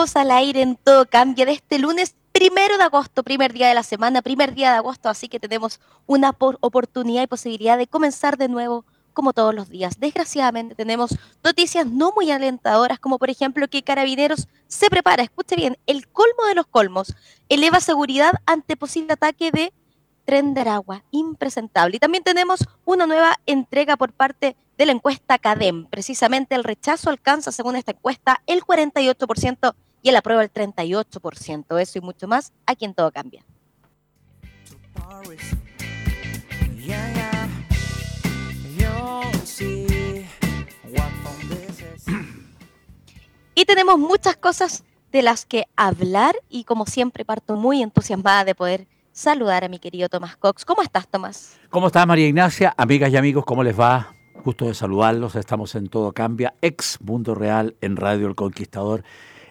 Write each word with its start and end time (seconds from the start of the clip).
Al 0.00 0.30
aire 0.30 0.62
en 0.62 0.76
todo 0.76 1.04
cambio 1.04 1.44
de 1.44 1.52
este 1.52 1.78
lunes 1.78 2.14
primero 2.32 2.78
de 2.78 2.84
agosto, 2.84 3.22
primer 3.22 3.52
día 3.52 3.68
de 3.68 3.74
la 3.74 3.82
semana, 3.82 4.22
primer 4.22 4.54
día 4.54 4.70
de 4.70 4.78
agosto, 4.78 5.10
así 5.10 5.28
que 5.28 5.38
tenemos 5.38 5.78
una 6.06 6.34
oportunidad 6.38 7.22
y 7.22 7.26
posibilidad 7.26 7.76
de 7.76 7.86
comenzar 7.86 8.38
de 8.38 8.48
nuevo 8.48 8.86
como 9.12 9.34
todos 9.34 9.54
los 9.54 9.68
días. 9.68 10.00
Desgraciadamente 10.00 10.74
tenemos 10.74 11.18
noticias 11.44 11.86
no 11.86 12.12
muy 12.12 12.30
alentadoras, 12.30 12.98
como 12.98 13.18
por 13.18 13.28
ejemplo 13.28 13.68
que 13.68 13.82
Carabineros 13.82 14.48
se 14.68 14.88
prepara, 14.88 15.22
escuche 15.22 15.54
bien, 15.54 15.76
el 15.86 16.08
colmo 16.08 16.46
de 16.48 16.54
los 16.54 16.66
colmos, 16.66 17.14
eleva 17.50 17.80
seguridad 17.80 18.32
ante 18.46 18.78
posible 18.78 19.12
ataque 19.12 19.50
de 19.50 19.72
tren 20.24 20.54
de 20.54 20.62
Aragua, 20.62 21.04
impresentable. 21.10 21.96
Y 21.96 21.98
también 21.98 22.24
tenemos 22.24 22.66
una 22.86 23.06
nueva 23.06 23.36
entrega 23.44 23.98
por 23.98 24.12
parte 24.12 24.56
de 24.78 24.86
la 24.86 24.92
encuesta 24.92 25.38
CADEM. 25.38 25.88
Precisamente 25.90 26.54
el 26.54 26.64
rechazo 26.64 27.10
alcanza, 27.10 27.52
según 27.52 27.76
esta 27.76 27.92
encuesta, 27.92 28.40
el 28.46 28.62
48% 28.62 29.74
y 30.02 30.08
el 30.08 30.16
aprueba 30.16 30.42
el 30.42 30.52
38%. 30.52 31.80
Eso 31.80 31.98
y 31.98 32.00
mucho 32.00 32.28
más 32.28 32.52
aquí 32.66 32.84
en 32.84 32.94
Todo 32.94 33.10
Cambia. 33.12 33.44
Y 43.54 43.64
tenemos 43.64 43.98
muchas 43.98 44.36
cosas 44.36 44.84
de 45.12 45.22
las 45.22 45.44
que 45.44 45.64
hablar 45.76 46.36
y 46.48 46.64
como 46.64 46.86
siempre 46.86 47.24
parto 47.24 47.56
muy 47.56 47.82
entusiasmada 47.82 48.44
de 48.44 48.54
poder 48.54 48.86
saludar 49.12 49.64
a 49.64 49.68
mi 49.68 49.78
querido 49.78 50.08
Tomás 50.08 50.36
Cox. 50.36 50.64
¿Cómo 50.64 50.82
estás, 50.82 51.08
Tomás? 51.08 51.58
¿Cómo 51.68 51.88
estás, 51.88 52.06
María 52.06 52.26
Ignacia? 52.26 52.74
Amigas 52.76 53.12
y 53.12 53.16
amigos, 53.16 53.44
¿cómo 53.44 53.62
les 53.62 53.78
va? 53.78 54.14
Gusto 54.44 54.66
de 54.66 54.74
saludarlos. 54.74 55.34
Estamos 55.34 55.74
en 55.74 55.88
Todo 55.88 56.12
Cambia, 56.12 56.54
ex 56.62 56.98
Mundo 57.02 57.34
Real 57.34 57.76
en 57.80 57.96
Radio 57.96 58.28
El 58.28 58.34
Conquistador. 58.34 59.04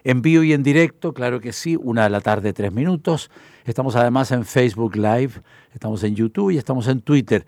En 0.04 0.22
vivo 0.22 0.42
y 0.42 0.52
en 0.52 0.62
directo, 0.62 1.12
claro 1.12 1.40
que 1.40 1.52
sí, 1.52 1.76
una 1.76 2.04
de 2.04 2.10
la 2.10 2.20
tarde, 2.20 2.52
tres 2.52 2.72
minutos. 2.72 3.30
Estamos 3.64 3.96
además 3.96 4.32
en 4.32 4.44
Facebook 4.44 4.96
Live, 4.96 5.32
estamos 5.74 6.02
en 6.04 6.14
YouTube 6.14 6.50
y 6.50 6.58
estamos 6.58 6.88
en 6.88 7.00
Twitter. 7.00 7.46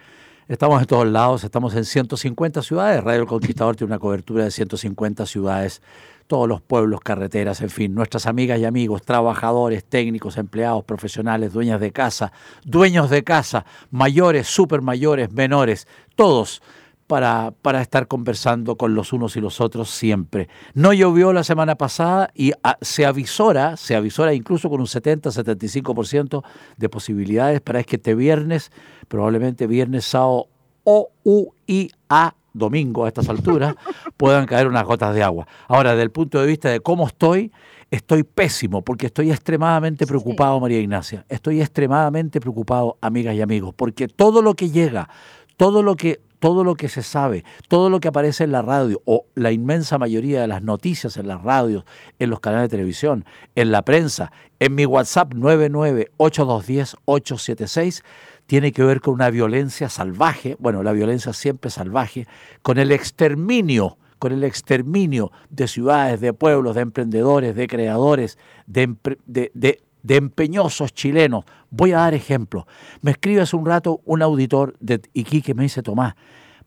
Estamos 0.49 0.83
en 0.83 0.87
todos 0.87 1.07
lados, 1.07 1.45
estamos 1.45 1.75
en 1.77 1.85
150 1.85 2.63
ciudades. 2.63 3.03
Radio 3.03 3.23
El 3.23 3.27
Conquistador 3.27 3.77
tiene 3.77 3.93
una 3.93 3.99
cobertura 3.99 4.45
de 4.45 4.51
150 4.51 5.25
ciudades, 5.25 5.81
todos 6.27 6.49
los 6.49 6.61
pueblos, 6.61 7.01
carreteras, 7.01 7.63
en 7.63 7.71
fin. 7.71 7.95
Nuestras 7.95 8.27
amigas 8.27 8.59
y 8.59 8.65
amigos, 8.65 9.03
trabajadores, 9.03 9.85
técnicos, 9.85 10.37
empleados, 10.37 10.85
profesionales, 10.85 11.53
dueñas 11.53 11.81
de 11.81 11.93
casa, 11.93 12.33
dueños 12.65 13.09
de 13.09 13.25
casa, 13.25 13.65
mayores, 13.91 14.47
supermayores, 14.49 15.33
menores, 15.33 15.87
todos 16.17 16.61
para, 17.07 17.53
para, 17.63 17.81
estar 17.81 18.09
conversando 18.09 18.77
con 18.77 18.95
los 18.95 19.13
unos 19.13 19.37
y 19.37 19.41
los 19.41 19.61
otros 19.61 19.91
siempre. 19.91 20.49
No 20.75 20.93
llovió 20.93 21.33
la 21.33 21.45
semana 21.45 21.75
pasada 21.75 22.31
y 22.35 22.53
ah, 22.63 22.79
se 22.81 23.05
avisora, 23.05 23.77
se 23.77 23.95
avisora 23.95 24.35
incluso 24.35 24.71
con 24.71 24.81
un 24.81 24.87
70-75% 24.87 26.43
de 26.77 26.89
posibilidades 26.89 27.61
para 27.61 27.83
que 27.85 27.97
este 27.97 28.15
viernes, 28.15 28.71
probablemente 29.09 29.67
viernes, 29.67 30.05
sábado 30.05 30.49
o 30.85 31.11
U 31.25 31.53
I 31.67 31.91
A 32.09 32.35
domingo 32.55 33.05
a 33.05 33.09
estas 33.09 33.29
alturas, 33.29 33.75
puedan 34.17 34.47
caer 34.47 34.67
unas 34.67 34.85
gotas 34.85 35.15
de 35.15 35.23
agua. 35.23 35.47
Ahora, 35.69 35.91
desde 35.91 36.03
el 36.03 36.11
punto 36.11 36.41
de 36.41 36.47
vista 36.47 36.69
de 36.69 36.81
cómo 36.81 37.07
estoy, 37.07 37.53
estoy 37.91 38.23
pésimo 38.23 38.83
porque 38.83 39.07
estoy 39.07 39.31
extremadamente 39.31 40.07
preocupado, 40.07 40.59
María 40.61 40.81
Ignacia. 40.81 41.25
Estoy 41.29 41.61
extremadamente 41.61 42.41
preocupado, 42.41 42.97
amigas 43.01 43.35
y 43.35 43.43
amigos, 43.43 43.75
porque 43.77 44.09
todo 44.09 44.43
lo 44.43 44.55
que 44.55 44.71
llega, 44.71 45.09
todo 45.57 45.83
lo 45.83 45.97
que 45.97 46.21
todo 46.43 46.63
lo 46.65 46.75
que 46.75 46.89
se 46.89 47.05
sabe, 47.05 47.45
todo 47.69 47.89
lo 47.89 48.01
que 48.01 48.09
aparece 48.09 48.43
en 48.43 48.51
la 48.51 48.63
radio 48.63 49.01
o 49.05 49.27
la 49.37 49.53
inmensa 49.53 49.97
mayoría 49.97 50.41
de 50.41 50.49
las 50.49 50.61
noticias 50.61 51.17
en 51.17 51.29
las 51.29 51.41
radios, 51.41 51.85
en 52.19 52.31
los 52.31 52.41
canales 52.41 52.69
de 52.69 52.77
televisión, 52.77 53.25
en 53.55 53.71
la 53.71 53.83
prensa, 53.83 54.33
en 54.59 54.75
mi 54.75 54.85
WhatsApp 54.85 55.35
998210876, 55.35 58.03
tiene 58.47 58.73
que 58.73 58.83
ver 58.83 59.01
con 59.01 59.15
una 59.15 59.31
violencia 59.31 59.89
salvaje, 59.89 60.57
bueno, 60.59 60.83
la 60.83 60.91
violencia 60.91 61.33
siempre 61.33 61.71
salvaje, 61.71 62.27
con 62.63 62.79
el 62.79 62.91
exterminio 62.91 63.99
con 64.19 64.33
el 64.33 64.43
exterminio 64.45 65.31
de 65.51 65.69
ciudades, 65.69 66.21
de 66.21 66.33
pueblos, 66.33 66.75
de 66.77 66.83
emprendedores, 66.83 67.57
de 67.57 67.67
creadores, 67.67 68.39
de, 68.67 68.95
de, 69.27 69.51
de 69.55 69.83
de 70.03 70.17
empeñosos 70.17 70.93
chilenos. 70.93 71.45
Voy 71.71 71.93
a 71.93 71.99
dar 71.99 72.15
ejemplo. 72.15 72.67
Me 73.01 73.13
escribe 73.13 73.43
hace 73.43 73.57
un 73.57 73.67
rato 73.67 74.01
un 74.05 74.23
auditor 74.23 74.75
de 74.81 75.01
Iquique, 75.13 75.55
me 75.55 75.65
dice, 75.65 75.83
Tomás, 75.83 76.15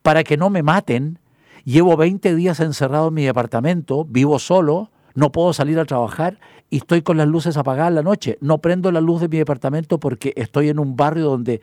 para 0.01 0.23
que 0.23 0.38
no 0.38 0.50
me 0.50 0.63
maten, 0.63 1.19
llevo 1.63 1.97
20 1.97 2.35
días 2.35 2.59
encerrado 2.59 3.09
en 3.09 3.13
mi 3.16 3.25
departamento, 3.25 4.06
vivo 4.06 4.40
solo, 4.40 4.91
no 5.16 5.31
puedo 5.31 5.53
salir 5.53 5.79
a 5.79 5.85
trabajar 5.85 6.40
y 6.69 6.78
estoy 6.78 7.01
con 7.01 7.18
las 7.18 7.28
luces 7.28 7.57
apagadas 7.57 7.94
la 7.94 8.03
noche. 8.03 8.38
No 8.41 8.57
prendo 8.59 8.91
la 8.91 9.01
luz 9.01 9.22
de 9.22 9.29
mi 9.29 9.38
departamento 9.38 10.00
porque 10.00 10.34
estoy 10.35 10.69
en 10.69 10.79
un 10.79 10.95
barrio 10.95 11.25
donde 11.25 11.62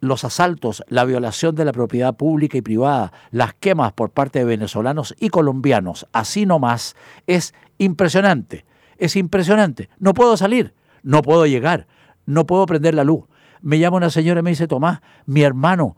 los 0.00 0.24
asaltos, 0.24 0.82
la 0.88 1.04
violación 1.04 1.54
de 1.54 1.64
la 1.64 1.72
propiedad 1.72 2.14
pública 2.14 2.58
y 2.58 2.62
privada, 2.62 3.12
las 3.30 3.54
quemas 3.54 3.92
por 3.92 4.10
parte 4.10 4.40
de 4.40 4.44
venezolanos 4.44 5.14
y 5.18 5.28
colombianos, 5.28 6.06
así 6.12 6.46
nomás, 6.46 6.96
es 7.26 7.54
impresionante. 7.78 8.64
Es 8.98 9.16
impresionante. 9.16 9.88
No 9.98 10.12
puedo 10.12 10.36
salir 10.36 10.74
no 11.02 11.22
puedo 11.22 11.46
llegar, 11.46 11.86
no 12.26 12.46
puedo 12.46 12.66
prender 12.66 12.94
la 12.94 13.04
luz. 13.04 13.24
Me 13.62 13.78
llama 13.78 13.98
una 13.98 14.10
señora 14.10 14.40
y 14.40 14.42
me 14.42 14.50
dice, 14.50 14.66
Tomás, 14.66 15.00
mi 15.26 15.42
hermano, 15.42 15.96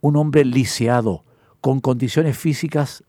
un 0.00 0.16
hombre 0.16 0.44
lisiado, 0.44 1.24
con 1.60 1.80
condiciones 1.80 2.36
físicas 2.36 3.04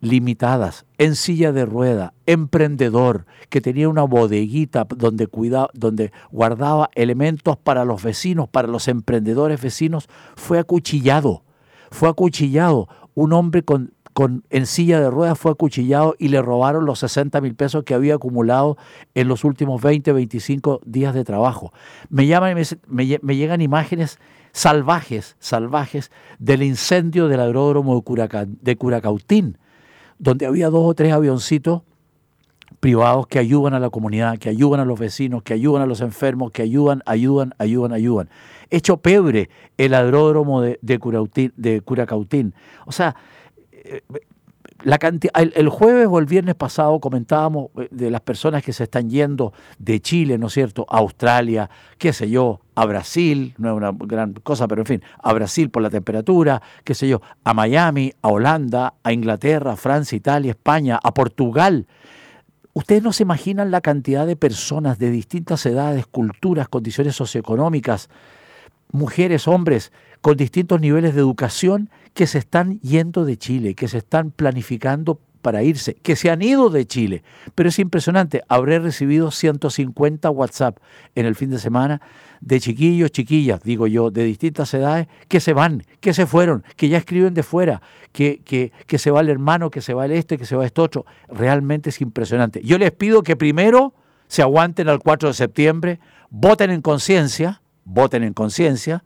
limitadas, 0.00 0.84
en 0.98 1.14
silla 1.14 1.52
de 1.52 1.64
rueda, 1.64 2.12
emprendedor, 2.26 3.24
que 3.48 3.60
tenía 3.60 3.88
una 3.88 4.02
bodeguita 4.02 4.84
donde, 4.96 5.28
donde 5.74 6.12
guardaba 6.30 6.90
elementos 6.94 7.56
para 7.56 7.84
los 7.84 8.02
vecinos, 8.02 8.48
para 8.48 8.66
los 8.66 8.88
emprendedores 8.88 9.62
vecinos, 9.62 10.08
fue 10.34 10.58
acuchillado. 10.58 11.44
Fue 11.90 12.08
acuchillado. 12.08 12.88
Un 13.14 13.32
hombre 13.32 13.62
con 13.62 13.92
con, 14.12 14.44
en 14.50 14.66
silla 14.66 15.00
de 15.00 15.10
ruedas 15.10 15.38
fue 15.38 15.52
acuchillado 15.52 16.14
y 16.18 16.28
le 16.28 16.42
robaron 16.42 16.84
los 16.84 16.98
60 16.98 17.40
mil 17.40 17.54
pesos 17.54 17.84
que 17.84 17.94
había 17.94 18.14
acumulado 18.16 18.76
en 19.14 19.28
los 19.28 19.44
últimos 19.44 19.80
20, 19.80 20.12
25 20.12 20.80
días 20.84 21.14
de 21.14 21.24
trabajo. 21.24 21.72
Me 22.10 22.26
llaman 22.26 22.54
me, 22.86 23.18
me, 23.22 23.36
llegan 23.36 23.60
imágenes 23.60 24.18
salvajes, 24.52 25.36
salvajes 25.38 26.10
del 26.38 26.62
incendio 26.62 27.28
del 27.28 27.40
aeródromo 27.40 28.04
de, 28.60 28.76
Curacautín, 28.76 29.58
donde 30.18 30.46
había 30.46 30.68
dos 30.68 30.90
o 30.90 30.94
tres 30.94 31.12
avioncitos 31.12 31.82
privados 32.80 33.26
que 33.26 33.38
ayudan 33.38 33.74
a 33.74 33.80
la 33.80 33.90
comunidad, 33.90 34.38
que 34.38 34.48
ayudan 34.48 34.80
a 34.80 34.84
los 34.84 34.98
vecinos, 34.98 35.42
que 35.42 35.54
ayudan 35.54 35.82
a 35.82 35.86
los 35.86 36.00
enfermos, 36.00 36.50
que 36.50 36.62
ayudan, 36.62 37.02
ayudan, 37.06 37.54
ayudan, 37.58 37.92
ayudan. 37.92 38.28
Hecho 38.70 38.96
pebre 38.98 39.48
el 39.78 39.94
aeródromo 39.94 40.60
de, 40.60 40.78
de, 40.82 41.52
de 41.56 41.80
Curacautín. 41.80 42.54
O 42.86 42.92
sea, 42.92 43.14
la 44.84 44.98
el, 45.34 45.68
jueves 45.68 46.08
o 46.10 46.18
el 46.18 46.26
viernes 46.26 46.54
pasado 46.54 46.98
comentábamos 47.00 47.70
eh, 47.76 47.88
de 47.90 48.10
las 48.10 48.20
personas 48.20 48.64
que 48.64 48.72
se 48.72 48.84
están 48.84 49.10
yendo 49.10 49.52
de 49.78 50.00
Chile, 50.00 50.38
¿no 50.38 50.48
es 50.48 50.54
cierto?, 50.54 50.86
a 50.88 50.98
Australia, 50.98 51.70
qué 51.98 52.12
sé 52.12 52.30
yo, 52.30 52.60
a 52.74 52.84
Brasil, 52.86 53.54
no 53.58 53.70
es 53.70 53.76
una 53.76 53.92
gran 53.92 54.32
cosa, 54.34 54.66
pero 54.66 54.82
en 54.82 54.86
fin, 54.86 55.02
a 55.22 55.32
Brasil 55.32 55.70
por 55.70 55.82
la 55.82 55.90
temperatura, 55.90 56.62
qué 56.84 56.94
sé 56.94 57.08
yo, 57.08 57.20
a 57.44 57.54
Miami, 57.54 58.12
a 58.22 58.28
Holanda, 58.28 58.94
a 59.02 59.12
Inglaterra, 59.12 59.76
Francia, 59.76 60.16
Italia, 60.16 60.50
España, 60.50 60.98
a 61.02 61.14
Portugal. 61.14 61.86
Ustedes 62.72 63.02
no 63.02 63.12
se 63.12 63.22
imaginan 63.22 63.70
la 63.70 63.82
cantidad 63.82 64.26
de 64.26 64.36
personas 64.36 64.98
de 64.98 65.10
distintas 65.10 65.64
edades, 65.66 66.06
culturas, 66.06 66.68
condiciones 66.68 67.14
socioeconómicas, 67.14 68.08
mujeres, 68.90 69.46
hombres, 69.46 69.92
con 70.22 70.36
distintos 70.36 70.80
niveles 70.80 71.14
de 71.14 71.20
educación 71.20 71.90
que 72.14 72.26
se 72.26 72.38
están 72.38 72.80
yendo 72.80 73.24
de 73.24 73.36
Chile, 73.36 73.74
que 73.74 73.88
se 73.88 73.98
están 73.98 74.30
planificando 74.30 75.20
para 75.42 75.64
irse, 75.64 75.94
que 75.94 76.14
se 76.14 76.30
han 76.30 76.40
ido 76.40 76.70
de 76.70 76.86
Chile. 76.86 77.24
Pero 77.56 77.68
es 77.68 77.78
impresionante, 77.80 78.42
habré 78.48 78.78
recibido 78.78 79.32
150 79.32 80.30
WhatsApp 80.30 80.78
en 81.16 81.26
el 81.26 81.34
fin 81.34 81.50
de 81.50 81.58
semana 81.58 82.00
de 82.40 82.60
chiquillos, 82.60 83.10
chiquillas, 83.10 83.62
digo 83.62 83.88
yo, 83.88 84.10
de 84.10 84.22
distintas 84.22 84.72
edades, 84.74 85.08
que 85.28 85.40
se 85.40 85.52
van, 85.52 85.84
que 86.00 86.14
se 86.14 86.26
fueron, 86.26 86.64
que 86.76 86.88
ya 86.88 86.98
escriben 86.98 87.34
de 87.34 87.42
fuera, 87.42 87.82
que, 88.12 88.40
que, 88.44 88.72
que 88.86 88.98
se 88.98 89.10
va 89.10 89.20
el 89.20 89.28
hermano, 89.28 89.70
que 89.70 89.80
se 89.80 89.92
va 89.92 90.06
el 90.06 90.12
este, 90.12 90.38
que 90.38 90.46
se 90.46 90.54
va 90.54 90.64
esto 90.64 90.84
otro. 90.84 91.04
Realmente 91.28 91.90
es 91.90 92.00
impresionante. 92.00 92.62
Yo 92.62 92.78
les 92.78 92.92
pido 92.92 93.22
que 93.22 93.34
primero 93.34 93.92
se 94.28 94.42
aguanten 94.42 94.88
al 94.88 95.00
4 95.00 95.30
de 95.30 95.34
septiembre, 95.34 96.00
voten 96.30 96.70
en 96.70 96.80
conciencia, 96.80 97.60
voten 97.84 98.22
en 98.22 98.32
conciencia, 98.32 99.02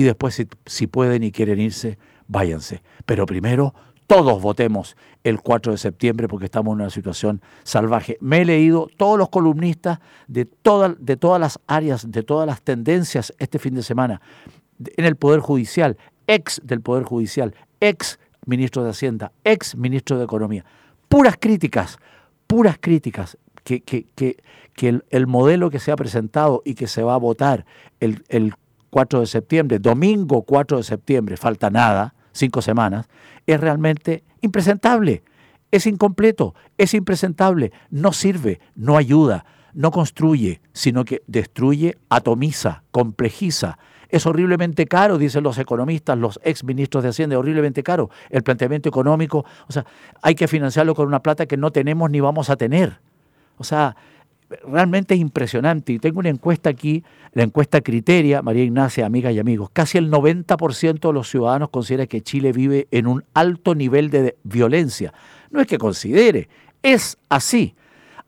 y 0.00 0.02
después 0.02 0.42
si, 0.64 0.86
pueden 0.86 1.22
y 1.22 1.30
quieren 1.30 1.60
irse, 1.60 1.98
váyanse. 2.26 2.82
Pero 3.04 3.26
primero 3.26 3.74
todos 4.06 4.40
votemos 4.40 4.96
el 5.24 5.42
4 5.42 5.72
de 5.72 5.78
septiembre 5.78 6.26
porque 6.26 6.46
estamos 6.46 6.72
en 6.72 6.80
una 6.80 6.88
situación 6.88 7.42
salvaje. 7.64 8.16
Me 8.22 8.40
he 8.40 8.44
leído 8.46 8.88
todos 8.96 9.18
los 9.18 9.28
columnistas 9.28 9.98
de, 10.26 10.48
de 10.98 11.16
todas 11.18 11.40
las 11.40 11.60
áreas, 11.66 12.10
de 12.10 12.22
todas 12.22 12.46
las 12.46 12.62
tendencias 12.62 13.34
este 13.38 13.58
fin 13.58 13.74
de 13.74 13.82
semana 13.82 14.22
en 14.96 15.04
el 15.04 15.16
Poder 15.16 15.40
Judicial, 15.40 15.98
ex 16.26 16.62
del 16.64 16.80
Poder 16.80 17.04
Judicial, 17.04 17.54
ex 17.80 18.18
ministro 18.46 18.82
de 18.82 18.90
Hacienda, 18.90 19.32
ex 19.44 19.76
ministro 19.76 20.16
de 20.16 20.24
Economía. 20.24 20.64
Puras 21.10 21.36
críticas, 21.38 21.98
puras 22.46 22.78
críticas 22.80 23.36
que, 23.64 23.82
que, 23.82 24.06
que, 24.14 24.38
que 24.72 25.02
el, 25.10 25.26
modelo 25.26 25.68
que 25.68 25.78
se 25.78 25.92
ha 25.92 25.96
presentado 25.96 26.62
y 26.64 26.72
que 26.72 26.86
se 26.86 27.02
va 27.02 27.12
a 27.12 27.18
votar 27.18 27.66
el 28.00 28.54
4 28.90 29.20
de 29.20 29.26
septiembre, 29.26 29.78
domingo 29.78 30.42
4 30.42 30.78
de 30.78 30.82
septiembre, 30.82 31.36
falta 31.36 31.70
nada, 31.70 32.14
cinco 32.32 32.62
semanas, 32.62 33.08
es 33.46 33.60
realmente 33.60 34.24
impresentable, 34.40 35.22
es 35.70 35.86
incompleto, 35.86 36.54
es 36.78 36.94
impresentable, 36.94 37.72
no 37.90 38.12
sirve, 38.12 38.60
no 38.74 38.96
ayuda, 38.96 39.44
no 39.72 39.90
construye, 39.90 40.60
sino 40.72 41.04
que 41.04 41.22
destruye, 41.26 41.96
atomiza, 42.08 42.82
complejiza. 42.90 43.78
Es 44.08 44.26
horriblemente 44.26 44.86
caro, 44.86 45.18
dicen 45.18 45.44
los 45.44 45.58
economistas, 45.58 46.18
los 46.18 46.40
ex 46.42 46.64
ministros 46.64 47.04
de 47.04 47.10
Hacienda, 47.10 47.38
horriblemente 47.38 47.84
caro. 47.84 48.10
El 48.28 48.42
planteamiento 48.42 48.88
económico, 48.88 49.44
o 49.68 49.72
sea, 49.72 49.86
hay 50.20 50.34
que 50.34 50.48
financiarlo 50.48 50.96
con 50.96 51.06
una 51.06 51.22
plata 51.22 51.46
que 51.46 51.56
no 51.56 51.70
tenemos 51.70 52.10
ni 52.10 52.18
vamos 52.18 52.50
a 52.50 52.56
tener. 52.56 52.98
O 53.56 53.62
sea, 53.62 53.94
realmente 54.66 55.14
es 55.14 55.20
impresionante. 55.20 55.92
Y 55.92 55.98
tengo 55.98 56.20
una 56.20 56.28
encuesta 56.28 56.70
aquí, 56.70 57.04
la 57.32 57.42
encuesta 57.42 57.80
Criteria, 57.80 58.42
María 58.42 58.64
Ignacia, 58.64 59.06
amigas 59.06 59.32
y 59.32 59.38
amigos. 59.38 59.70
Casi 59.72 59.98
el 59.98 60.10
90% 60.10 61.00
de 61.00 61.12
los 61.12 61.28
ciudadanos 61.28 61.70
considera 61.70 62.06
que 62.06 62.20
Chile 62.20 62.52
vive 62.52 62.88
en 62.90 63.06
un 63.06 63.24
alto 63.34 63.74
nivel 63.74 64.10
de 64.10 64.36
violencia. 64.42 65.12
No 65.50 65.60
es 65.60 65.66
que 65.66 65.78
considere, 65.78 66.48
es 66.82 67.18
así. 67.28 67.74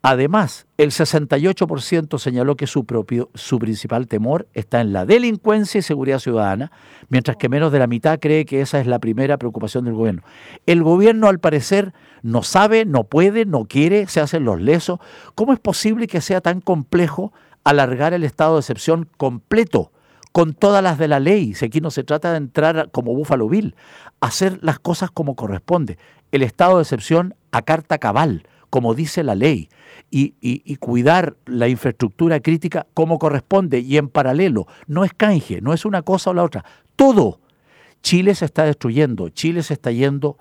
Además, 0.04 0.66
el 0.78 0.90
68% 0.90 2.18
señaló 2.18 2.56
que 2.56 2.66
su, 2.66 2.84
propio, 2.84 3.30
su 3.34 3.60
principal 3.60 4.08
temor 4.08 4.48
está 4.52 4.80
en 4.80 4.92
la 4.92 5.06
delincuencia 5.06 5.78
y 5.78 5.82
seguridad 5.82 6.18
ciudadana, 6.18 6.72
mientras 7.08 7.36
que 7.36 7.48
menos 7.48 7.70
de 7.70 7.78
la 7.78 7.86
mitad 7.86 8.18
cree 8.18 8.44
que 8.44 8.60
esa 8.60 8.80
es 8.80 8.88
la 8.88 8.98
primera 8.98 9.38
preocupación 9.38 9.84
del 9.84 9.94
gobierno. 9.94 10.22
El 10.66 10.82
gobierno, 10.82 11.28
al 11.28 11.38
parecer, 11.38 11.92
no 12.22 12.42
sabe, 12.42 12.84
no 12.84 13.04
puede, 13.04 13.46
no 13.46 13.66
quiere, 13.66 14.08
se 14.08 14.20
hacen 14.20 14.44
los 14.44 14.60
lesos. 14.60 14.98
¿Cómo 15.36 15.52
es 15.52 15.60
posible 15.60 16.08
que 16.08 16.20
sea 16.20 16.40
tan 16.40 16.60
complejo 16.60 17.32
alargar 17.62 18.12
el 18.12 18.24
estado 18.24 18.54
de 18.54 18.60
excepción 18.60 19.08
completo? 19.16 19.92
con 20.32 20.54
todas 20.54 20.82
las 20.82 20.96
de 20.96 21.08
la 21.08 21.20
ley. 21.20 21.52
Si 21.52 21.66
aquí 21.66 21.82
no 21.82 21.90
se 21.90 22.04
trata 22.04 22.30
de 22.30 22.38
entrar 22.38 22.90
como 22.90 23.14
Búfalo 23.14 23.50
Bill, 23.50 23.76
hacer 24.20 24.58
las 24.62 24.78
cosas 24.78 25.10
como 25.10 25.36
corresponde. 25.36 25.98
El 26.32 26.42
estado 26.42 26.76
de 26.76 26.84
excepción 26.84 27.34
a 27.50 27.60
carta 27.60 27.98
cabal, 27.98 28.46
como 28.72 28.94
dice 28.94 29.22
la 29.22 29.34
ley 29.34 29.68
y, 30.10 30.76
cuidar 30.76 31.36
la 31.44 31.68
infraestructura 31.68 32.40
crítica 32.40 32.86
como 32.94 33.18
corresponde 33.18 33.80
y 33.80 33.98
en 33.98 34.08
paralelo. 34.08 34.66
No 34.86 35.04
es 35.04 35.12
canje, 35.12 35.60
no 35.60 35.74
es 35.74 35.84
una 35.84 36.00
cosa 36.00 36.30
o 36.30 36.34
la 36.34 36.42
otra. 36.42 36.64
Todo. 36.96 37.38
Chile 38.00 38.34
se 38.34 38.46
está 38.46 38.64
destruyendo, 38.64 39.28
Chile 39.28 39.62
se 39.62 39.74
está 39.74 39.90
yendo 39.90 40.38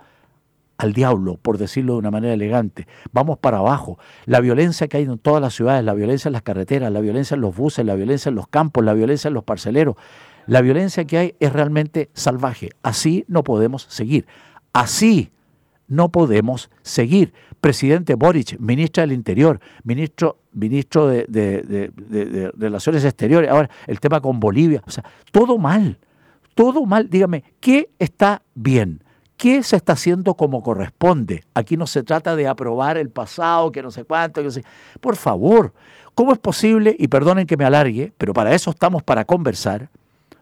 al 0.77 0.93
diablo, 0.93 1.39
por 1.41 1.57
decirlo 1.57 1.93
de 1.93 1.99
una 1.99 2.09
manera 2.09 2.33
elegante. 2.33 2.87
Vamos 3.11 3.37
para 3.37 3.57
abajo. 3.57 3.99
La 4.25 4.39
violencia 4.39 4.87
que 4.87 4.95
hay 4.95 5.03
en 5.03 5.19
todas 5.19 5.41
las 5.41 5.53
ciudades, 5.53 5.83
la 5.83 5.93
violencia 5.93 6.29
en 6.29 6.33
las 6.33 6.41
carreteras, 6.41 6.89
la 6.89 7.01
violencia 7.01 7.35
en 7.35 7.41
los 7.41 7.53
buses, 7.53 7.85
la 7.85 7.95
violencia 7.95 8.29
en 8.29 8.35
los 8.35 8.47
campos, 8.47 8.85
la 8.85 8.93
violencia 8.93 9.27
en 9.27 9.33
los 9.33 9.43
parceleros, 9.43 9.97
la 10.47 10.61
violencia 10.61 11.03
que 11.03 11.17
hay 11.17 11.35
es 11.41 11.51
realmente 11.51 12.09
salvaje. 12.13 12.69
Así 12.81 13.25
no 13.27 13.43
podemos 13.43 13.87
seguir. 13.89 14.25
Así 14.71 15.31
no 15.91 16.09
podemos 16.09 16.71
seguir. 16.81 17.33
Presidente 17.61 18.15
Boric, 18.15 18.59
ministra 18.59 19.01
del 19.01 19.11
Interior, 19.11 19.59
ministro, 19.83 20.39
ministro 20.51 21.07
de, 21.07 22.51
Relaciones 22.57 23.05
Exteriores, 23.05 23.51
ahora 23.51 23.69
el 23.85 23.99
tema 23.99 24.19
con 24.19 24.39
Bolivia, 24.39 24.81
o 24.85 24.89
sea, 24.89 25.05
todo 25.31 25.59
mal, 25.59 25.99
todo 26.55 26.85
mal. 26.87 27.07
Dígame, 27.09 27.43
¿qué 27.59 27.91
está 27.99 28.41
bien? 28.55 29.03
¿Qué 29.37 29.61
se 29.61 29.75
está 29.75 29.93
haciendo 29.93 30.33
como 30.33 30.63
corresponde? 30.63 31.43
Aquí 31.53 31.77
no 31.77 31.85
se 31.85 32.01
trata 32.03 32.35
de 32.35 32.47
aprobar 32.47 32.97
el 32.97 33.09
pasado, 33.09 33.71
que 33.71 33.83
no 33.83 33.91
sé 33.91 34.03
cuánto, 34.05 34.41
que 34.41 34.49
sé. 34.49 34.63
Por 34.99 35.15
favor, 35.15 35.73
¿cómo 36.15 36.33
es 36.33 36.39
posible? 36.39 36.95
Y 36.97 37.07
perdonen 37.09 37.45
que 37.45 37.57
me 37.57 37.65
alargue, 37.65 38.11
pero 38.17 38.33
para 38.33 38.53
eso 38.55 38.71
estamos 38.71 39.03
para 39.03 39.25
conversar, 39.25 39.89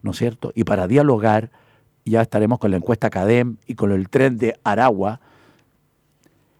¿no 0.01 0.11
es 0.11 0.17
cierto? 0.17 0.53
Y 0.55 0.63
para 0.63 0.87
dialogar, 0.87 1.51
ya 2.05 2.21
estaremos 2.21 2.59
con 2.59 2.71
la 2.71 2.77
encuesta 2.77 3.09
CADEM 3.09 3.57
y 3.67 3.75
con 3.75 3.91
el 3.91 4.09
tren 4.09 4.37
de 4.37 4.57
Aragua, 4.63 5.19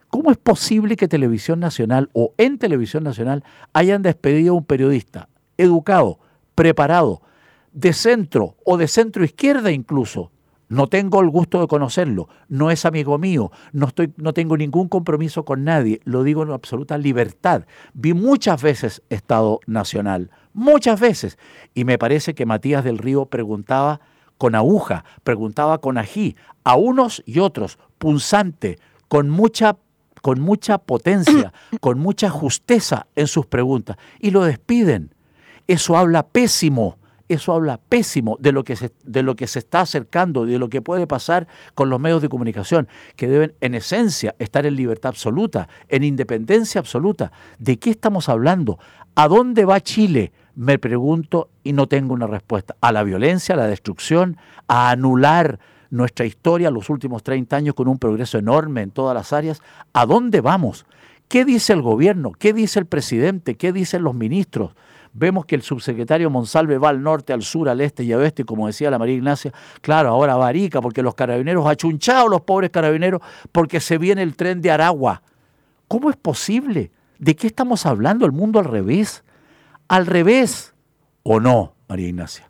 ¿Cómo 0.09 0.31
es 0.31 0.37
posible 0.37 0.95
que 0.95 1.07
Televisión 1.07 1.59
Nacional 1.59 2.09
o 2.13 2.33
en 2.37 2.57
Televisión 2.57 3.03
Nacional 3.03 3.43
hayan 3.73 4.01
despedido 4.01 4.53
a 4.53 4.57
un 4.57 4.65
periodista 4.65 5.29
educado, 5.57 6.19
preparado, 6.55 7.21
de 7.73 7.93
centro 7.93 8.55
o 8.65 8.77
de 8.77 8.87
centro 8.87 9.23
izquierda 9.23 9.71
incluso? 9.71 10.31
No 10.67 10.87
tengo 10.87 11.21
el 11.21 11.29
gusto 11.29 11.61
de 11.61 11.67
conocerlo, 11.67 12.27
no 12.47 12.69
es 12.69 12.85
amigo 12.85 13.17
mío, 13.17 13.51
no, 13.71 13.87
estoy, 13.87 14.13
no 14.17 14.33
tengo 14.33 14.55
ningún 14.55 14.87
compromiso 14.87 15.43
con 15.45 15.63
nadie, 15.63 15.99
lo 16.03 16.23
digo 16.23 16.43
en 16.43 16.51
absoluta 16.51 16.97
libertad. 16.97 17.65
Vi 17.93 18.13
muchas 18.13 18.61
veces 18.61 19.01
Estado 19.09 19.59
Nacional, 19.65 20.29
muchas 20.53 20.99
veces, 20.99 21.39
y 21.73 21.85
me 21.85 21.97
parece 21.97 22.35
que 22.35 22.45
Matías 22.45 22.83
del 22.83 22.99
Río 22.99 23.25
preguntaba 23.25 23.99
con 24.37 24.53
aguja, 24.53 25.05
preguntaba 25.23 25.79
con 25.79 25.97
ají, 25.97 26.35
a 26.63 26.75
unos 26.75 27.23
y 27.25 27.39
otros, 27.39 27.79
punzante, 27.97 28.77
con 29.07 29.29
mucha 29.29 29.77
con 30.21 30.39
mucha 30.39 30.77
potencia, 30.77 31.53
con 31.81 31.99
mucha 31.99 32.29
justeza 32.29 33.07
en 33.15 33.27
sus 33.27 33.45
preguntas 33.45 33.97
y 34.19 34.31
lo 34.31 34.43
despiden. 34.43 35.13
Eso 35.67 35.97
habla 35.97 36.27
pésimo, 36.27 36.97
eso 37.27 37.53
habla 37.53 37.77
pésimo 37.77 38.37
de 38.39 38.51
lo 38.51 38.63
que 38.63 38.75
se, 38.75 38.91
de 39.03 39.21
lo 39.21 39.35
que 39.35 39.45
se 39.45 39.59
está 39.59 39.81
acercando, 39.81 40.45
de 40.45 40.57
lo 40.57 40.69
que 40.69 40.81
puede 40.81 41.05
pasar 41.05 41.47
con 41.75 41.89
los 41.89 41.99
medios 41.99 42.21
de 42.23 42.29
comunicación, 42.29 42.87
que 43.15 43.27
deben 43.27 43.53
en 43.61 43.75
esencia 43.75 44.35
estar 44.39 44.65
en 44.65 44.75
libertad 44.75 45.09
absoluta, 45.09 45.69
en 45.87 46.03
independencia 46.03 46.79
absoluta. 46.79 47.31
¿De 47.59 47.77
qué 47.77 47.91
estamos 47.91 48.29
hablando? 48.29 48.79
¿A 49.13 49.27
dónde 49.27 49.65
va 49.65 49.79
Chile? 49.79 50.31
Me 50.55 50.79
pregunto 50.79 51.49
y 51.63 51.73
no 51.73 51.87
tengo 51.87 52.13
una 52.15 52.25
respuesta. 52.25 52.75
¿A 52.81 52.91
la 52.91 53.03
violencia, 53.03 53.53
a 53.53 53.59
la 53.59 53.67
destrucción, 53.67 54.37
a 54.67 54.89
anular 54.89 55.59
nuestra 55.89 56.25
historia 56.25 56.71
los 56.71 56.89
últimos 56.89 57.23
30 57.23 57.55
años 57.55 57.75
con 57.75 57.87
un 57.87 57.97
progreso 57.97 58.37
enorme 58.37 58.81
en 58.81 58.91
todas 58.91 59.13
las 59.13 59.33
áreas. 59.33 59.61
¿A 59.93 60.05
dónde 60.05 60.41
vamos? 60.41 60.85
¿Qué 61.27 61.45
dice 61.45 61.73
el 61.73 61.81
gobierno? 61.81 62.31
¿Qué 62.31 62.53
dice 62.53 62.79
el 62.79 62.85
presidente? 62.85 63.55
¿Qué 63.55 63.71
dicen 63.71 64.03
los 64.03 64.15
ministros? 64.15 64.75
Vemos 65.13 65.45
que 65.45 65.55
el 65.55 65.61
subsecretario 65.61 66.29
Monsalve 66.29 66.77
va 66.77 66.89
al 66.89 67.01
norte, 67.01 67.33
al 67.33 67.41
sur, 67.41 67.69
al 67.69 67.81
este 67.81 68.03
y 68.03 68.13
al 68.13 68.19
oeste, 68.19 68.45
como 68.45 68.67
decía 68.67 68.91
la 68.91 68.99
María 68.99 69.15
Ignacia. 69.15 69.51
Claro, 69.81 70.09
ahora 70.09 70.35
va 70.35 70.49
a 70.49 70.81
porque 70.81 71.01
los 71.01 71.15
carabineros, 71.15 71.65
achunchados 71.67 72.29
los 72.29 72.41
pobres 72.41 72.69
carabineros, 72.69 73.21
porque 73.51 73.79
se 73.79 73.97
viene 73.97 74.21
el 74.21 74.35
tren 74.35 74.61
de 74.61 74.71
Aragua. 74.71 75.23
¿Cómo 75.87 76.09
es 76.09 76.15
posible? 76.15 76.91
¿De 77.17 77.35
qué 77.35 77.47
estamos 77.47 77.85
hablando? 77.85 78.25
¿El 78.25 78.31
mundo 78.31 78.59
al 78.59 78.65
revés? 78.65 79.23
¿Al 79.87 80.05
revés 80.05 80.73
o 81.23 81.39
no, 81.39 81.73
María 81.87 82.07
Ignacia? 82.07 82.48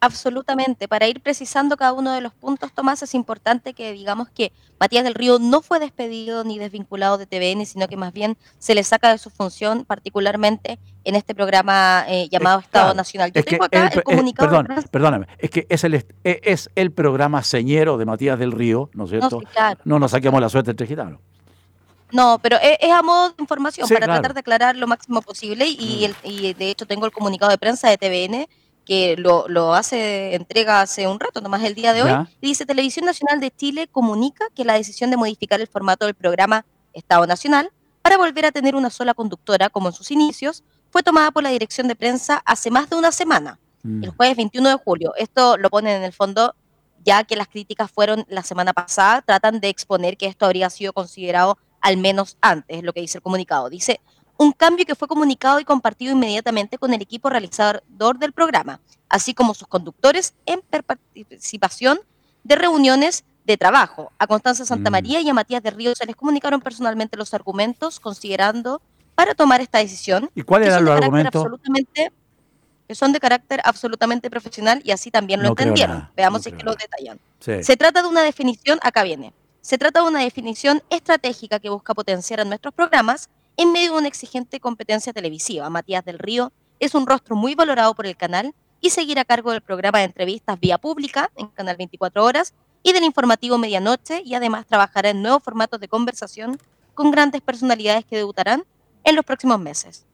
Absolutamente. 0.00 0.88
Para 0.88 1.06
ir 1.08 1.20
precisando 1.20 1.76
cada 1.76 1.92
uno 1.92 2.12
de 2.12 2.22
los 2.22 2.32
puntos, 2.32 2.72
Tomás, 2.72 3.02
es 3.02 3.14
importante 3.14 3.74
que 3.74 3.92
digamos 3.92 4.30
que 4.30 4.50
Matías 4.78 5.04
del 5.04 5.14
Río 5.14 5.38
no 5.38 5.60
fue 5.60 5.78
despedido 5.78 6.42
ni 6.42 6.58
desvinculado 6.58 7.18
de 7.18 7.26
TVN, 7.26 7.66
sino 7.66 7.86
que 7.86 7.98
más 7.98 8.14
bien 8.14 8.38
se 8.58 8.74
le 8.74 8.82
saca 8.82 9.10
de 9.10 9.18
su 9.18 9.28
función, 9.28 9.84
particularmente 9.84 10.78
en 11.04 11.16
este 11.16 11.34
programa 11.34 12.06
eh, 12.08 12.28
llamado 12.30 12.60
Estado 12.60 12.94
Nacional. 12.94 13.30
Yo 13.30 13.44
tengo 13.44 13.64
acá 13.64 13.88
el, 13.88 14.02
comunicado. 14.02 14.64
perdóname, 14.90 15.26
es 15.38 15.50
que 15.50 15.66
es 15.68 15.84
el, 15.84 15.94
e, 15.94 16.06
es 16.24 16.70
el 16.76 16.92
programa 16.92 17.42
señero 17.42 17.98
de 17.98 18.06
Matías 18.06 18.38
del 18.38 18.52
Río, 18.52 18.88
¿no 18.94 19.04
es 19.04 19.10
cierto? 19.10 19.40
No, 19.40 19.76
no 19.84 19.98
nos 19.98 20.12
saquemos 20.12 20.40
la 20.40 20.48
suerte 20.48 20.70
entre 20.70 20.86
gitanos. 20.86 21.20
No, 22.12 22.38
pero 22.42 22.56
es, 22.60 22.90
a 22.90 23.02
modo 23.02 23.28
de 23.28 23.34
información, 23.38 23.86
para 23.88 24.06
tratar 24.06 24.34
de 24.34 24.40
aclarar 24.40 24.76
lo 24.76 24.86
máximo 24.86 25.20
posible 25.22 25.66
y, 25.66 26.08
mm. 26.08 26.26
y 26.26 26.54
de 26.54 26.70
hecho 26.70 26.86
tengo 26.86 27.04
el 27.06 27.12
comunicado 27.12 27.52
de 27.52 27.58
prensa 27.58 27.88
de 27.88 27.98
TVN 27.98 28.48
que 28.90 29.14
lo, 29.16 29.72
hace, 29.72 30.34
entrega 30.34 30.80
hace 30.80 31.06
un 31.06 31.20
rato, 31.20 31.40
nomás 31.40 31.62
el 31.62 31.76
día 31.76 31.92
de 31.92 32.02
hoy, 32.02 32.10
dice 32.42 32.66
Televisión 32.66 33.06
Nacional 33.06 33.38
de 33.38 33.52
Chile 33.52 33.86
comunica 33.86 34.46
que 34.52 34.64
la 34.64 34.74
decisión 34.74 35.10
de 35.10 35.16
modificar 35.16 35.60
el 35.60 35.68
formato 35.68 36.06
del 36.06 36.16
programa 36.16 36.66
Estado 36.92 37.24
Nacional 37.24 37.70
para 38.02 38.16
volver 38.16 38.46
a 38.46 38.50
tener 38.50 38.74
una 38.74 38.90
sola 38.90 39.14
conductora 39.14 39.70
como 39.70 39.90
en 39.90 39.94
sus 39.94 40.10
inicios 40.10 40.64
fue 40.90 41.04
tomada 41.04 41.30
por 41.30 41.44
la 41.44 41.50
dirección 41.50 41.86
de 41.86 41.94
prensa 41.94 42.42
hace 42.44 42.72
más 42.72 42.90
de 42.90 42.96
una 42.96 43.12
semana, 43.12 43.60
mm. 43.84 44.02
el 44.02 44.10
jueves 44.10 44.36
21 44.36 44.68
de 44.70 44.74
julio. 44.84 45.12
Esto 45.16 45.56
lo 45.56 45.70
ponen 45.70 45.98
en 45.98 46.02
el 46.02 46.12
fondo 46.12 46.56
ya 47.04 47.22
que 47.22 47.36
las 47.36 47.46
críticas 47.46 47.92
fueron 47.92 48.26
la 48.28 48.42
semana 48.42 48.72
pasada, 48.72 49.22
tratan 49.22 49.60
de 49.60 49.68
exponer 49.68 50.16
que 50.16 50.26
esto 50.26 50.46
habría 50.46 50.68
sido 50.68 50.92
considerado 50.92 51.58
al 51.80 51.96
menos 51.96 52.38
antes, 52.40 52.78
es 52.78 52.82
lo 52.82 52.92
que 52.92 53.02
dice 53.02 53.18
el 53.18 53.22
comunicado. 53.22 53.70
Dice, 53.70 54.00
un 54.40 54.52
cambio 54.52 54.86
que 54.86 54.94
fue 54.94 55.06
comunicado 55.06 55.60
y 55.60 55.66
compartido 55.66 56.14
inmediatamente 56.14 56.78
con 56.78 56.94
el 56.94 57.02
equipo 57.02 57.28
realizador 57.28 57.82
del 58.18 58.32
programa, 58.32 58.80
así 59.10 59.34
como 59.34 59.52
sus 59.52 59.68
conductores 59.68 60.32
en 60.46 60.62
participación 60.62 62.00
de 62.42 62.56
reuniones 62.56 63.24
de 63.44 63.58
trabajo. 63.58 64.12
A 64.18 64.26
Constanza 64.26 64.64
Santamaría 64.64 65.20
mm. 65.20 65.26
y 65.26 65.28
a 65.28 65.34
Matías 65.34 65.62
de 65.62 65.70
Río 65.70 65.94
se 65.94 66.06
les 66.06 66.16
comunicaron 66.16 66.62
personalmente 66.62 67.18
los 67.18 67.34
argumentos 67.34 68.00
considerando 68.00 68.80
para 69.14 69.34
tomar 69.34 69.60
esta 69.60 69.76
decisión. 69.76 70.30
¿Y 70.34 70.40
cuáles 70.40 70.68
eran 70.68 70.86
los 70.86 70.94
argumentos? 70.96 71.44
Absolutamente, 71.44 72.10
que 72.88 72.94
son 72.94 73.12
de 73.12 73.20
carácter 73.20 73.60
absolutamente 73.62 74.30
profesional 74.30 74.80
y 74.82 74.92
así 74.92 75.10
también 75.10 75.42
lo 75.42 75.50
entendieron. 75.50 76.08
Veamos 76.16 76.44
si 76.44 76.48
es 76.48 76.54
que 76.54 76.64
lo 76.64 76.74
detallan. 76.74 77.20
Se 77.40 77.76
trata 77.76 78.00
de 78.00 78.08
una 78.08 78.22
definición, 78.22 78.78
acá 78.82 79.02
viene, 79.02 79.34
se 79.60 79.76
trata 79.76 80.00
de 80.00 80.08
una 80.08 80.20
definición 80.20 80.82
estratégica 80.88 81.58
que 81.58 81.68
busca 81.68 81.92
potenciar 81.92 82.40
a 82.40 82.44
nuestros 82.46 82.72
programas 82.72 83.28
en 83.56 83.72
medio 83.72 83.92
de 83.92 83.98
una 83.98 84.08
exigente 84.08 84.60
competencia 84.60 85.12
televisiva. 85.12 85.68
Matías 85.70 86.04
del 86.04 86.18
Río 86.18 86.52
es 86.78 86.94
un 86.94 87.06
rostro 87.06 87.36
muy 87.36 87.54
valorado 87.54 87.94
por 87.94 88.06
el 88.06 88.16
canal 88.16 88.54
y 88.80 88.90
seguir 88.90 89.18
a 89.18 89.24
cargo 89.24 89.52
del 89.52 89.60
programa 89.60 89.98
de 89.98 90.04
entrevistas 90.04 90.58
vía 90.58 90.78
pública 90.78 91.30
en 91.36 91.48
Canal 91.48 91.76
24 91.76 92.24
Horas 92.24 92.54
y 92.82 92.92
del 92.92 93.04
informativo 93.04 93.58
Medianoche 93.58 94.22
y 94.24 94.34
además 94.34 94.66
trabajará 94.66 95.10
en 95.10 95.22
nuevos 95.22 95.42
formatos 95.42 95.80
de 95.80 95.88
conversación 95.88 96.58
con 96.94 97.10
grandes 97.10 97.42
personalidades 97.42 98.04
que 98.04 98.16
debutarán 98.16 98.64
en 99.04 99.16
los 99.16 99.24
próximos 99.24 99.60
meses. 99.60 100.06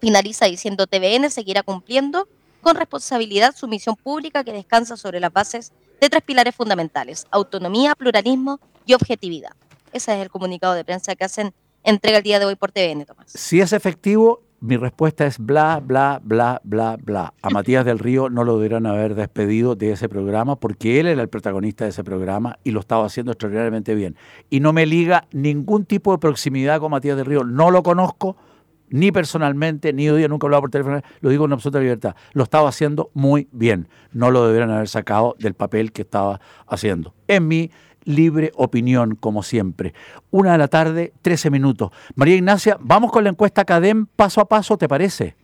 Finaliza 0.00 0.46
diciendo 0.46 0.86
TVN 0.86 1.30
seguirá 1.30 1.62
cumpliendo 1.62 2.28
con 2.60 2.76
responsabilidad 2.76 3.54
su 3.56 3.68
misión 3.68 3.96
pública 3.96 4.44
que 4.44 4.52
descansa 4.52 4.96
sobre 4.96 5.20
las 5.20 5.32
bases 5.32 5.72
de 6.00 6.08
tres 6.08 6.22
pilares 6.22 6.54
fundamentales, 6.54 7.26
autonomía, 7.30 7.94
pluralismo 7.94 8.60
y 8.86 8.94
objetividad. 8.94 9.52
Ese 9.92 10.14
es 10.14 10.22
el 10.22 10.30
comunicado 10.30 10.74
de 10.74 10.84
prensa 10.84 11.14
que 11.14 11.24
hacen 11.24 11.54
entrega 11.82 12.18
el 12.18 12.24
día 12.24 12.38
de 12.38 12.44
hoy 12.46 12.56
por 12.56 12.72
TVN, 12.72 13.04
Tomás. 13.04 13.30
Si 13.32 13.60
es 13.60 13.72
efectivo, 13.72 14.42
mi 14.60 14.76
respuesta 14.76 15.24
es 15.26 15.38
bla, 15.38 15.80
bla, 15.80 16.20
bla, 16.22 16.60
bla, 16.64 16.96
bla. 17.00 17.32
A 17.42 17.50
Matías 17.50 17.84
del 17.84 17.98
Río 17.98 18.28
no 18.28 18.42
lo 18.42 18.56
deberían 18.56 18.86
haber 18.86 19.14
despedido 19.14 19.76
de 19.76 19.92
ese 19.92 20.08
programa 20.08 20.56
porque 20.56 20.98
él 20.98 21.06
era 21.06 21.22
el 21.22 21.28
protagonista 21.28 21.84
de 21.84 21.90
ese 21.90 22.02
programa 22.02 22.58
y 22.64 22.72
lo 22.72 22.80
estaba 22.80 23.06
haciendo 23.06 23.32
extraordinariamente 23.32 23.94
bien. 23.94 24.16
Y 24.50 24.60
no 24.60 24.72
me 24.72 24.84
liga 24.86 25.28
ningún 25.32 25.84
tipo 25.84 26.12
de 26.12 26.18
proximidad 26.18 26.80
con 26.80 26.90
Matías 26.90 27.16
del 27.16 27.26
Río. 27.26 27.44
No 27.44 27.70
lo 27.70 27.82
conozco 27.82 28.36
ni 28.90 29.12
personalmente, 29.12 29.92
ni 29.92 30.08
hoy 30.08 30.18
día 30.18 30.28
nunca 30.28 30.46
hablado 30.46 30.62
por 30.62 30.70
teléfono, 30.70 31.02
lo 31.20 31.30
digo 31.30 31.44
en 31.44 31.52
absoluta 31.52 31.80
libertad. 31.80 32.16
Lo 32.32 32.42
estaba 32.42 32.68
haciendo 32.68 33.10
muy 33.14 33.48
bien. 33.52 33.88
No 34.12 34.30
lo 34.30 34.46
deberían 34.46 34.70
haber 34.70 34.88
sacado 34.88 35.36
del 35.38 35.54
papel 35.54 35.92
que 35.92 36.02
estaba 36.02 36.40
haciendo. 36.66 37.14
En 37.26 37.46
mi 37.46 37.70
libre 38.08 38.52
opinión, 38.56 39.14
como 39.14 39.42
siempre. 39.42 39.94
Una 40.30 40.52
de 40.52 40.58
la 40.58 40.68
tarde, 40.68 41.12
13 41.22 41.50
minutos. 41.50 41.90
María 42.14 42.36
Ignacia, 42.36 42.78
vamos 42.80 43.12
con 43.12 43.22
la 43.22 43.30
encuesta 43.30 43.64
CADEM 43.64 44.06
paso 44.06 44.40
a 44.40 44.48
paso, 44.48 44.78
¿te 44.78 44.88
parece? 44.88 45.36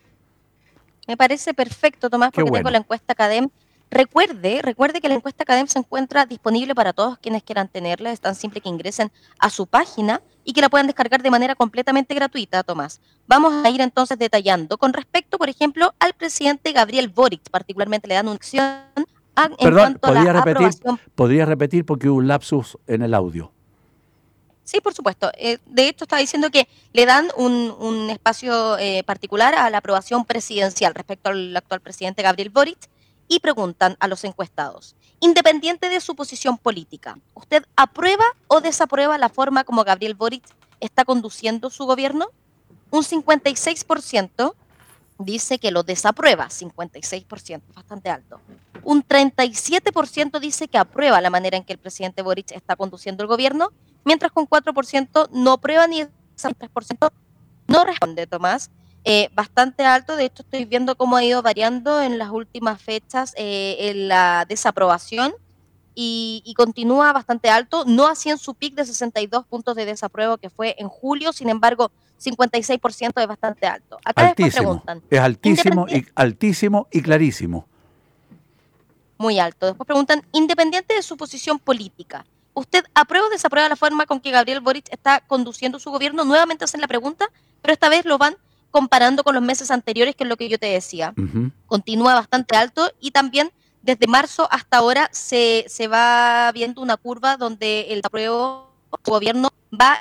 Me 1.07 1.17
parece 1.17 1.53
perfecto, 1.53 2.09
Tomás, 2.09 2.31
porque 2.33 2.51
tengo 2.51 2.71
la 2.71 2.79
encuesta 2.79 3.15
CADEM. 3.15 3.51
Recuerde, 3.91 4.61
recuerde 4.63 5.03
que 5.03 5.09
la 5.09 5.15
encuesta 5.15 5.45
CADEM 5.45 5.67
se 5.67 5.79
encuentra 5.79 6.25
disponible 6.25 6.75
para 6.75 6.95
todos 6.95 7.19
quienes 7.19 7.43
quieran 7.43 7.69
tenerla. 7.69 8.11
Es 8.11 8.21
tan 8.21 8.35
simple 8.35 8.63
que 8.63 8.71
ingresen 8.71 9.13
a 9.39 9.51
su 9.51 9.67
página 9.67 10.23
y 10.43 10.55
que 10.55 10.63
la 10.63 10.71
puedan 10.71 10.87
descargar 10.87 11.23
de 11.23 11.31
manera 11.31 11.55
completamente 11.55 12.15
gratuita, 12.15 12.63
Tomás. 12.63 13.01
Vamos 13.27 13.65
a 13.65 13.69
ir 13.69 13.83
entonces 13.83 14.19
detallando. 14.19 14.79
Con 14.79 14.95
respecto, 14.95 15.37
por 15.37 15.51
ejemplo, 15.51 15.95
al 15.99 16.15
presidente 16.15 16.73
Gabriel 16.73 17.09
Boric, 17.09 17.51
particularmente 17.51 18.09
le 18.09 18.15
dan 18.15 18.29
una 18.29 18.39
Ah, 19.37 19.51
Perdón, 19.61 19.99
¿podría 20.01 20.33
repetir, 20.33 20.71
¿podría 21.15 21.45
repetir 21.45 21.85
porque 21.85 22.09
hubo 22.09 22.19
un 22.19 22.29
lapsus 22.29 22.79
en 22.87 23.03
el 23.03 23.15
audio? 23.15 23.53
Sí, 24.65 24.81
por 24.81 24.95
supuesto. 24.95 25.31
Eh, 25.37 25.59
de 25.67 25.89
hecho, 25.89 26.05
está 26.05 26.17
diciendo 26.17 26.51
que 26.51 26.69
le 26.93 27.05
dan 27.05 27.29
un, 27.37 28.09
espacio 28.11 28.79
eh, 28.79 29.03
particular 29.05 29.55
a 29.55 29.69
la 29.71 29.79
aprobación 29.79 30.25
presidencial 30.25 30.95
respecto 30.95 31.31
al 31.31 31.55
actual 31.57 31.81
presidente 31.81 32.23
Gabriel 32.23 32.51
Boric 32.51 32.79
y 33.29 33.41
preguntan 33.41 33.97
a 34.01 34.09
los 34.09 34.25
encuestados, 34.25 34.97
independiente 35.21 35.89
de 35.89 36.01
su 36.01 36.15
posición 36.15 36.59
política, 36.59 37.19
¿usted 37.35 37.65
aprueba 37.77 38.25
o 38.49 38.61
desaprueba 38.61 39.19
la 39.19 39.29
forma 39.29 39.65
como 39.65 39.85
Gabriel 39.85 40.15
Boric 40.15 40.45
está 40.81 41.05
conduciendo 41.05 41.71
su 41.71 41.85
gobierno? 41.85 42.29
Un 42.91 43.03
56% 43.03 44.55
dice 45.19 45.59
que 45.59 45.71
lo 45.71 45.83
desaprueba, 45.83 46.49
56%, 46.49 47.63
bastante 47.75 48.11
alto. 48.11 48.41
Un 48.83 49.07
37% 49.07 50.41
dice 50.41 50.69
que 50.69 50.79
aprueba 50.79 51.21
la 51.21 51.31
manera 51.31 51.57
en 51.57 51.65
que 51.65 51.73
el 51.73 51.79
presidente 51.79 52.23
Boric 52.23 52.53
está 52.53 52.77
conduciendo 52.77 53.23
el 53.23 53.29
gobierno, 53.29 53.71
mientras 54.05 54.33
con 54.33 54.47
4% 54.47 55.29
no 55.33 55.53
aprueba 55.53 55.87
ni 55.87 56.03
3% 56.03 57.11
no 57.67 57.85
responde, 57.85 58.27
Tomás. 58.27 58.71
Eh, 59.07 59.29
bastante 59.35 59.85
alto, 59.85 60.17
de 60.17 60.25
hecho 60.25 60.43
estoy 60.43 60.65
viendo 60.65 60.97
cómo 60.97 61.17
ha 61.17 61.25
ido 61.25 61.43
variando 61.43 62.01
en 62.01 62.17
las 62.17 62.31
últimas 62.31 62.81
fechas 62.81 63.35
eh, 63.37 63.77
en 63.91 64.09
la 64.09 64.47
desaprobación 64.49 65.35
y, 65.95 66.43
y, 66.47 66.55
continúa 66.55 67.13
bastante 67.13 67.51
alto, 67.51 67.85
no 67.85 68.07
así 68.07 68.31
en 68.31 68.39
su 68.39 68.55
pic 68.55 68.75
de 68.75 68.87
62 68.87 69.47
puntos 69.47 69.77
de 69.77 69.85
desapruebo 69.85 70.39
que 70.39 70.49
fue 70.49 70.75
en 70.79 70.89
julio, 70.89 71.35
sin 71.35 71.51
embargo 71.51 71.93
56% 72.25 73.21
es 73.21 73.27
bastante 73.27 73.67
alto. 73.67 73.99
Acá 74.05 74.29
altísimo, 74.29 74.63
preguntan. 74.63 75.03
Es 75.11 75.21
altísimo 75.21 75.87
y, 75.89 76.07
altísimo 76.15 76.89
y 76.91 77.03
clarísimo. 77.03 77.67
Muy 79.19 79.39
alto. 79.39 79.67
Después 79.67 79.87
preguntan, 79.87 80.23
independiente 80.33 80.95
de 80.95 81.03
su 81.03 81.17
posición 81.17 81.59
política, 81.59 82.25
¿usted 82.55 82.85
aprueba 82.95 83.27
o 83.27 83.31
desaprueba 83.31 83.69
la 83.69 83.77
forma 83.77 84.07
con 84.07 84.21
que 84.21 84.31
Gabriel 84.31 84.61
Boric 84.61 84.87
está 84.91 85.21
conduciendo 85.21 85.79
su 85.79 85.91
gobierno? 85.91 86.25
Nuevamente 86.25 86.65
hacen 86.65 86.81
la 86.81 86.89
pregunta, 86.89 87.27
pero 87.63 87.73
esta 87.73 87.89
vez 87.89 88.05
lo 88.05 88.19
van 88.19 88.37
comparando 88.71 89.23
con 89.23 89.35
los 89.35 89.43
meses 89.43 89.71
anteriores, 89.71 90.17
que 90.17 90.25
es 90.25 90.29
lo 90.29 90.37
que 90.37 90.49
yo 90.49 90.59
te 90.59 90.67
decía. 90.67 91.15
Continúa 91.67 92.15
bastante 92.15 92.57
alto 92.57 92.91
y 93.01 93.13
también 93.13 93.53
desde 93.83 94.07
marzo 94.09 94.49
hasta 94.51 94.79
ahora 94.79 95.09
se, 95.13 95.65
se 95.69 95.87
va 95.87 96.51
viendo 96.53 96.81
una 96.81 96.97
curva 96.97 97.37
donde 97.37 97.93
el 97.93 98.01
apruebo 98.03 98.75
su 99.05 99.11
gobierno 99.11 99.51
va, 99.73 99.99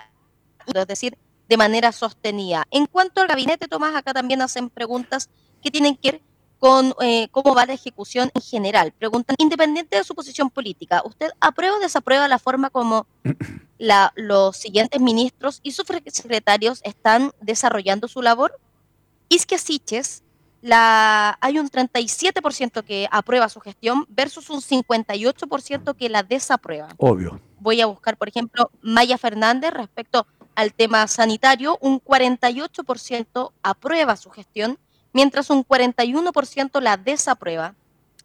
es 0.73 0.87
decir, 0.87 1.17
de 1.47 1.57
manera 1.57 1.91
sostenida. 1.91 2.65
En 2.71 2.85
cuanto 2.85 3.21
al 3.21 3.27
gabinete, 3.27 3.67
Tomás, 3.67 3.95
acá 3.95 4.13
también 4.13 4.41
hacen 4.41 4.69
preguntas 4.69 5.29
que 5.61 5.71
tienen 5.71 5.95
que 5.95 6.11
ver 6.11 6.21
con 6.63 6.93
eh, 7.01 7.27
cómo 7.31 7.53
va 7.53 7.65
la 7.65 7.73
ejecución 7.73 8.31
en 8.33 8.41
general. 8.41 8.93
Preguntan, 8.97 9.35
independiente 9.37 9.97
de 9.97 10.03
su 10.05 10.15
posición 10.15 10.49
política, 10.49 11.01
¿usted 11.03 11.29
aprueba 11.41 11.75
o 11.75 11.79
desaprueba 11.79 12.27
la 12.29 12.39
forma 12.39 12.69
como 12.69 13.05
la, 13.77 14.13
los 14.15 14.55
siguientes 14.55 15.01
ministros 15.01 15.59
y 15.61 15.73
sus 15.73 15.85
secretarios 16.07 16.79
están 16.85 17.31
desarrollando 17.41 18.07
su 18.07 18.21
labor? 18.21 18.57
Isque 19.27 19.57
Siches, 19.57 20.23
la, 20.61 21.37
hay 21.41 21.59
un 21.59 21.69
37% 21.69 22.85
que 22.85 23.09
aprueba 23.11 23.49
su 23.49 23.59
gestión 23.59 24.05
versus 24.07 24.49
un 24.49 24.61
58% 24.61 25.95
que 25.97 26.07
la 26.07 26.23
desaprueba. 26.23 26.87
Obvio. 26.97 27.41
Voy 27.59 27.81
a 27.81 27.87
buscar, 27.87 28.15
por 28.15 28.29
ejemplo, 28.29 28.71
Maya 28.81 29.17
Fernández 29.17 29.71
respecto 29.71 30.25
al 30.55 30.73
tema 30.73 31.07
sanitario, 31.07 31.77
un 31.81 32.01
48% 32.01 33.51
aprueba 33.61 34.15
su 34.15 34.29
gestión, 34.29 34.77
mientras 35.13 35.49
un 35.49 35.65
41% 35.65 36.81
la 36.81 36.97
desaprueba. 36.97 37.75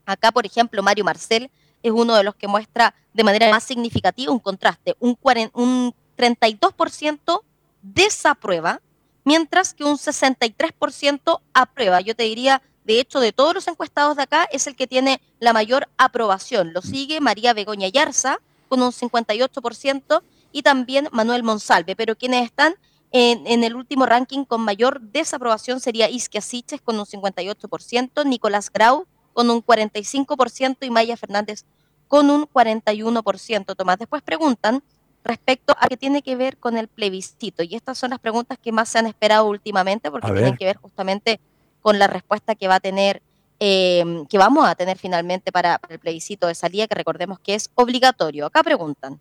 Acá, 0.06 0.32
por 0.32 0.46
ejemplo, 0.46 0.82
Mario 0.82 1.04
Marcel 1.04 1.50
es 1.82 1.92
uno 1.92 2.14
de 2.14 2.24
los 2.24 2.34
que 2.34 2.48
muestra 2.48 2.94
de 3.12 3.24
manera 3.24 3.50
más 3.50 3.64
significativa 3.64 4.32
un 4.32 4.38
contraste, 4.38 4.96
un, 5.00 5.18
un 5.52 5.94
32% 6.16 7.42
desaprueba, 7.82 8.80
mientras 9.24 9.74
que 9.74 9.84
un 9.84 9.96
63% 9.96 11.40
aprueba. 11.52 12.00
Yo 12.00 12.14
te 12.14 12.24
diría, 12.24 12.62
de 12.84 13.00
hecho, 13.00 13.20
de 13.20 13.32
todos 13.32 13.54
los 13.54 13.68
encuestados 13.68 14.16
de 14.16 14.22
acá, 14.22 14.48
es 14.50 14.66
el 14.66 14.76
que 14.76 14.86
tiene 14.86 15.20
la 15.40 15.52
mayor 15.52 15.88
aprobación. 15.98 16.72
Lo 16.72 16.82
sigue 16.82 17.20
María 17.20 17.52
Begoña 17.52 17.88
Yarza 17.88 18.38
con 18.68 18.82
un 18.82 18.92
58%, 18.92 20.22
y 20.52 20.62
también 20.62 21.08
Manuel 21.12 21.42
Monsalve, 21.42 21.96
pero 21.96 22.16
quienes 22.16 22.44
están 22.44 22.74
en, 23.10 23.64
el 23.64 23.74
último 23.74 24.06
ranking 24.06 24.44
con 24.44 24.60
mayor 24.60 25.00
desaprobación 25.00 25.80
sería 25.80 26.10
Isquia 26.10 26.40
Siches 26.40 26.80
con 26.80 26.98
un 26.98 27.06
58%, 27.06 28.26
Nicolás 28.26 28.70
Grau 28.70 29.06
con 29.32 29.50
un 29.50 29.64
45% 29.64 30.78
y 30.82 30.90
Maya 30.90 31.16
Fernández 31.16 31.64
con 32.06 32.30
un 32.30 32.46
41%. 32.46 33.76
Tomás, 33.76 33.98
después 33.98 34.22
preguntan 34.22 34.82
respecto 35.24 35.74
a 35.78 35.88
qué 35.88 35.96
tiene 35.96 36.22
que 36.22 36.36
ver 36.36 36.58
con 36.58 36.76
el 36.76 36.88
plebiscito. 36.88 37.62
Y 37.62 37.74
estas 37.74 37.98
son 37.98 38.10
las 38.10 38.18
preguntas 38.18 38.58
que 38.58 38.72
más 38.72 38.88
se 38.88 38.98
han 38.98 39.06
esperado 39.06 39.46
últimamente 39.46 40.10
porque 40.10 40.32
tienen 40.32 40.56
que 40.56 40.64
ver 40.64 40.76
justamente 40.76 41.40
con 41.80 41.98
la 41.98 42.06
respuesta 42.06 42.54
que 42.54 42.68
va 42.68 42.76
a 42.76 42.80
tener 42.80 43.22
eh, 43.60 44.24
que 44.28 44.38
vamos 44.38 44.68
a 44.68 44.76
tener 44.76 44.98
finalmente 44.98 45.50
para, 45.50 45.80
el 45.88 45.98
plebiscito 45.98 46.46
de 46.46 46.54
salida, 46.54 46.86
que 46.86 46.94
recordemos 46.94 47.40
que 47.40 47.54
es 47.54 47.70
obligatorio. 47.74 48.46
Acá 48.46 48.62
preguntan, 48.62 49.20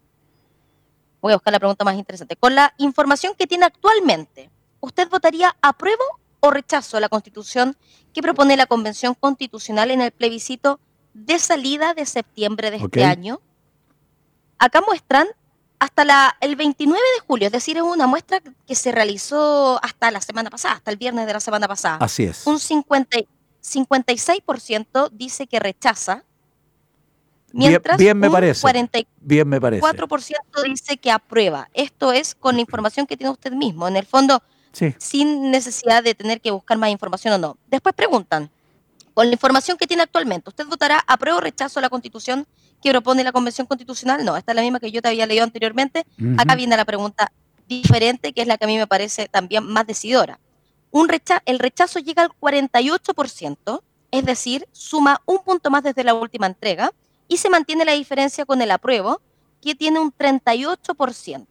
voy 1.21 1.33
a 1.33 1.35
buscar 1.35 1.51
la 1.53 1.59
pregunta 1.59 1.83
más 1.83 1.95
interesante, 1.95 2.35
con 2.35 2.55
la 2.55 2.73
información 2.77 3.33
que 3.37 3.47
tiene 3.47 3.65
actualmente, 3.65 4.49
¿usted 4.79 5.09
votaría 5.09 5.55
apruebo 5.61 6.03
o 6.39 6.51
rechazo 6.51 6.99
la 6.99 7.09
constitución 7.09 7.75
que 8.13 8.21
propone 8.21 8.57
la 8.57 8.65
Convención 8.67 9.15
Constitucional 9.15 9.91
en 9.91 10.01
el 10.01 10.11
plebiscito 10.11 10.79
de 11.13 11.39
salida 11.39 11.93
de 11.93 12.05
septiembre 12.05 12.71
de 12.71 12.77
este 12.77 13.03
año? 13.03 13.41
Acá 14.59 14.81
muestran 14.81 15.27
hasta 15.79 16.05
la, 16.05 16.35
el 16.41 16.55
29 16.55 16.99
de 17.15 17.25
julio, 17.25 17.47
es 17.47 17.51
decir, 17.51 17.77
es 17.77 17.83
una 17.83 18.07
muestra 18.07 18.41
que 18.65 18.75
se 18.75 18.91
realizó 18.91 19.79
hasta 19.83 20.09
la 20.11 20.21
semana 20.21 20.49
pasada, 20.49 20.75
hasta 20.75 20.91
el 20.91 20.97
viernes 20.97 21.27
de 21.27 21.33
la 21.33 21.39
semana 21.39 21.67
pasada. 21.67 21.97
Así 21.97 22.23
es. 22.23 22.47
Un 22.47 22.59
50, 22.59 23.17
56% 23.61 25.09
dice 25.11 25.47
que 25.47 25.59
rechaza, 25.59 26.23
mientras 27.57 27.97
bien, 27.97 28.17
me 28.17 28.29
parece. 28.29 28.65
44% 28.65 29.07
bien 29.19 29.47
me 29.47 29.59
parece. 29.59 29.85
dice 30.65 30.97
que 30.97 31.11
aprueba. 31.11 31.69
Esto 31.73 32.11
es 32.11 32.35
con 32.35 32.55
la 32.55 32.61
información 32.61 33.05
que 33.05 33.17
tiene 33.17 33.31
usted 33.31 33.51
mismo, 33.51 33.87
en 33.87 33.97
el 33.97 34.05
fondo, 34.05 34.41
sin 34.97 35.51
necesidad 35.51 36.03
de 36.03 36.13
tener 36.13 36.39
que 36.39 36.51
buscar 36.51 36.77
más 36.77 36.89
información 36.89 37.33
o 37.33 37.37
no. 37.37 37.57
Después 37.67 37.95
preguntan, 37.95 38.49
con 39.13 39.25
la 39.25 39.33
información 39.33 39.77
que 39.77 39.87
tiene 39.87 40.03
actualmente, 40.03 40.49
¿usted 40.49 40.65
votará 40.67 41.03
apruebo 41.07 41.39
o 41.39 41.41
rechazo 41.41 41.79
a 41.79 41.81
la 41.81 41.89
constitución 41.89 42.45
que 42.81 42.91
propone 42.91 43.23
la 43.23 43.31
Convención 43.31 43.65
Constitucional? 43.65 44.23
No, 44.23 44.37
esta 44.37 44.51
es 44.51 44.55
la 44.55 44.61
misma 44.61 44.79
que 44.79 44.91
yo 44.91 45.01
te 45.01 45.07
había 45.07 45.25
leído 45.25 45.43
anteriormente. 45.43 46.05
Acá 46.37 46.55
viene 46.55 46.77
la 46.77 46.85
pregunta 46.85 47.31
diferente, 47.67 48.33
que 48.33 48.41
es 48.41 48.47
la 48.47 48.57
que 48.57 48.65
a 48.65 48.67
mí 48.67 48.77
me 48.77 48.87
parece 48.87 49.27
también 49.27 49.65
más 49.65 49.87
decidora. 49.87 50.39
Un 50.91 51.09
el 51.45 51.59
rechazo 51.59 51.99
llega 51.99 52.23
al 52.23 52.29
48%, 52.39 53.81
es 54.11 54.25
decir, 54.25 54.67
suma 54.71 55.21
un 55.25 55.39
punto 55.43 55.69
más 55.69 55.83
desde 55.83 56.03
la 56.03 56.13
última 56.13 56.47
entrega, 56.47 56.91
y 57.27 57.37
se 57.37 57.49
mantiene 57.49 57.85
la 57.85 57.93
diferencia 57.93 58.45
con 58.45 58.61
el 58.61 58.71
apruebo, 58.71 59.21
que 59.61 59.75
tiene 59.75 59.99
un 59.99 60.13
38% 60.13 61.47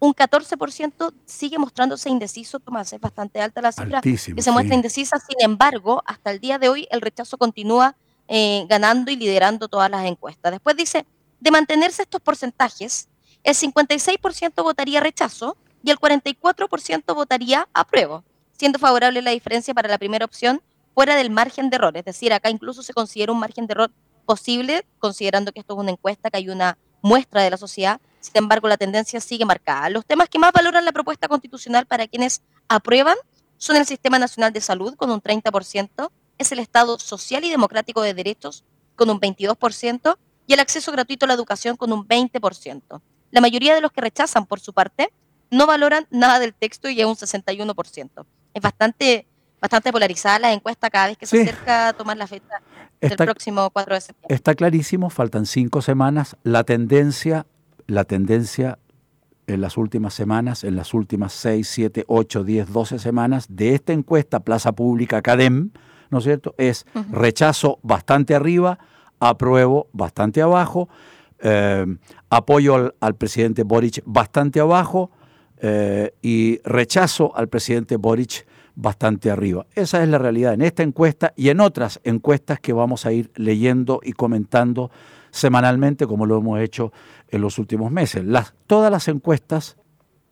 un 0.00 0.14
14% 0.14 1.12
sigue 1.26 1.58
mostrándose 1.58 2.08
indeciso, 2.08 2.58
Tomás, 2.58 2.92
es 2.92 3.00
bastante 3.00 3.40
alta 3.40 3.60
la 3.60 3.70
cifra 3.70 4.00
que 4.00 4.16
se 4.16 4.50
muestra 4.50 4.74
indecisa, 4.74 5.18
sin 5.20 5.36
embargo, 5.40 6.02
hasta 6.06 6.30
el 6.30 6.40
día 6.40 6.58
de 6.58 6.70
hoy 6.70 6.88
el 6.90 7.02
rechazo 7.02 7.36
continúa 7.36 7.94
eh, 8.26 8.64
ganando 8.68 9.10
y 9.10 9.16
liderando 9.16 9.68
todas 9.68 9.90
las 9.90 10.06
encuestas. 10.06 10.52
Después 10.52 10.74
dice, 10.74 11.04
de 11.38 11.50
mantenerse 11.50 12.02
estos 12.02 12.20
porcentajes, 12.22 13.08
el 13.44 13.54
56% 13.54 14.62
votaría 14.62 15.00
rechazo 15.00 15.56
y 15.84 15.90
el 15.90 15.98
44% 15.98 17.14
votaría 17.14 17.68
apruebo, 17.74 18.24
siendo 18.56 18.78
favorable 18.78 19.20
la 19.20 19.32
diferencia 19.32 19.74
para 19.74 19.88
la 19.88 19.98
primera 19.98 20.24
opción 20.24 20.62
fuera 20.94 21.14
del 21.14 21.30
margen 21.30 21.68
de 21.68 21.76
error, 21.76 21.96
es 21.96 22.04
decir, 22.04 22.32
acá 22.32 22.50
incluso 22.50 22.82
se 22.82 22.94
considera 22.94 23.32
un 23.32 23.38
margen 23.38 23.66
de 23.66 23.72
error 23.72 23.90
posible, 24.30 24.86
considerando 25.00 25.50
que 25.50 25.58
esto 25.58 25.74
es 25.74 25.80
una 25.80 25.90
encuesta, 25.90 26.30
que 26.30 26.36
hay 26.36 26.48
una 26.50 26.78
muestra 27.02 27.42
de 27.42 27.50
la 27.50 27.56
sociedad, 27.56 28.00
sin 28.20 28.36
embargo, 28.36 28.68
la 28.68 28.76
tendencia 28.76 29.20
sigue 29.20 29.44
marcada. 29.44 29.90
Los 29.90 30.06
temas 30.06 30.28
que 30.28 30.38
más 30.38 30.52
valoran 30.52 30.84
la 30.84 30.92
propuesta 30.92 31.26
constitucional 31.26 31.84
para 31.84 32.06
quienes 32.06 32.40
aprueban 32.68 33.16
son 33.58 33.74
el 33.74 33.86
Sistema 33.86 34.20
Nacional 34.20 34.52
de 34.52 34.60
Salud 34.60 34.94
con 34.94 35.10
un 35.10 35.20
30%, 35.20 36.12
es 36.38 36.52
el 36.52 36.60
Estado 36.60 36.96
Social 37.00 37.44
y 37.44 37.50
Democrático 37.50 38.02
de 38.02 38.14
Derechos 38.14 38.62
con 38.94 39.10
un 39.10 39.20
22% 39.20 40.16
y 40.46 40.52
el 40.52 40.60
acceso 40.60 40.92
gratuito 40.92 41.24
a 41.24 41.28
la 41.28 41.34
educación 41.34 41.76
con 41.76 41.92
un 41.92 42.06
20%. 42.06 43.00
La 43.32 43.40
mayoría 43.40 43.74
de 43.74 43.80
los 43.80 43.90
que 43.90 44.00
rechazan, 44.00 44.46
por 44.46 44.60
su 44.60 44.72
parte, 44.72 45.12
no 45.50 45.66
valoran 45.66 46.06
nada 46.10 46.38
del 46.38 46.54
texto 46.54 46.88
y 46.88 47.00
es 47.00 47.06
un 47.06 47.16
61%. 47.16 48.26
Es 48.54 48.62
bastante, 48.62 49.26
bastante 49.60 49.92
polarizada 49.92 50.38
la 50.38 50.52
encuesta 50.52 50.90
cada 50.90 51.08
vez 51.08 51.18
que 51.18 51.26
se 51.26 51.42
acerca 51.42 51.88
a 51.88 51.92
tomar 51.92 52.16
la 52.16 52.26
fecha 52.26 52.62
del 53.00 53.16
próximo 53.16 53.70
4 53.70 53.94
de 53.94 54.00
septiembre. 54.00 54.34
Está 54.34 54.54
clarísimo, 54.54 55.10
faltan 55.10 55.46
cinco 55.46 55.82
semanas. 55.82 56.36
La 56.42 56.64
tendencia 56.64 57.46
la 57.90 58.04
tendencia 58.04 58.78
en 59.46 59.60
las 59.60 59.76
últimas 59.76 60.14
semanas, 60.14 60.62
en 60.62 60.76
las 60.76 60.94
últimas 60.94 61.32
6, 61.32 61.68
7, 61.68 62.04
8, 62.06 62.44
10, 62.44 62.72
12 62.72 62.98
semanas 62.98 63.46
de 63.48 63.74
esta 63.74 63.92
encuesta 63.92 64.40
Plaza 64.40 64.72
Pública 64.72 65.22
Cadem, 65.22 65.70
¿no 66.08 66.18
es 66.18 66.24
cierto? 66.24 66.54
Es 66.56 66.86
rechazo 67.10 67.80
bastante 67.82 68.34
arriba, 68.34 68.78
apruebo 69.18 69.88
bastante 69.92 70.40
abajo, 70.40 70.88
eh, 71.40 71.84
apoyo 72.28 72.92
al, 73.00 73.14
presidente 73.16 73.64
Boric 73.64 74.02
bastante 74.04 74.60
abajo 74.60 75.10
eh, 75.58 76.14
y 76.22 76.60
rechazo 76.62 77.36
al 77.36 77.48
presidente 77.48 77.96
Boric 77.96 78.46
bastante 78.80 79.30
arriba. 79.30 79.66
Esa 79.74 80.02
es 80.02 80.08
la 80.08 80.18
realidad 80.18 80.54
en 80.54 80.62
esta 80.62 80.82
encuesta 80.82 81.32
y 81.36 81.50
en 81.50 81.60
otras 81.60 82.00
encuestas 82.02 82.60
que 82.60 82.72
vamos 82.72 83.04
a 83.04 83.12
ir 83.12 83.30
leyendo 83.36 84.00
y 84.02 84.12
comentando 84.12 84.90
semanalmente 85.30 86.06
como 86.06 86.26
lo 86.26 86.38
hemos 86.38 86.60
hecho 86.60 86.92
en 87.28 87.42
los 87.42 87.58
últimos 87.58 87.92
meses. 87.92 88.24
Las, 88.24 88.54
todas 88.66 88.90
las 88.90 89.06
encuestas, 89.08 89.76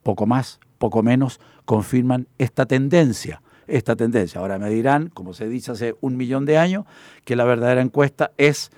poco 0.03 0.27
más, 0.27 0.61
poco 0.79 1.03
menos, 1.03 1.41
confirman 1.67 2.27
esta 2.39 2.67
tendencia. 2.67 3.43
Esta 3.67 3.97
tendencia. 3.97 4.41
Ahora 4.41 4.59
me 4.59 4.71
dirán, 4.71 5.09
como 5.11 5.35
se 5.35 5.47
dice 5.47 5.73
hace 5.73 5.95
un 6.01 6.17
millón 6.17 6.47
de 6.47 6.57
años, 6.57 6.87
que 7.27 7.37
la 7.37 7.45
verdadera 7.45 7.83
encuesta 7.83 8.33
es, 8.39 8.71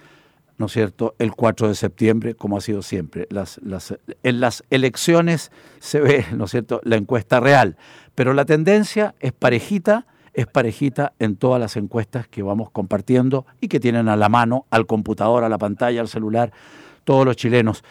¿no 0.60 0.66
es 0.66 0.72
cierto?, 0.72 1.14
el 1.18 1.32
4 1.32 1.68
de 1.68 1.74
septiembre, 1.74 2.34
como 2.34 2.58
ha 2.58 2.60
sido 2.60 2.82
siempre. 2.82 3.26
Las, 3.30 3.58
las, 3.64 3.96
en 4.22 4.40
las 4.40 4.62
elecciones 4.68 5.50
se 5.78 6.00
ve, 6.00 6.26
¿no 6.36 6.44
es 6.44 6.50
cierto?, 6.50 6.82
la 6.84 6.96
encuesta 6.96 7.40
real. 7.40 7.78
Pero 8.14 8.34
la 8.34 8.44
tendencia 8.44 9.14
es 9.20 9.32
parejita 9.32 10.06
es 10.34 10.46
parejita 10.46 11.14
en 11.18 11.36
todas 11.36 11.58
las 11.58 11.76
encuestas 11.76 12.28
que 12.28 12.42
vamos 12.42 12.70
compartiendo 12.70 13.46
y 13.60 13.68
que 13.68 13.80
tienen 13.80 14.08
a 14.08 14.16
la 14.16 14.28
mano, 14.28 14.66
al 14.70 14.86
computador, 14.86 15.42
a 15.44 15.48
la 15.48 15.58
pantalla, 15.58 16.02
al 16.02 16.08
celular, 16.08 16.52
todos 17.04 17.24
los 17.24 17.36
chilenos. 17.36 17.82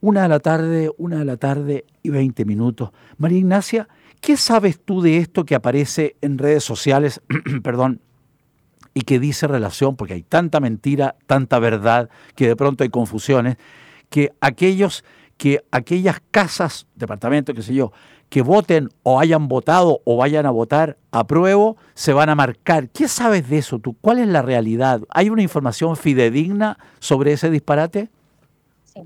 Una 0.00 0.22
de 0.22 0.28
la 0.28 0.40
tarde, 0.40 0.90
una 0.98 1.20
de 1.20 1.24
la 1.24 1.36
tarde 1.36 1.86
y 2.02 2.10
20 2.10 2.44
minutos. 2.44 2.90
María 3.16 3.38
Ignacia, 3.38 3.88
¿qué 4.20 4.36
sabes 4.36 4.80
tú 4.84 5.00
de 5.00 5.18
esto 5.18 5.46
que 5.46 5.54
aparece 5.54 6.16
en 6.20 6.36
redes 6.36 6.64
sociales, 6.64 7.22
perdón, 7.62 8.00
y 8.98 9.02
que 9.02 9.20
dice 9.20 9.46
relación, 9.46 9.94
porque 9.94 10.14
hay 10.14 10.24
tanta 10.24 10.58
mentira, 10.58 11.14
tanta 11.28 11.60
verdad, 11.60 12.10
que 12.34 12.48
de 12.48 12.56
pronto 12.56 12.82
hay 12.82 12.90
confusiones, 12.90 13.56
que 14.10 14.32
aquellos, 14.40 15.04
que 15.36 15.64
aquellas 15.70 16.20
casas, 16.32 16.88
departamentos, 16.96 17.54
qué 17.54 17.62
sé 17.62 17.74
yo, 17.74 17.92
que 18.28 18.42
voten 18.42 18.88
o 19.04 19.20
hayan 19.20 19.46
votado 19.46 20.00
o 20.04 20.16
vayan 20.16 20.46
a 20.46 20.50
votar 20.50 20.98
apruebo, 21.12 21.76
se 21.94 22.12
van 22.12 22.28
a 22.28 22.34
marcar. 22.34 22.88
¿Qué 22.88 23.06
sabes 23.06 23.48
de 23.48 23.58
eso 23.58 23.78
tú? 23.78 23.96
¿Cuál 24.00 24.18
es 24.18 24.26
la 24.26 24.42
realidad? 24.42 25.00
¿Hay 25.10 25.30
una 25.30 25.42
información 25.42 25.96
fidedigna 25.96 26.76
sobre 26.98 27.34
ese 27.34 27.50
disparate? 27.50 28.10
Sí. 28.82 29.04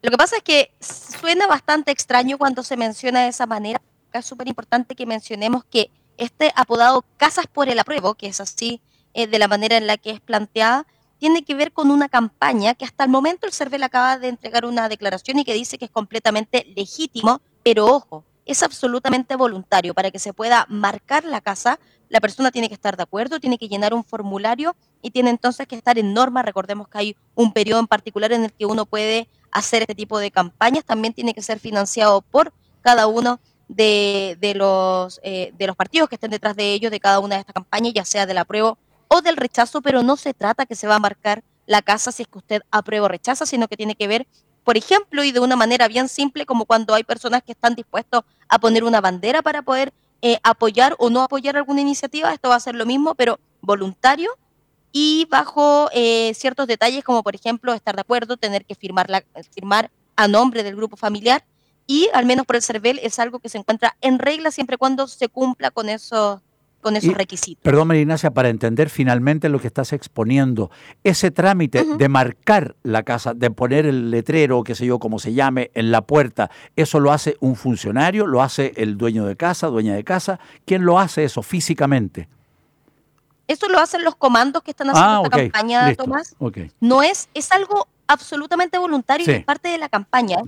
Lo 0.00 0.12
que 0.12 0.16
pasa 0.16 0.36
es 0.36 0.44
que 0.44 0.70
suena 0.78 1.48
bastante 1.48 1.90
extraño 1.90 2.38
cuando 2.38 2.62
se 2.62 2.76
menciona 2.76 3.22
de 3.22 3.30
esa 3.30 3.46
manera. 3.46 3.82
es 4.12 4.24
súper 4.24 4.46
importante 4.46 4.94
que 4.94 5.06
mencionemos 5.06 5.64
que 5.64 5.90
este 6.16 6.52
apodado 6.56 7.04
Casas 7.16 7.46
por 7.46 7.68
el 7.68 7.78
Apruebo, 7.78 8.14
que 8.14 8.26
es 8.26 8.40
así 8.40 8.80
eh, 9.14 9.26
de 9.26 9.38
la 9.38 9.48
manera 9.48 9.76
en 9.76 9.86
la 9.86 9.96
que 9.96 10.10
es 10.10 10.20
planteada, 10.20 10.86
tiene 11.18 11.42
que 11.42 11.54
ver 11.54 11.72
con 11.72 11.90
una 11.90 12.08
campaña 12.08 12.74
que 12.74 12.84
hasta 12.84 13.04
el 13.04 13.10
momento 13.10 13.46
el 13.46 13.52
CERVEL 13.52 13.82
acaba 13.82 14.18
de 14.18 14.28
entregar 14.28 14.66
una 14.66 14.88
declaración 14.88 15.38
y 15.38 15.44
que 15.44 15.54
dice 15.54 15.78
que 15.78 15.86
es 15.86 15.90
completamente 15.90 16.66
legítimo 16.76 17.40
pero 17.66 17.86
ojo, 17.86 18.24
es 18.44 18.62
absolutamente 18.62 19.34
voluntario. 19.34 19.92
Para 19.92 20.12
que 20.12 20.20
se 20.20 20.32
pueda 20.32 20.66
marcar 20.68 21.24
la 21.24 21.40
casa, 21.40 21.80
la 22.08 22.20
persona 22.20 22.52
tiene 22.52 22.68
que 22.68 22.74
estar 22.74 22.96
de 22.96 23.02
acuerdo, 23.02 23.40
tiene 23.40 23.58
que 23.58 23.66
llenar 23.66 23.92
un 23.92 24.04
formulario 24.04 24.76
y 25.02 25.10
tiene 25.10 25.30
entonces 25.30 25.66
que 25.66 25.74
estar 25.74 25.98
en 25.98 26.14
norma. 26.14 26.42
Recordemos 26.42 26.86
que 26.86 26.98
hay 26.98 27.16
un 27.34 27.52
periodo 27.52 27.80
en 27.80 27.88
particular 27.88 28.32
en 28.32 28.44
el 28.44 28.52
que 28.52 28.66
uno 28.66 28.86
puede 28.86 29.28
hacer 29.50 29.82
este 29.82 29.96
tipo 29.96 30.20
de 30.20 30.30
campañas. 30.30 30.84
También 30.84 31.12
tiene 31.12 31.34
que 31.34 31.42
ser 31.42 31.58
financiado 31.58 32.22
por 32.22 32.52
cada 32.82 33.08
uno 33.08 33.40
de, 33.68 34.52
los, 34.54 35.20
eh, 35.22 35.52
de 35.56 35.66
los 35.66 35.76
partidos 35.76 36.08
que 36.08 36.16
estén 36.16 36.30
detrás 36.30 36.56
de 36.56 36.72
ellos, 36.72 36.90
de 36.90 37.00
cada 37.00 37.20
una 37.20 37.36
de 37.36 37.40
estas 37.40 37.54
campañas, 37.54 37.92
ya 37.94 38.04
sea 38.04 38.26
del 38.26 38.38
apruebo 38.38 38.78
o 39.08 39.22
del 39.22 39.36
rechazo, 39.36 39.82
pero 39.82 40.02
no 40.02 40.16
se 40.16 40.34
trata 40.34 40.66
que 40.66 40.74
se 40.74 40.86
va 40.86 40.96
a 40.96 41.00
marcar 41.00 41.42
la 41.66 41.82
casa 41.82 42.12
si 42.12 42.22
es 42.22 42.28
que 42.28 42.38
usted 42.38 42.62
aprueba 42.70 43.06
o 43.06 43.08
rechaza, 43.08 43.46
sino 43.46 43.68
que 43.68 43.76
tiene 43.76 43.96
que 43.96 44.08
ver 44.08 44.26
por 44.66 44.76
ejemplo, 44.76 45.22
y 45.22 45.30
de 45.30 45.38
una 45.38 45.54
manera 45.54 45.86
bien 45.86 46.08
simple, 46.08 46.44
como 46.44 46.64
cuando 46.64 46.92
hay 46.92 47.04
personas 47.04 47.44
que 47.44 47.52
están 47.52 47.76
dispuestos 47.76 48.24
a 48.48 48.58
poner 48.58 48.82
una 48.82 49.00
bandera 49.00 49.40
para 49.40 49.62
poder 49.62 49.92
eh, 50.22 50.40
apoyar 50.42 50.96
o 50.98 51.08
no 51.08 51.22
apoyar 51.22 51.56
alguna 51.56 51.82
iniciativa, 51.82 52.34
esto 52.34 52.48
va 52.48 52.56
a 52.56 52.60
ser 52.60 52.74
lo 52.74 52.84
mismo, 52.84 53.14
pero 53.14 53.38
voluntario 53.60 54.28
y 54.90 55.28
bajo 55.30 55.88
eh, 55.92 56.34
ciertos 56.34 56.66
detalles, 56.66 57.04
como 57.04 57.22
por 57.22 57.36
ejemplo 57.36 57.74
estar 57.74 57.94
de 57.94 58.00
acuerdo, 58.00 58.36
tener 58.38 58.64
que 58.64 58.74
firmar, 58.74 59.08
la, 59.08 59.22
firmar 59.54 59.92
a 60.16 60.26
nombre 60.26 60.64
del 60.64 60.74
grupo 60.74 60.96
familiar 60.96 61.44
y 61.86 62.08
al 62.14 62.26
menos 62.26 62.46
por 62.46 62.56
el 62.56 62.62
CERVEL 62.62 62.98
es 63.02 63.18
algo 63.18 63.38
que 63.38 63.48
se 63.48 63.58
encuentra 63.58 63.96
en 64.00 64.18
regla 64.18 64.50
siempre 64.50 64.76
cuando 64.78 65.06
se 65.06 65.28
cumpla 65.28 65.70
con 65.70 65.88
esos 65.88 66.40
con 66.82 66.94
esos 66.94 67.14
requisitos. 67.14 67.62
Perdón, 67.64 67.88
María 67.88 68.02
Ignacia, 68.02 68.30
para 68.30 68.48
entender 68.48 68.90
finalmente 68.90 69.48
lo 69.48 69.58
que 69.58 69.66
estás 69.66 69.92
exponiendo, 69.92 70.70
ese 71.02 71.32
trámite 71.32 71.84
de 71.84 72.08
marcar 72.08 72.76
la 72.84 73.02
casa, 73.02 73.34
de 73.34 73.50
poner 73.50 73.86
el 73.86 74.12
letrero, 74.12 74.62
qué 74.62 74.76
sé 74.76 74.86
yo, 74.86 75.00
como 75.00 75.18
se 75.18 75.32
llame, 75.34 75.72
en 75.74 75.90
la 75.90 76.02
puerta, 76.02 76.48
¿eso 76.76 77.00
lo 77.00 77.10
hace 77.10 77.36
un 77.40 77.56
funcionario? 77.56 78.24
¿Lo 78.28 78.40
hace 78.40 78.72
el 78.76 78.96
dueño 78.96 79.24
de 79.26 79.34
casa, 79.34 79.66
dueña 79.66 79.94
de 79.96 80.04
casa? 80.04 80.38
¿Quién 80.64 80.84
lo 80.84 81.00
hace 81.00 81.24
eso 81.24 81.42
físicamente? 81.42 82.28
Eso 83.48 83.68
lo 83.68 83.80
hacen 83.80 84.04
los 84.04 84.14
comandos 84.14 84.62
que 84.62 84.70
están 84.70 84.90
haciendo 84.90 85.10
Ah, 85.10 85.22
esta 85.24 85.36
campaña, 85.38 85.88
listo, 85.88 86.04
Tomás. 86.04 86.36
No 86.78 87.02
es, 87.02 87.28
es 87.34 87.50
algo 87.50 87.88
absolutamente 88.06 88.78
voluntario 88.78 89.24
Sí. 89.26 89.32
y 89.32 89.34
es 89.36 89.44
parte 89.44 89.68
de 89.70 89.78
la 89.78 89.88
campaña. 89.88 90.38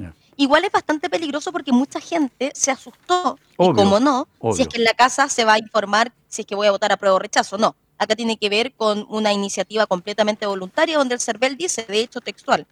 Igual 0.40 0.64
es 0.64 0.70
bastante 0.70 1.11
peligroso 1.11 1.51
porque 1.51 1.72
mucha 1.72 1.98
gente 1.98 2.53
se 2.55 2.70
asustó. 2.70 3.37
Obvio, 3.57 3.72
y 3.72 3.74
como 3.74 3.98
no, 3.98 4.29
si 4.55 4.62
es 4.62 4.68
que 4.68 4.77
en 4.77 4.85
la 4.85 4.94
casa 4.94 5.29
se 5.29 5.44
va 5.44 5.55
a 5.55 5.59
informar 5.59 6.12
si 6.29 6.42
es 6.42 6.46
que 6.46 6.55
voy 6.55 6.68
a 6.68 6.70
votar 6.70 6.92
a 6.92 6.96
prueba 6.96 7.16
o 7.16 7.18
rechazo. 7.18 7.59
No. 7.59 7.74
Acá 7.98 8.14
tiene 8.14 8.37
que 8.37 8.48
ver 8.48 8.72
con 8.74 9.05
una 9.09 9.33
iniciativa 9.33 9.87
completamente 9.87 10.46
voluntaria 10.46 10.96
donde 10.96 11.16
el 11.16 11.20
CERVEL 11.20 11.57
dice, 11.57 11.85
de 11.88 11.98
hecho 11.98 12.20
textual, 12.20 12.68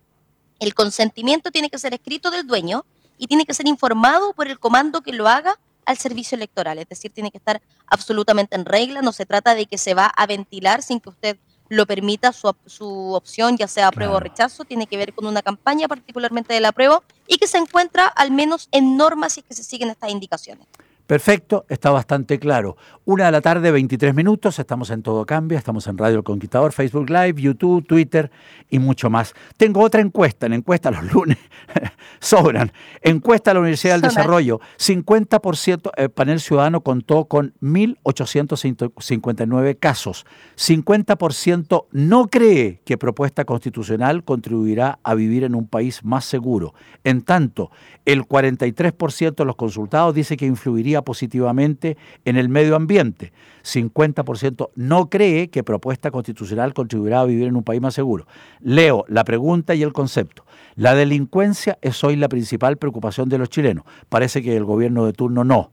el 0.60 0.74
consentimiento 0.74 1.50
tiene 1.50 1.68
que 1.68 1.78
ser 1.78 1.92
escrito 1.92 2.30
del 2.30 2.46
dueño 2.46 2.84
y 3.18 3.26
tiene 3.26 3.44
que 3.44 3.52
ser 3.52 3.66
informado 3.66 4.32
por 4.32 4.46
el 4.46 4.60
comando 4.60 5.00
que 5.00 5.12
lo 5.12 5.26
haga 5.26 5.58
al 5.86 5.98
servicio 5.98 6.36
electoral. 6.36 6.78
Es 6.78 6.88
decir, 6.88 7.10
tiene 7.10 7.32
que 7.32 7.38
estar 7.38 7.60
absolutamente 7.88 8.54
en 8.54 8.64
regla. 8.64 9.02
No 9.02 9.12
se 9.12 9.26
trata 9.26 9.56
de 9.56 9.66
que 9.66 9.76
se 9.76 9.94
va 9.94 10.06
a 10.06 10.26
ventilar 10.26 10.84
sin 10.84 11.00
que 11.00 11.08
usted 11.08 11.36
lo 11.68 11.86
permita 11.86 12.32
su, 12.32 12.54
su 12.66 13.12
opción, 13.14 13.56
ya 13.56 13.68
sea 13.68 13.88
apruebo 13.88 14.16
o 14.16 14.20
rechazo. 14.20 14.64
Tiene 14.64 14.86
que 14.86 14.96
ver 14.96 15.12
con 15.12 15.26
una 15.26 15.42
campaña 15.42 15.88
particularmente 15.88 16.54
del 16.54 16.64
apruebo 16.64 17.02
y 17.26 17.38
que 17.38 17.46
se 17.46 17.58
encuentra 17.58 18.06
al 18.06 18.30
menos 18.30 18.68
en 18.72 18.96
normas 18.96 19.34
si 19.34 19.40
es 19.40 19.46
que 19.46 19.54
se 19.54 19.64
siguen 19.64 19.90
estas 19.90 20.10
indicaciones. 20.10 20.66
Perfecto, 21.06 21.64
está 21.68 21.90
bastante 21.90 22.40
claro. 22.40 22.76
Una 23.04 23.26
de 23.26 23.32
la 23.32 23.40
tarde, 23.40 23.70
23 23.70 24.12
minutos, 24.12 24.58
estamos 24.58 24.90
en 24.90 25.02
Todo 25.02 25.24
Cambia, 25.24 25.56
estamos 25.56 25.86
en 25.86 25.96
Radio 25.96 26.16
El 26.16 26.24
Conquistador, 26.24 26.72
Facebook 26.72 27.08
Live, 27.08 27.40
YouTube, 27.40 27.86
Twitter 27.86 28.32
y 28.68 28.80
mucho 28.80 29.08
más. 29.08 29.32
Tengo 29.56 29.82
otra 29.82 30.00
encuesta, 30.00 30.46
en 30.46 30.54
encuesta 30.54 30.90
los 30.90 31.12
lunes 31.12 31.38
sobran. 32.18 32.72
Encuesta 33.02 33.52
a 33.52 33.54
la 33.54 33.60
Universidad 33.60 34.00
del. 34.00 34.06
Desarrollo, 34.06 34.60
50%, 34.78 35.90
el 35.96 36.10
panel 36.10 36.40
ciudadano 36.40 36.80
contó 36.80 37.26
con 37.26 37.54
1.859 37.60 39.78
casos. 39.78 40.26
50% 40.56 41.86
no 41.92 42.26
cree 42.28 42.80
que 42.84 42.98
propuesta 42.98 43.44
constitucional 43.44 44.24
contribuirá 44.24 44.98
a 45.02 45.14
vivir 45.14 45.44
en 45.44 45.54
un 45.54 45.68
país 45.68 46.04
más 46.04 46.24
seguro. 46.24 46.74
En 47.04 47.22
tanto, 47.22 47.70
el 48.04 48.24
43% 48.24 49.34
de 49.34 49.44
los 49.44 49.56
consultados 49.56 50.14
dice 50.14 50.36
que 50.36 50.46
influiría 50.46 50.95
positivamente 51.02 51.96
en 52.24 52.36
el 52.36 52.48
medio 52.48 52.76
ambiente. 52.76 53.32
50% 53.64 54.70
no 54.76 55.10
cree 55.10 55.48
que 55.48 55.64
propuesta 55.64 56.10
constitucional 56.10 56.74
contribuirá 56.74 57.20
a 57.20 57.24
vivir 57.24 57.48
en 57.48 57.56
un 57.56 57.64
país 57.64 57.80
más 57.80 57.94
seguro. 57.94 58.26
Leo 58.60 59.04
la 59.08 59.24
pregunta 59.24 59.74
y 59.74 59.82
el 59.82 59.92
concepto. 59.92 60.44
La 60.74 60.94
delincuencia 60.94 61.78
es 61.82 62.02
hoy 62.04 62.16
la 62.16 62.28
principal 62.28 62.76
preocupación 62.76 63.28
de 63.28 63.38
los 63.38 63.48
chilenos. 63.50 63.84
Parece 64.08 64.42
que 64.42 64.56
el 64.56 64.64
gobierno 64.64 65.06
de 65.06 65.12
turno 65.12 65.42
no. 65.44 65.70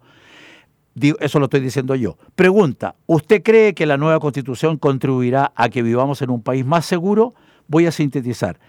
Eso 1.20 1.40
lo 1.40 1.46
estoy 1.46 1.60
diciendo 1.60 1.96
yo. 1.96 2.18
Pregunta, 2.36 2.96
¿usted 3.08 3.42
cree 3.42 3.74
que 3.74 3.86
la 3.88 3.98
nueva 3.98 4.20
constitución 4.20 4.78
contribuirá 4.78 5.52
a 5.56 5.70
que 5.70 5.82
vivamos 5.82 6.22
en 6.22 6.30
un 6.30 6.42
país 6.44 6.66
más 6.66 6.86
seguro? 6.86 7.34
Voy 7.68 7.88
a 7.88 7.92
sintetizar. 7.92 8.60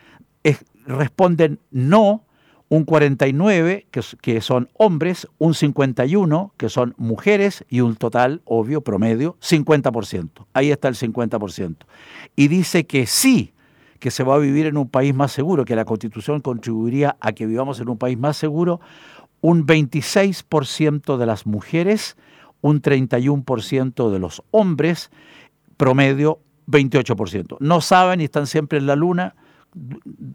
Es- 0.42 0.64
responden 0.86 1.60
no 1.70 2.24
un 2.68 2.84
49 2.84 3.86
que, 3.90 4.00
que 4.20 4.40
son 4.40 4.68
hombres, 4.74 5.28
un 5.38 5.54
51 5.54 6.52
que 6.56 6.68
son 6.68 6.94
mujeres 6.96 7.64
y 7.68 7.80
un 7.80 7.96
total, 7.96 8.42
obvio, 8.44 8.80
promedio, 8.80 9.36
50%. 9.40 10.46
Ahí 10.54 10.70
está 10.70 10.88
el 10.88 10.94
50%. 10.94 11.76
Y 12.36 12.48
dice 12.48 12.86
que 12.86 13.06
sí, 13.06 13.52
que 13.98 14.10
se 14.10 14.24
va 14.24 14.34
a 14.34 14.38
vivir 14.38 14.66
en 14.66 14.76
un 14.76 14.88
país 14.88 15.14
más 15.14 15.32
seguro, 15.32 15.64
que 15.64 15.76
la 15.76 15.84
constitución 15.84 16.40
contribuiría 16.40 17.16
a 17.20 17.32
que 17.32 17.46
vivamos 17.46 17.80
en 17.80 17.88
un 17.88 17.98
país 17.98 18.18
más 18.18 18.36
seguro, 18.36 18.80
un 19.40 19.66
26% 19.66 21.16
de 21.16 21.26
las 21.26 21.46
mujeres, 21.46 22.16
un 22.60 22.80
31% 22.80 24.10
de 24.10 24.18
los 24.18 24.42
hombres, 24.50 25.10
promedio 25.76 26.38
28%. 26.66 27.58
No 27.60 27.80
saben 27.80 28.20
y 28.20 28.24
están 28.24 28.46
siempre 28.46 28.78
en 28.78 28.86
la 28.86 28.96
luna, 28.96 29.36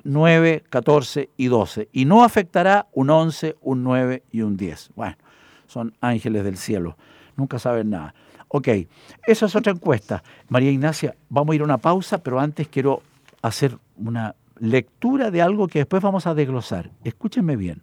9, 0.03 0.63
14 0.69 1.29
y 1.37 1.47
12. 1.47 1.89
Y 1.91 2.05
no 2.05 2.23
afectará 2.23 2.87
un 2.93 3.09
11, 3.09 3.55
un 3.61 3.83
9 3.83 4.23
y 4.31 4.41
un 4.41 4.57
10. 4.57 4.91
Bueno, 4.95 5.15
son 5.67 5.93
ángeles 6.01 6.43
del 6.43 6.57
cielo. 6.57 6.97
Nunca 7.35 7.59
saben 7.59 7.89
nada. 7.89 8.13
Ok, 8.49 8.67
esa 9.27 9.45
es 9.45 9.55
otra 9.55 9.71
encuesta. 9.71 10.23
María 10.49 10.71
Ignacia, 10.71 11.15
vamos 11.29 11.53
a 11.53 11.55
ir 11.55 11.61
a 11.61 11.65
una 11.65 11.77
pausa, 11.77 12.17
pero 12.17 12.39
antes 12.39 12.67
quiero 12.67 13.03
hacer 13.41 13.77
una 13.97 14.35
lectura 14.59 15.31
de 15.31 15.41
algo 15.41 15.67
que 15.67 15.79
después 15.79 16.01
vamos 16.01 16.27
a 16.27 16.33
desglosar. 16.33 16.89
Escúchenme 17.03 17.55
bien. 17.55 17.81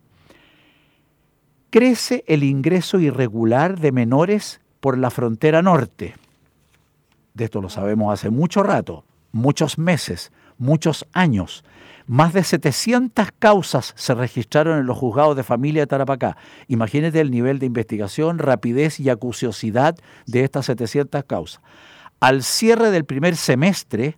Crece 1.71 2.25
el 2.27 2.43
ingreso 2.43 2.99
irregular 2.99 3.79
de 3.79 3.93
menores 3.93 4.61
por 4.81 4.99
la 4.99 5.11
frontera 5.11 5.63
norte. 5.63 6.15
De 7.35 7.45
esto 7.45 7.61
lo 7.61 7.69
sabemos 7.69 8.13
hace 8.13 8.31
mucho 8.31 8.63
rato, 8.63 9.05
muchos 9.33 9.79
meses, 9.79 10.33
muchos 10.59 11.07
años. 11.13 11.65
Más 12.07 12.33
de 12.33 12.45
700 12.45 13.33
causas 13.39 13.93
se 13.97 14.15
registraron 14.15 14.79
en 14.79 14.87
los 14.87 14.97
juzgados 14.97 15.37
de 15.37 15.43
familia 15.43 15.83
de 15.83 15.89
Tarapacá. 15.89 16.37
Imagínate 16.69 17.21
el 17.21 17.33
nivel 17.33 17.59
de 17.59 17.67
investigación, 17.67 18.39
rapidez 18.39 19.01
y 19.01 19.11
acuciosidad 19.11 19.97
de 20.27 20.45
estas 20.45 20.67
700 20.67 21.25
causas. 21.25 21.61
Al 22.21 22.45
cierre 22.45 22.91
del 22.91 23.05
primer 23.05 23.37
semestre, 23.37 24.15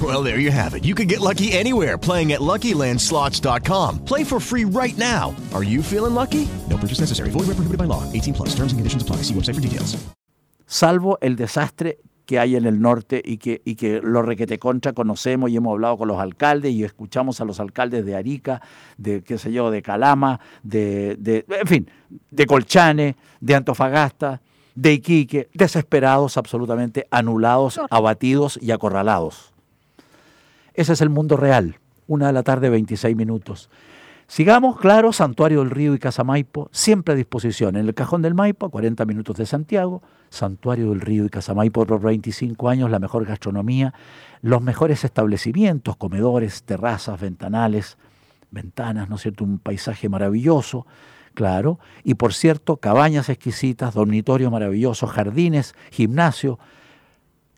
Well, 0.00 0.22
there 0.22 0.38
you 0.38 0.52
have 0.52 0.74
it. 0.74 0.84
You 0.84 0.94
can 0.94 1.08
get 1.08 1.18
lucky 1.18 1.50
anywhere 1.50 1.98
playing 1.98 2.30
at 2.30 2.40
LuckyLandSlots.com. 2.40 4.04
Play 4.04 4.22
for 4.22 4.38
free 4.38 4.64
right 4.64 4.96
now. 4.96 5.34
Are 5.52 5.64
you 5.64 5.82
feeling 5.82 6.14
lucky? 6.14 6.46
No 6.68 6.76
purchase 6.76 7.00
necessary. 7.00 7.30
Void 7.30 7.48
by 7.76 7.86
law. 7.86 8.04
18 8.12 8.34
plus. 8.34 8.50
Terms 8.54 8.72
and 8.72 8.78
conditions 8.78 9.02
apply. 9.02 9.16
See 9.26 9.34
website 9.34 9.56
for 9.56 9.60
details. 9.60 9.98
salvo 10.70 11.18
el 11.20 11.34
desastre 11.34 11.98
que 12.24 12.38
hay 12.38 12.54
en 12.54 12.64
el 12.64 12.80
norte 12.80 13.20
y 13.24 13.38
que, 13.38 13.60
y 13.64 13.74
requete 13.98 14.60
contra 14.60 14.92
conocemos 14.92 15.50
y 15.50 15.56
hemos 15.56 15.72
hablado 15.72 15.98
con 15.98 16.06
los 16.06 16.20
alcaldes 16.20 16.70
y 16.70 16.84
escuchamos 16.84 17.40
a 17.40 17.44
los 17.44 17.58
alcaldes 17.58 18.06
de 18.06 18.14
Arica, 18.14 18.62
de 18.96 19.22
qué 19.22 19.36
sé 19.36 19.52
yo, 19.52 19.72
de 19.72 19.82
Calama, 19.82 20.38
de, 20.62 21.16
de 21.18 22.46
Colchane, 22.46 23.16
de 23.40 23.54
Antofagasta, 23.56 24.40
de 24.76 24.92
Iquique, 24.92 25.48
desesperados, 25.54 26.36
absolutamente 26.36 27.08
anulados, 27.10 27.80
abatidos 27.90 28.60
y 28.62 28.70
acorralados. 28.70 29.52
Ese 30.74 30.92
es 30.92 31.00
el 31.00 31.10
mundo 31.10 31.36
real. 31.36 31.78
Una 32.06 32.28
de 32.28 32.32
la 32.32 32.42
tarde, 32.42 32.70
26 32.70 33.16
minutos. 33.16 33.70
Sigamos, 34.30 34.78
claro, 34.78 35.12
Santuario 35.12 35.58
del 35.58 35.70
Río 35.70 35.92
y 35.92 35.98
Casa 35.98 36.22
Maipo, 36.22 36.68
siempre 36.70 37.14
a 37.14 37.16
disposición. 37.16 37.74
En 37.74 37.88
el 37.88 37.94
Cajón 37.94 38.22
del 38.22 38.34
Maipo, 38.34 38.66
a 38.66 38.70
40 38.70 39.04
minutos 39.04 39.36
de 39.36 39.44
Santiago, 39.44 40.02
Santuario 40.28 40.90
del 40.90 41.00
Río 41.00 41.24
y 41.24 41.30
Casa 41.30 41.52
Maipo 41.52 41.84
por 41.84 42.00
25 42.00 42.68
años, 42.68 42.92
la 42.92 43.00
mejor 43.00 43.26
gastronomía, 43.26 43.92
los 44.40 44.62
mejores 44.62 45.02
establecimientos, 45.02 45.96
comedores, 45.96 46.62
terrazas, 46.62 47.20
ventanales, 47.20 47.98
ventanas, 48.52 49.08
¿no 49.08 49.16
es 49.16 49.22
cierto? 49.22 49.42
Un 49.42 49.58
paisaje 49.58 50.08
maravilloso, 50.08 50.86
claro. 51.34 51.80
Y 52.04 52.14
por 52.14 52.32
cierto, 52.32 52.76
cabañas 52.76 53.28
exquisitas, 53.30 53.94
dormitorios 53.94 54.52
maravillosos, 54.52 55.10
jardines, 55.10 55.74
gimnasio, 55.90 56.60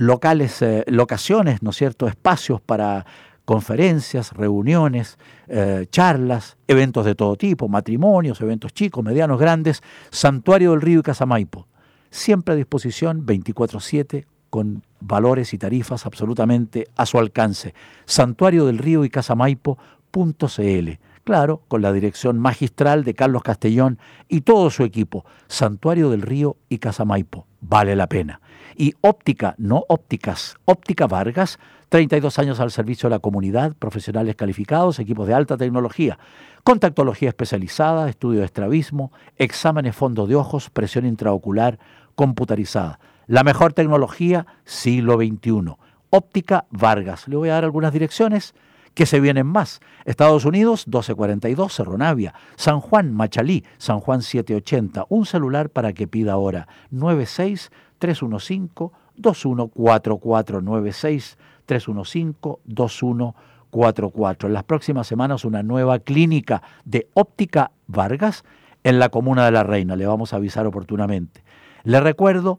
locales, 0.07 0.61
eh, 0.63 0.85
locaciones, 0.89 1.63
¿no 1.63 1.71
es 1.71 1.77
cierto? 1.77 2.07
Espacios 2.07 2.61
para 2.61 3.07
conferencias, 3.45 4.33
reuniones, 4.33 5.19
eh, 5.49 5.87
charlas, 5.91 6.57
eventos 6.69 7.05
de 7.05 7.15
todo 7.15 7.37
tipo, 7.37 7.69
matrimonios, 7.69 8.41
eventos 8.41 8.73
chicos, 8.73 9.05
medianos, 9.05 9.39
grandes, 9.39 9.83
Santuario 10.11 10.73
del 10.73 10.81
Río 10.81 11.01
y 11.01 11.03
Casamaipo. 11.03 11.67
Siempre 12.11 12.55
a 12.55 12.57
disposición 12.57 13.25
24/7 13.25 14.27
con 14.51 14.83
valores 15.01 15.55
y 15.55 15.59
tarifas 15.59 16.05
absolutamente 16.05 16.87
a 16.97 17.07
su 17.07 17.19
alcance. 17.19 17.75
Santuario 18.05 18.67
del 18.67 18.79
Río 18.79 19.05
y 19.05 19.11
Casamaipo.cl. 19.11 20.91
Claro, 21.25 21.63
con 21.69 21.83
la 21.83 21.93
dirección 21.93 22.39
magistral 22.39 23.05
de 23.05 23.15
Carlos 23.15 23.43
Castellón 23.43 23.99
y 24.29 24.43
todo 24.43 24.71
su 24.71 24.83
equipo. 24.83 25.25
Santuario 25.47 26.11
del 26.11 26.23
Río 26.23 26.57
y 26.69 26.79
Casamaipo. 26.79 27.47
Vale 27.61 27.97
la 27.97 28.09
pena. 28.09 28.41
Y 28.77 28.95
óptica, 29.01 29.55
no 29.59 29.85
ópticas, 29.89 30.57
óptica 30.65 31.07
Vargas, 31.07 31.59
32 31.89 32.39
años 32.39 32.61
al 32.61 32.71
servicio 32.71 33.09
de 33.09 33.17
la 33.17 33.21
comunidad, 33.21 33.75
profesionales 33.79 34.35
calificados, 34.35 34.99
equipos 34.99 35.27
de 35.27 35.35
alta 35.35 35.57
tecnología, 35.57 36.19
contactología 36.65 37.29
especializada, 37.29 38.09
estudio 38.09 38.41
de 38.41 38.47
estrabismo, 38.47 39.13
exámenes 39.37 39.95
fondo 39.95 40.27
de 40.27 40.37
ojos, 40.37 40.71
presión 40.71 41.05
intraocular 41.05 41.79
computarizada. 42.15 42.99
La 43.27 43.45
mejor 43.45 43.73
tecnología, 43.73 44.47
siglo 44.65 45.17
XXI. 45.17 45.77
Óptica 46.11 46.67
Vargas. 46.71 47.29
Le 47.29 47.37
voy 47.37 47.49
a 47.49 47.55
dar 47.55 47.65
algunas 47.65 47.93
direcciones 47.93 48.55
que 48.95 49.07
se 49.07 49.21
vienen 49.21 49.47
más. 49.47 49.81
Estados 50.05 50.45
Unidos, 50.45 50.87
1242, 50.87 51.73
Cerro 51.73 51.97
Navia. 51.97 52.35
San 52.57 52.81
Juan, 52.81 53.13
Machalí, 53.13 53.65
San 53.79 54.01
Juan 54.01 54.23
780. 54.23 55.07
Un 55.09 55.27
celular 55.27 55.71
para 55.71 55.93
que 55.93 56.07
pida 56.07 56.33
ahora. 56.33 56.69
96 56.91 57.71
315 58.03 58.91
214496 59.17 61.39
315-2144. 61.67 64.47
En 64.47 64.53
las 64.53 64.65
próximas 64.65 65.07
semanas 65.07 65.45
una 65.45 65.63
nueva 65.63 66.01
clínica 66.01 66.63
de 66.85 67.09
óptica 67.15 67.71
Vargas 67.87 68.45
en 68.83 68.99
la 68.99 69.11
comuna 69.11 69.45
de 69.45 69.53
La 69.53 69.63
Reina. 69.63 69.95
Le 69.97 70.07
vamos 70.07 70.33
a 70.33 70.37
avisar 70.37 70.67
oportunamente. 70.67 71.45
Le 71.85 72.01
recuerdo 72.01 72.59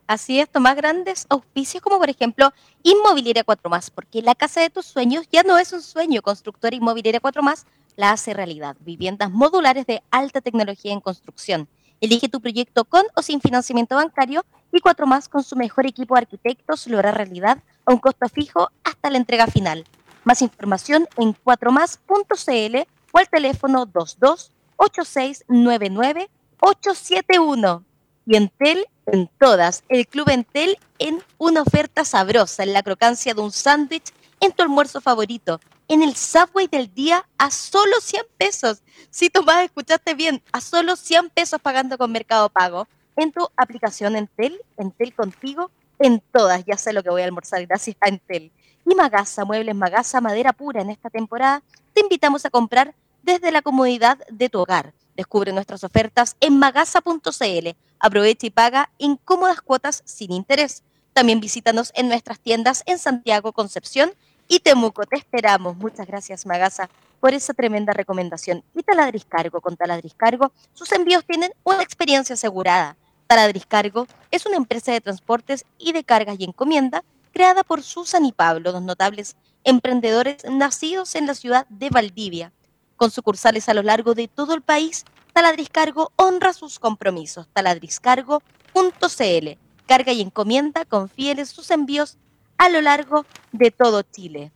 Así 0.06 0.40
es, 0.40 0.50
tomar 0.50 0.76
grandes 0.76 1.26
auspicios 1.30 1.84
como 1.84 2.00
por 2.00 2.10
ejemplo 2.10 2.52
Inmobiliaria 2.82 3.44
4 3.44 3.70
más, 3.70 3.92
porque 3.92 4.22
la 4.22 4.34
casa 4.36 4.62
de 4.62 4.70
tus 4.70 4.86
sueños 4.86 5.28
ya 5.32 5.44
no 5.44 5.58
es 5.58 5.72
un 5.72 5.82
sueño. 5.82 6.22
Constructora 6.22 6.76
Inmobiliaria 6.76 7.20
4 7.20 7.44
más 7.44 7.68
la 7.96 8.12
hace 8.12 8.34
realidad. 8.34 8.76
Viviendas 8.80 9.30
modulares 9.30 9.86
de 9.86 10.02
alta 10.10 10.42
tecnología 10.42 10.94
en 10.94 11.00
construcción 11.00 11.68
Elige 12.02 12.30
tu 12.30 12.40
proyecto 12.40 12.86
con 12.86 13.04
o 13.16 13.22
sin 13.22 13.42
financiamiento 13.42 13.96
bancario 13.96 14.46
y 14.72 14.80
cuatro 14.80 15.06
más 15.06 15.28
con 15.28 15.44
su 15.44 15.56
mejor 15.58 15.86
equipo 15.86 16.16
de 16.16 16.22
arquitectos 16.22 16.88
lo 16.88 16.98
hará 16.98 17.12
realidad 17.12 17.62
a 17.86 17.92
un 17.92 18.00
costo 18.00 18.28
fijo 18.30 18.70
hasta 18.84 19.10
la 19.10 19.18
entrega 19.18 19.48
final. 19.48 19.84
Más 20.24 20.42
información 20.42 21.08
en 21.18 21.34
cuatromás.cl 21.34 22.78
o 23.12 23.18
al 23.18 23.30
teléfono 23.30 23.86
22 23.86 24.52
8699 24.78 26.30
871. 26.60 27.84
Y 28.26 28.36
Entel 28.36 28.88
en 29.08 29.30
todas. 29.40 29.84
El 29.90 30.08
Club 30.08 30.30
Entel 30.30 30.78
en 31.00 31.24
una 31.38 31.62
oferta 31.62 32.06
sabrosa 32.06 32.64
en 32.64 32.74
la 32.74 32.84
crocancia 32.84 33.34
de 33.34 33.42
un 33.42 33.52
sándwich 33.52 34.14
en 34.40 34.52
tu 34.52 34.64
almuerzo 34.64 35.02
favorito 35.02 35.60
en 35.90 36.04
el 36.04 36.16
Subway 36.16 36.68
del 36.68 36.94
día 36.94 37.28
a 37.38 37.52
solo 37.52 38.00
100 38.00 38.24
pesos. 38.38 38.84
Si 39.10 39.30
Tomás, 39.30 39.66
escuchaste 39.66 40.14
bien, 40.14 40.42
a 40.52 40.62
solo 40.62 40.96
100 40.96 41.32
pesos 41.32 41.60
pagando 41.60 41.98
con 41.98 42.12
Mercado 42.12 42.50
Pago 42.50 42.88
en 43.16 43.32
tu 43.32 43.50
aplicación 43.58 44.16
Entel, 44.16 44.62
Entel 44.78 45.14
contigo, 45.14 45.72
en 45.98 46.22
todas. 46.32 46.64
Ya 46.66 46.78
sé 46.78 46.94
lo 46.94 47.04
que 47.04 47.10
voy 47.10 47.24
a 47.24 47.26
almorzar 47.26 47.66
gracias 47.66 47.98
a 48.00 48.08
Entel. 48.08 48.52
Y 48.86 48.96
Magasa, 48.96 49.46
Muebles 49.46 49.76
Magasa, 49.76 50.22
madera 50.22 50.54
pura 50.54 50.82
en 50.82 50.90
esta 50.90 51.10
temporada, 51.10 51.64
te 51.94 52.02
invitamos 52.02 52.46
a 52.46 52.50
comprar 52.50 52.96
desde 53.24 53.52
la 53.52 53.62
comodidad 53.62 54.18
de 54.30 54.50
tu 54.50 54.60
hogar. 54.60 54.94
Descubre 55.16 55.52
nuestras 55.52 55.84
ofertas 55.84 56.36
en 56.40 56.58
magasa.cl. 56.58 57.70
Aprovecha 58.00 58.48
y 58.48 58.50
paga 58.50 58.90
en 59.00 59.18
cómodas 59.18 59.62
cuotas 59.62 60.02
sin 60.06 60.32
interés. 60.32 60.84
También 61.14 61.42
visítanos 61.42 61.92
en 61.96 62.08
nuestras 62.08 62.40
tiendas 62.40 62.84
en 62.86 62.98
Santiago, 62.98 63.52
Concepción 63.52 64.14
y 64.48 64.62
Temuco. 64.62 65.06
Te 65.06 65.18
esperamos. 65.18 65.76
Muchas 65.76 66.08
gracias, 66.08 66.46
Magasa, 66.46 66.90
por 67.20 67.34
esa 67.34 67.54
tremenda 67.54 67.92
recomendación. 67.92 68.64
Y 68.74 68.84
Taladriscargo, 68.84 69.60
con 69.60 69.76
Taladriscargo, 69.76 70.54
sus 70.74 70.92
envíos 70.94 71.26
tienen 71.26 71.52
una 71.66 71.84
experiencia 71.84 72.36
asegurada. 72.36 72.96
Taladriscargo 73.28 74.08
es 74.32 74.46
una 74.46 74.56
empresa 74.56 74.92
de 74.92 75.02
transportes 75.02 75.66
y 75.78 75.92
de 75.92 76.04
cargas 76.04 76.38
y 76.40 76.46
encomienda 76.46 77.04
creada 77.40 77.64
por 77.64 77.84
Susan 77.84 78.26
y 78.26 78.34
Pablo, 78.34 78.74
dos 78.74 78.82
notables 78.82 79.38
emprendedores 79.64 80.44
nacidos 80.44 81.16
en 81.16 81.26
la 81.26 81.34
ciudad 81.34 81.66
de 81.70 81.90
Valdivia. 81.90 82.52
Con 82.98 83.12
sucursales 83.12 83.70
a 83.70 83.74
lo 83.74 83.82
largo 83.82 84.14
de 84.14 84.28
todo 84.28 84.54
el 84.54 84.62
país, 84.62 85.06
Taladriscargo 85.32 86.12
honra 86.18 86.52
sus 86.52 86.80
compromisos. 86.80 87.48
Taladriscargo.cl 87.54 89.48
Carga 89.86 90.12
y 90.12 90.20
encomienda 90.20 90.84
con 90.84 91.08
fieles 91.08 91.48
sus 91.48 91.72
envíos 91.72 92.18
a 92.58 92.68
lo 92.68 92.82
largo 92.82 93.26
de 93.54 93.72
todo 93.72 94.02
Chile. 94.02 94.52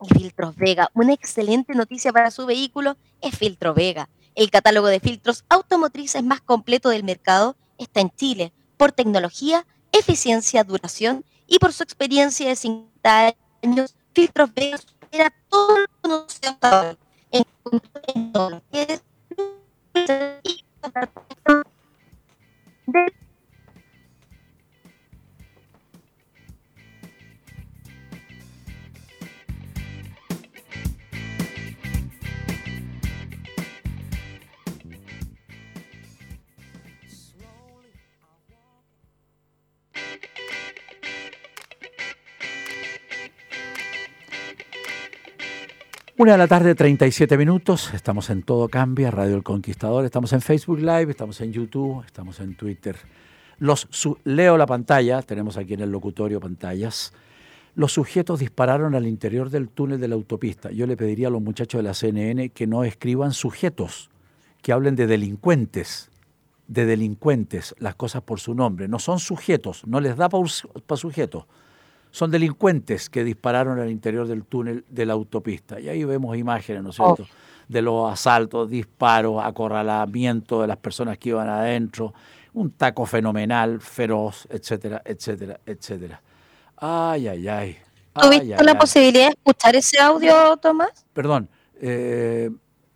Y 0.00 0.08
Filtros 0.18 0.56
Vega, 0.56 0.88
una 0.94 1.12
excelente 1.12 1.74
noticia 1.74 2.10
para 2.10 2.30
su 2.30 2.46
vehículo 2.46 2.96
es 3.20 3.36
Filtro 3.36 3.74
Vega. 3.74 4.08
El 4.34 4.50
catálogo 4.50 4.86
de 4.86 5.00
filtros 5.00 5.44
automotrices 5.50 6.24
más 6.24 6.40
completo 6.40 6.88
del 6.88 7.04
mercado 7.04 7.54
está 7.76 8.00
en 8.00 8.08
Chile 8.16 8.54
por 8.78 8.92
tecnología, 8.92 9.66
eficiencia, 9.92 10.64
duración 10.64 11.22
y 11.46 11.58
por 11.58 11.72
su 11.72 11.82
experiencia 11.82 12.48
de 12.48 12.56
50 12.56 13.34
años. 13.62 13.94
Filtros 14.14 14.54
Vega 14.54 14.78
era 15.10 15.34
todo 15.48 15.78
lo 15.78 15.86
conocido 16.00 16.98
en, 17.32 17.44
en 18.14 18.32
todo 18.32 18.50
lo 18.50 18.62
que 18.70 18.82
es 18.82 19.02
Una 46.16 46.32
de 46.32 46.38
la 46.38 46.46
tarde, 46.46 46.76
37 46.76 47.36
minutos. 47.36 47.92
Estamos 47.92 48.30
en 48.30 48.44
Todo 48.44 48.68
Cambia, 48.68 49.10
Radio 49.10 49.34
El 49.34 49.42
Conquistador. 49.42 50.04
Estamos 50.04 50.32
en 50.32 50.42
Facebook 50.42 50.78
Live, 50.78 51.10
estamos 51.10 51.40
en 51.40 51.52
YouTube, 51.52 52.04
estamos 52.06 52.38
en 52.38 52.54
Twitter. 52.54 52.96
Leo 54.22 54.56
la 54.56 54.64
pantalla, 54.64 55.22
tenemos 55.22 55.56
aquí 55.56 55.74
en 55.74 55.80
el 55.80 55.90
locutorio 55.90 56.38
pantallas. 56.38 57.12
Los 57.74 57.94
sujetos 57.94 58.38
dispararon 58.38 58.94
al 58.94 59.08
interior 59.08 59.50
del 59.50 59.68
túnel 59.68 59.98
de 59.98 60.06
la 60.06 60.14
autopista. 60.14 60.70
Yo 60.70 60.86
le 60.86 60.96
pediría 60.96 61.26
a 61.26 61.30
los 61.32 61.42
muchachos 61.42 61.80
de 61.80 61.82
la 61.82 61.94
CNN 61.94 62.50
que 62.50 62.68
no 62.68 62.84
escriban 62.84 63.32
sujetos, 63.32 64.08
que 64.62 64.70
hablen 64.70 64.94
de 64.94 65.08
delincuentes, 65.08 66.12
de 66.68 66.86
delincuentes, 66.86 67.74
las 67.80 67.96
cosas 67.96 68.22
por 68.22 68.38
su 68.38 68.54
nombre. 68.54 68.86
No 68.86 69.00
son 69.00 69.18
sujetos, 69.18 69.84
no 69.84 69.98
les 69.98 70.16
da 70.16 70.28
para 70.28 70.46
sujetos 70.96 71.46
son 72.14 72.30
delincuentes 72.30 73.10
que 73.10 73.24
dispararon 73.24 73.80
al 73.80 73.90
interior 73.90 74.28
del 74.28 74.44
túnel 74.44 74.84
de 74.88 75.04
la 75.04 75.14
autopista. 75.14 75.80
Y 75.80 75.88
ahí 75.88 76.04
vemos 76.04 76.36
imágenes, 76.36 76.80
¿no 76.80 76.90
es 76.90 76.94
cierto?, 76.94 77.24
oh. 77.24 77.26
de 77.66 77.82
los 77.82 78.12
asaltos, 78.12 78.70
disparos, 78.70 79.44
acorralamiento 79.44 80.60
de 80.60 80.68
las 80.68 80.76
personas 80.76 81.18
que 81.18 81.30
iban 81.30 81.48
adentro, 81.48 82.14
un 82.52 82.70
taco 82.70 83.04
fenomenal, 83.04 83.80
feroz, 83.80 84.46
etcétera, 84.48 85.02
etcétera, 85.04 85.58
etcétera. 85.66 86.22
Ay, 86.76 87.26
ay, 87.26 87.48
ay. 87.48 87.78
¿Tuviste 88.12 88.62
la 88.62 88.78
posibilidad 88.78 89.26
de 89.26 89.32
escuchar 89.32 89.74
ese 89.74 90.00
audio, 90.00 90.56
Tomás? 90.58 91.04
Perdón, 91.12 91.48
eh, 91.80 92.48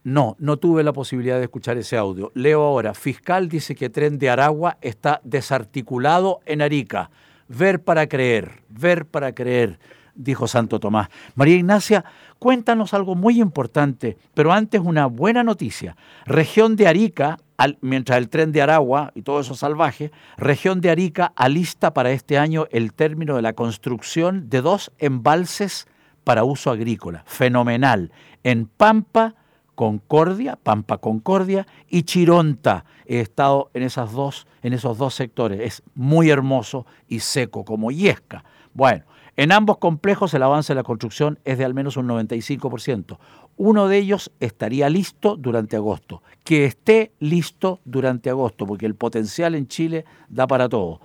no, 0.05 0.37
no 0.39 0.59
tuve 0.59 0.85
la 0.85 0.93
posibilidad 0.93 1.39
de 1.39 1.43
escuchar 1.43 1.77
ese 1.77 1.97
audio. 1.97 2.31
Leo 2.35 2.63
ahora, 2.63 2.95
fiscal 2.95 3.49
dice 3.49 3.75
que 3.75 3.91
tren 3.91 4.17
de 4.17 4.31
Aragua 4.31 4.79
está 4.81 5.21
desarticulado 5.25 6.39
en 6.47 6.63
Arica. 6.63 7.11
Ver 7.49 7.83
para 7.83 8.07
creer, 8.07 8.63
ver 8.69 9.07
para 9.07 9.35
creer, 9.35 9.79
dijo 10.15 10.47
Santo 10.47 10.79
Tomás. 10.81 11.09
María 11.35 11.57
Ignacia, 11.57 12.05
cuéntanos 12.39 12.93
algo 12.93 13.15
muy 13.15 13.41
importante, 13.41 14.19
pero 14.35 14.53
antes 14.53 14.81
una 14.85 15.07
buena 15.07 15.43
noticia. 15.43 15.97
Región 16.27 16.77
de 16.77 16.89
Arica, 16.89 17.39
mientras 17.81 18.19
el 18.19 18.29
tren 18.29 18.53
de 18.53 18.61
Aragua 18.61 19.13
y 19.15 19.23
todo 19.23 19.41
eso 19.41 19.55
salvaje, 19.55 20.11
región 20.37 20.81
de 20.81 20.91
Arica 20.91 21.33
alista 21.37 21.95
para 21.95 22.11
este 22.11 22.37
año 22.37 22.67
el 22.71 22.93
término 22.93 23.37
de 23.37 23.43
la 23.43 23.55
construcción 23.55 24.51
de 24.51 24.61
dos 24.61 24.93
embalses 24.99 25.87
para 26.25 26.45
uso 26.45 26.71
agrícola. 26.71 27.23
Fenomenal. 27.27 28.13
En 28.45 28.67
Pampa, 28.67 29.35
Concordia, 29.79 30.59
Pampa 30.61 30.99
Concordia 30.99 31.65
y 31.89 32.03
Chironta. 32.03 32.85
He 33.07 33.21
estado 33.21 33.71
en, 33.75 33.85
esas 33.85 34.11
dos, 34.11 34.49
en 34.65 34.73
esos 34.73 34.99
dos 34.99 35.15
sectores. 35.15 35.61
Es 35.61 35.83
muy 35.95 36.31
hermoso 36.31 36.85
y 37.07 37.21
seco 37.21 37.65
como 37.65 37.93
yesca. 37.93 38.43
Bueno, 38.75 39.05
en 39.37 39.53
ambos 39.53 39.79
complejos 39.79 40.35
el 40.35 40.43
avance 40.43 40.73
de 40.73 40.79
la 40.79 40.83
construcción 40.83 41.39
es 41.45 41.59
de 41.59 41.65
al 41.65 41.75
menos 41.75 41.97
un 41.97 42.09
95%. 42.09 43.19
Uno 43.57 43.87
de 43.87 43.99
ellos 43.99 44.33
estaría 44.41 44.91
listo 44.91 45.37
durante 45.37 45.77
agosto. 45.77 46.25
Que 46.43 46.65
esté 46.65 47.13
listo 47.21 47.79
durante 47.85 48.31
agosto, 48.31 48.67
porque 48.67 48.87
el 48.87 48.97
potencial 48.97 49.55
en 49.55 49.69
Chile 49.69 50.05
da 50.29 50.49
para 50.49 50.69
todo. 50.69 51.01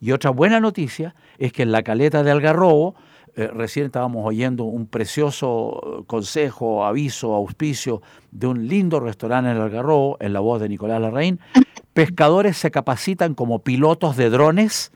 Y 0.00 0.10
otra 0.10 0.30
buena 0.30 0.58
noticia 0.58 1.14
es 1.38 1.52
que 1.52 1.62
en 1.62 1.70
la 1.70 1.84
caleta 1.84 2.24
de 2.24 2.32
Algarrobo 2.32 2.96
eh, 3.36 3.48
recién 3.48 3.84
estábamos 3.84 4.24
oyendo 4.24 4.64
un 4.64 4.86
precioso 4.86 6.04
consejo, 6.06 6.86
aviso, 6.86 7.34
auspicio 7.34 8.00
de 8.30 8.46
un 8.46 8.66
lindo 8.66 8.98
restaurante 8.98 9.50
en 9.50 9.56
el 9.56 9.62
Algarrobo, 9.62 10.16
en 10.20 10.32
la 10.32 10.40
voz 10.40 10.58
de 10.58 10.70
Nicolás 10.70 11.02
Larraín. 11.02 11.38
Pescadores 11.92 12.56
se 12.56 12.70
capacitan 12.70 13.34
como 13.34 13.58
pilotos 13.58 14.16
de 14.16 14.30
drones 14.30 14.90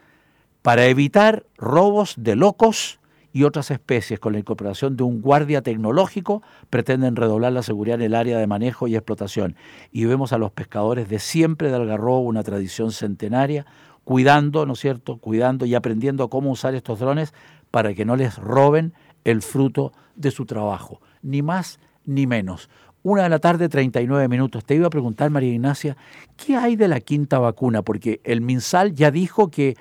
para 0.62 0.86
evitar 0.86 1.44
robos 1.58 2.14
de 2.16 2.34
locos 2.34 2.98
y 3.34 3.44
otras 3.44 3.70
especies. 3.70 4.18
Con 4.18 4.32
la 4.32 4.38
incorporación 4.38 4.96
de 4.96 5.02
un 5.02 5.20
guardia 5.20 5.60
tecnológico, 5.60 6.42
pretenden 6.70 7.16
redoblar 7.16 7.52
la 7.52 7.62
seguridad 7.62 7.96
en 7.96 8.06
el 8.06 8.14
área 8.14 8.38
de 8.38 8.46
manejo 8.46 8.88
y 8.88 8.96
explotación. 8.96 9.54
Y 9.92 10.06
vemos 10.06 10.32
a 10.32 10.38
los 10.38 10.50
pescadores 10.50 11.10
de 11.10 11.18
siempre 11.18 11.68
de 11.68 11.76
Algarrobo, 11.76 12.20
una 12.20 12.42
tradición 12.42 12.90
centenaria, 12.90 13.66
cuidando, 14.04 14.66
¿no 14.66 14.72
es 14.72 14.80
cierto?, 14.80 15.18
cuidando 15.18 15.66
y 15.66 15.74
aprendiendo 15.74 16.28
cómo 16.30 16.50
usar 16.50 16.74
estos 16.74 16.98
drones 16.98 17.34
para 17.70 17.94
que 17.94 18.04
no 18.04 18.16
les 18.16 18.36
roben 18.36 18.94
el 19.24 19.42
fruto 19.42 19.92
de 20.14 20.30
su 20.30 20.46
trabajo, 20.46 21.00
ni 21.22 21.42
más 21.42 21.78
ni 22.04 22.26
menos. 22.26 22.68
Una 23.02 23.22
de 23.22 23.28
la 23.30 23.38
tarde, 23.38 23.68
39 23.68 24.28
minutos. 24.28 24.64
Te 24.64 24.74
iba 24.74 24.86
a 24.86 24.90
preguntar, 24.90 25.30
María 25.30 25.52
Ignacia, 25.52 25.96
¿qué 26.36 26.56
hay 26.56 26.76
de 26.76 26.88
la 26.88 27.00
quinta 27.00 27.38
vacuna? 27.38 27.82
Porque 27.82 28.20
el 28.24 28.42
MinSal 28.42 28.94
ya 28.94 29.10
dijo 29.10 29.50
que 29.50 29.76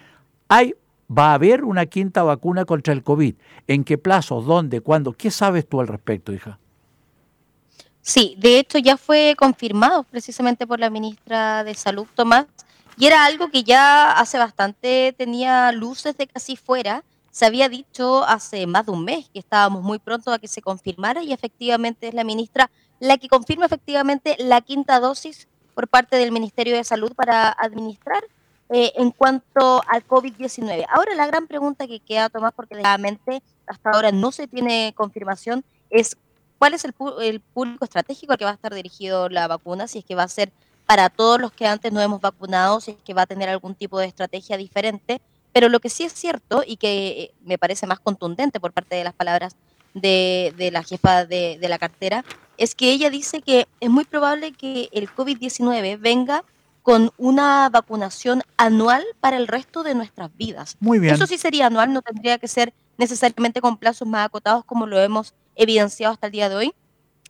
hay, 0.47 0.73
va 1.09 1.31
a 1.31 1.33
haber 1.33 1.65
una 1.65 1.85
quinta 1.85 2.23
vacuna 2.23 2.63
contra 2.63 2.93
el 2.93 3.03
COVID. 3.03 3.35
¿En 3.67 3.83
qué 3.83 3.97
plazo? 3.97 4.41
¿Dónde? 4.41 4.79
¿Cuándo? 4.79 5.11
¿Qué 5.11 5.31
sabes 5.31 5.67
tú 5.67 5.81
al 5.81 5.87
respecto, 5.87 6.31
hija? 6.31 6.59
Sí, 8.01 8.35
de 8.39 8.59
hecho 8.59 8.77
ya 8.77 8.95
fue 8.95 9.35
confirmado 9.37 10.03
precisamente 10.03 10.65
por 10.65 10.79
la 10.79 10.89
ministra 10.89 11.65
de 11.65 11.73
Salud, 11.73 12.07
Tomás, 12.15 12.45
y 12.97 13.05
era 13.05 13.25
algo 13.25 13.49
que 13.49 13.63
ya 13.63 14.13
hace 14.13 14.37
bastante 14.37 15.13
tenía 15.17 15.71
luces 15.73 16.17
de 16.17 16.27
casi 16.27 16.55
fuera, 16.55 17.03
se 17.31 17.45
había 17.45 17.69
dicho 17.69 18.23
hace 18.25 18.67
más 18.67 18.85
de 18.85 18.91
un 18.91 19.03
mes 19.03 19.29
que 19.29 19.39
estábamos 19.39 19.83
muy 19.83 19.99
pronto 19.99 20.31
a 20.31 20.39
que 20.39 20.47
se 20.47 20.61
confirmara 20.61 21.23
y 21.23 21.33
efectivamente 21.33 22.07
es 22.07 22.13
la 22.13 22.23
ministra 22.23 22.69
la 22.99 23.17
que 23.17 23.29
confirma 23.29 23.65
efectivamente 23.65 24.35
la 24.39 24.61
quinta 24.61 24.99
dosis 24.99 25.47
por 25.73 25.87
parte 25.87 26.17
del 26.17 26.31
Ministerio 26.31 26.75
de 26.75 26.83
Salud 26.83 27.13
para 27.13 27.49
administrar 27.49 28.23
eh, 28.69 28.91
en 28.97 29.11
cuanto 29.11 29.81
al 29.87 30.05
COVID-19. 30.05 30.85
Ahora 30.89 31.15
la 31.15 31.25
gran 31.25 31.47
pregunta 31.47 31.87
que 31.87 31.99
queda, 31.99 32.29
Tomás, 32.29 32.53
porque 32.53 32.75
realmente 32.75 33.41
hasta 33.65 33.91
ahora 33.91 34.11
no 34.11 34.31
se 34.31 34.47
tiene 34.47 34.93
confirmación, 34.95 35.63
es 35.89 36.17
cuál 36.59 36.73
es 36.73 36.83
el, 36.83 36.93
el 37.21 37.39
público 37.39 37.85
estratégico 37.85 38.33
al 38.33 38.37
que 38.37 38.45
va 38.45 38.51
a 38.51 38.55
estar 38.55 38.73
dirigido 38.73 39.29
la 39.29 39.47
vacuna, 39.47 39.87
si 39.87 39.99
es 39.99 40.05
que 40.05 40.15
va 40.15 40.23
a 40.23 40.27
ser 40.27 40.51
para 40.85 41.09
todos 41.09 41.39
los 41.39 41.51
que 41.51 41.67
antes 41.67 41.93
no 41.93 42.01
hemos 42.01 42.19
vacunado, 42.19 42.81
si 42.81 42.91
es 42.91 42.97
que 43.05 43.13
va 43.13 43.21
a 43.21 43.27
tener 43.27 43.47
algún 43.47 43.75
tipo 43.75 43.99
de 43.99 44.07
estrategia 44.07 44.57
diferente 44.57 45.21
pero 45.53 45.69
lo 45.69 45.79
que 45.79 45.89
sí 45.89 46.03
es 46.03 46.13
cierto 46.13 46.63
y 46.65 46.77
que 46.77 47.33
me 47.43 47.57
parece 47.57 47.87
más 47.87 47.99
contundente 47.99 48.59
por 48.59 48.73
parte 48.73 48.95
de 48.95 49.03
las 49.03 49.13
palabras 49.13 49.55
de, 49.93 50.69
la 50.71 50.83
jefa 50.83 51.25
de, 51.25 51.57
la 51.61 51.79
cartera 51.79 52.23
es 52.57 52.75
que 52.75 52.91
ella 52.91 53.09
dice 53.09 53.41
que 53.41 53.67
es 53.79 53.89
muy 53.89 54.05
probable 54.05 54.51
que 54.51 54.89
el 54.91 55.09
COVID-19 55.09 55.99
venga 55.99 56.43
con 56.83 57.11
una 57.17 57.69
vacunación 57.69 58.43
anual 58.57 59.03
para 59.19 59.37
el 59.37 59.47
resto 59.47 59.83
de 59.83 59.95
nuestras 59.95 60.35
vidas. 60.35 60.77
Muy 60.79 60.99
bien. 60.99 61.13
Eso 61.13 61.27
sí 61.27 61.37
sería 61.37 61.67
anual, 61.67 61.93
no 61.93 62.01
tendría 62.01 62.37
que 62.37 62.47
ser 62.47 62.73
necesariamente 62.97 63.61
con 63.61 63.77
plazos 63.77 64.07
más 64.07 64.25
acotados 64.25 64.65
como 64.65 64.85
lo 64.85 64.99
hemos 64.99 65.33
evidenciado 65.55 66.13
hasta 66.13 66.27
el 66.27 66.33
día 66.33 66.49
de 66.49 66.55
hoy. 66.55 66.73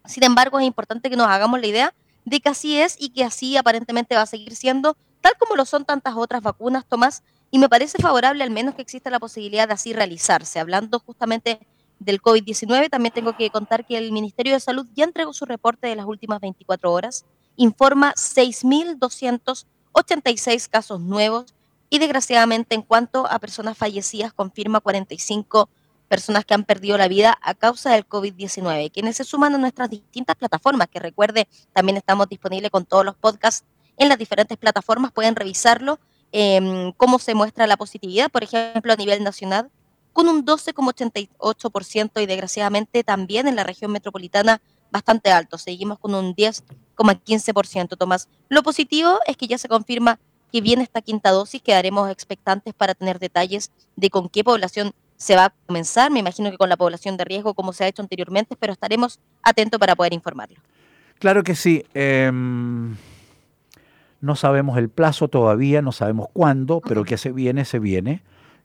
Sin 0.05 0.23
embargo, 0.23 0.60
es 0.60 0.65
importante 0.65 1.10
que 1.10 1.15
nos 1.15 1.27
hagamos 1.27 1.60
la 1.60 1.67
idea 1.67 1.93
de 2.25 2.39
que 2.39 2.49
así 2.49 2.79
es 2.79 2.95
y 2.99 3.10
que 3.10 3.23
así 3.23 3.58
aparentemente 3.58 4.15
va 4.15 4.21
a 4.21 4.27
seguir 4.27 4.55
siendo, 4.55 4.95
tal 5.21 5.34
como 5.38 5.55
lo 5.55 5.65
son 5.65 5.86
tantas 5.86 6.15
otras 6.15 6.41
vacunas, 6.41 6.86
Tomás, 6.86 7.23
y 7.51 7.59
me 7.59 7.69
parece 7.69 7.97
favorable 7.97 8.43
al 8.43 8.51
menos 8.51 8.75
que 8.75 8.81
exista 8.81 9.09
la 9.09 9.19
posibilidad 9.19 9.67
de 9.67 9.73
así 9.73 9.93
realizarse. 9.93 10.59
Hablando 10.59 10.99
justamente 10.99 11.59
del 11.99 12.21
COVID-19, 12.21 12.89
también 12.89 13.13
tengo 13.13 13.35
que 13.35 13.49
contar 13.49 13.85
que 13.85 13.97
el 13.97 14.12
Ministerio 14.12 14.53
de 14.53 14.59
Salud 14.59 14.85
ya 14.95 15.03
entregó 15.03 15.33
su 15.33 15.45
reporte 15.45 15.88
de 15.88 15.95
las 15.95 16.05
últimas 16.05 16.39
24 16.39 16.91
horas, 16.91 17.25
informa 17.55 18.13
6.286 18.13 20.69
casos 20.69 21.01
nuevos 21.01 21.53
y 21.89 21.97
desgraciadamente 21.99 22.75
en 22.75 22.83
cuanto 22.83 23.27
a 23.27 23.39
personas 23.39 23.77
fallecidas 23.77 24.33
confirma 24.33 24.79
45 24.79 25.69
personas 26.07 26.45
que 26.45 26.53
han 26.53 26.63
perdido 26.63 26.97
la 26.97 27.07
vida 27.07 27.38
a 27.41 27.53
causa 27.53 27.91
del 27.91 28.07
COVID-19, 28.07 28.91
quienes 28.91 29.17
se 29.17 29.23
suman 29.23 29.55
a 29.55 29.57
nuestras 29.57 29.89
distintas 29.89 30.35
plataformas, 30.35 30.88
que 30.88 30.99
recuerde, 30.99 31.47
también 31.73 31.97
estamos 31.97 32.29
disponibles 32.29 32.71
con 32.71 32.85
todos 32.85 33.05
los 33.05 33.15
podcasts 33.15 33.65
en 33.97 34.09
las 34.09 34.17
diferentes 34.17 34.57
plataformas, 34.57 35.12
pueden 35.12 35.35
revisarlo 35.35 35.99
Em, 36.32 36.91
cómo 36.93 37.19
se 37.19 37.34
muestra 37.34 37.65
la 37.67 37.77
positividad, 37.77 38.30
por 38.30 38.43
ejemplo, 38.43 38.93
a 38.93 38.95
nivel 38.95 39.23
nacional, 39.23 39.71
con 40.13 40.27
un 40.27 40.45
12,88% 40.45 42.21
y 42.21 42.25
desgraciadamente 42.25 43.03
también 43.03 43.47
en 43.47 43.55
la 43.55 43.63
región 43.63 43.91
metropolitana 43.91 44.61
bastante 44.91 45.32
alto. 45.32 45.57
Seguimos 45.57 45.99
con 45.99 46.13
un 46.13 46.36
10,15%, 46.36 47.97
Tomás. 47.97 48.27
Lo 48.49 48.63
positivo 48.63 49.19
es 49.25 49.38
que 49.38 49.47
ya 49.47 49.57
se 49.57 49.67
confirma 49.67 50.19
que 50.51 50.61
viene 50.61 50.84
esta 50.84 51.01
quinta 51.01 51.32
dosis, 51.32 51.61
quedaremos 51.61 52.09
expectantes 52.09 52.73
para 52.73 52.95
tener 52.95 53.19
detalles 53.19 53.71
de 53.95 54.09
con 54.09 54.30
qué 54.30 54.43
población 54.43 54.93
se 55.15 55.36
va 55.36 55.45
a 55.45 55.53
comenzar. 55.67 56.11
Me 56.11 56.19
imagino 56.19 56.49
que 56.49 56.57
con 56.57 56.69
la 56.69 56.77
población 56.77 57.17
de 57.17 57.25
riesgo, 57.25 57.53
como 57.53 57.73
se 57.73 57.84
ha 57.84 57.88
hecho 57.88 58.01
anteriormente, 58.01 58.55
pero 58.59 58.73
estaremos 58.73 59.19
atentos 59.43 59.80
para 59.80 59.95
poder 59.95 60.13
informarlo. 60.13 60.57
Claro 61.19 61.43
que 61.43 61.55
sí. 61.55 61.84
Em, 61.93 62.95
no 64.22 64.36
sabemos 64.36 64.78
el 64.78 64.89
plazo 64.89 65.28
todavía, 65.28 65.82
no 65.82 65.91
sabemos 65.91 66.28
cuándo, 66.34 66.82
pero 66.82 67.03
que 67.03 67.17
se 67.17 67.32
viene, 67.32 67.65
se 67.65 67.80
viene. 67.80 68.22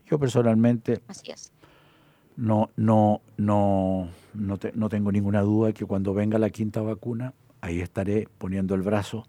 Yo 0.06 0.18
personalmente 0.18 1.00
no, 2.36 2.70
no, 2.76 3.20
no, 3.36 4.08
no, 4.34 4.58
no 4.74 4.88
tengo 4.88 5.12
ninguna 5.12 5.42
duda 5.42 5.68
de 5.68 5.74
que 5.74 5.86
cuando 5.86 6.12
venga 6.14 6.38
la 6.38 6.50
quinta 6.50 6.82
vacuna, 6.82 7.32
ahí 7.60 7.80
estaré 7.80 8.28
poniendo 8.38 8.74
el 8.74 8.82
brazo 8.82 9.26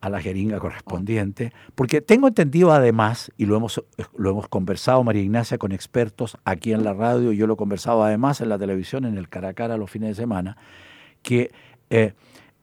a 0.00 0.10
la 0.10 0.20
jeringa 0.20 0.58
correspondiente, 0.58 1.52
porque 1.74 2.00
tengo 2.00 2.28
entendido 2.28 2.72
además, 2.72 3.32
y 3.36 3.46
lo 3.46 3.56
hemos, 3.56 3.82
lo 4.16 4.30
hemos 4.30 4.48
conversado 4.48 5.02
María 5.02 5.22
Ignacia 5.22 5.58
con 5.58 5.72
expertos 5.72 6.36
aquí 6.44 6.72
en 6.72 6.84
la 6.84 6.92
radio, 6.92 7.32
yo 7.32 7.46
lo 7.46 7.54
he 7.54 7.56
conversado 7.56 8.04
además 8.04 8.40
en 8.40 8.50
la 8.50 8.58
televisión, 8.58 9.04
en 9.04 9.16
el 9.16 9.28
cara 9.28 9.48
a 9.48 9.54
cara 9.54 9.76
los 9.76 9.90
fines 9.90 10.10
de 10.10 10.14
semana, 10.14 10.58
que 11.22 11.50
eh, 11.90 12.12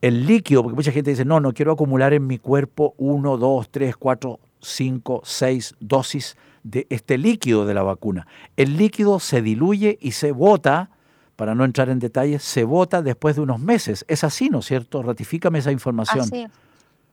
el 0.03 0.27
líquido, 0.27 0.63
porque 0.63 0.75
mucha 0.75 0.91
gente 0.91 1.11
dice, 1.11 1.23
no, 1.23 1.39
no 1.39 1.53
quiero 1.53 1.71
acumular 1.71 2.13
en 2.13 2.27
mi 2.27 2.37
cuerpo 2.37 2.93
uno, 2.97 3.37
dos, 3.37 3.69
tres, 3.69 3.95
cuatro, 3.95 4.41
cinco, 4.59 5.21
seis 5.23 5.75
dosis 5.79 6.35
de 6.63 6.85
este 6.89 7.17
líquido 7.17 7.65
de 7.65 7.73
la 7.73 7.83
vacuna. 7.83 8.27
El 8.57 8.75
líquido 8.75 9.21
se 9.21 9.41
diluye 9.41 9.97
y 10.01 10.11
se 10.11 10.33
bota, 10.33 10.89
para 11.37 11.55
no 11.55 11.63
entrar 11.63 11.87
en 11.87 11.99
detalles, 11.99 12.43
se 12.43 12.65
bota 12.65 13.01
después 13.01 13.37
de 13.37 13.43
unos 13.43 13.61
meses. 13.61 14.03
Es 14.09 14.25
así, 14.25 14.49
¿no 14.49 14.59
es 14.59 14.65
cierto? 14.65 15.03
Ratifícame 15.03 15.59
esa 15.59 15.71
información. 15.71 16.25
Así. 16.25 16.47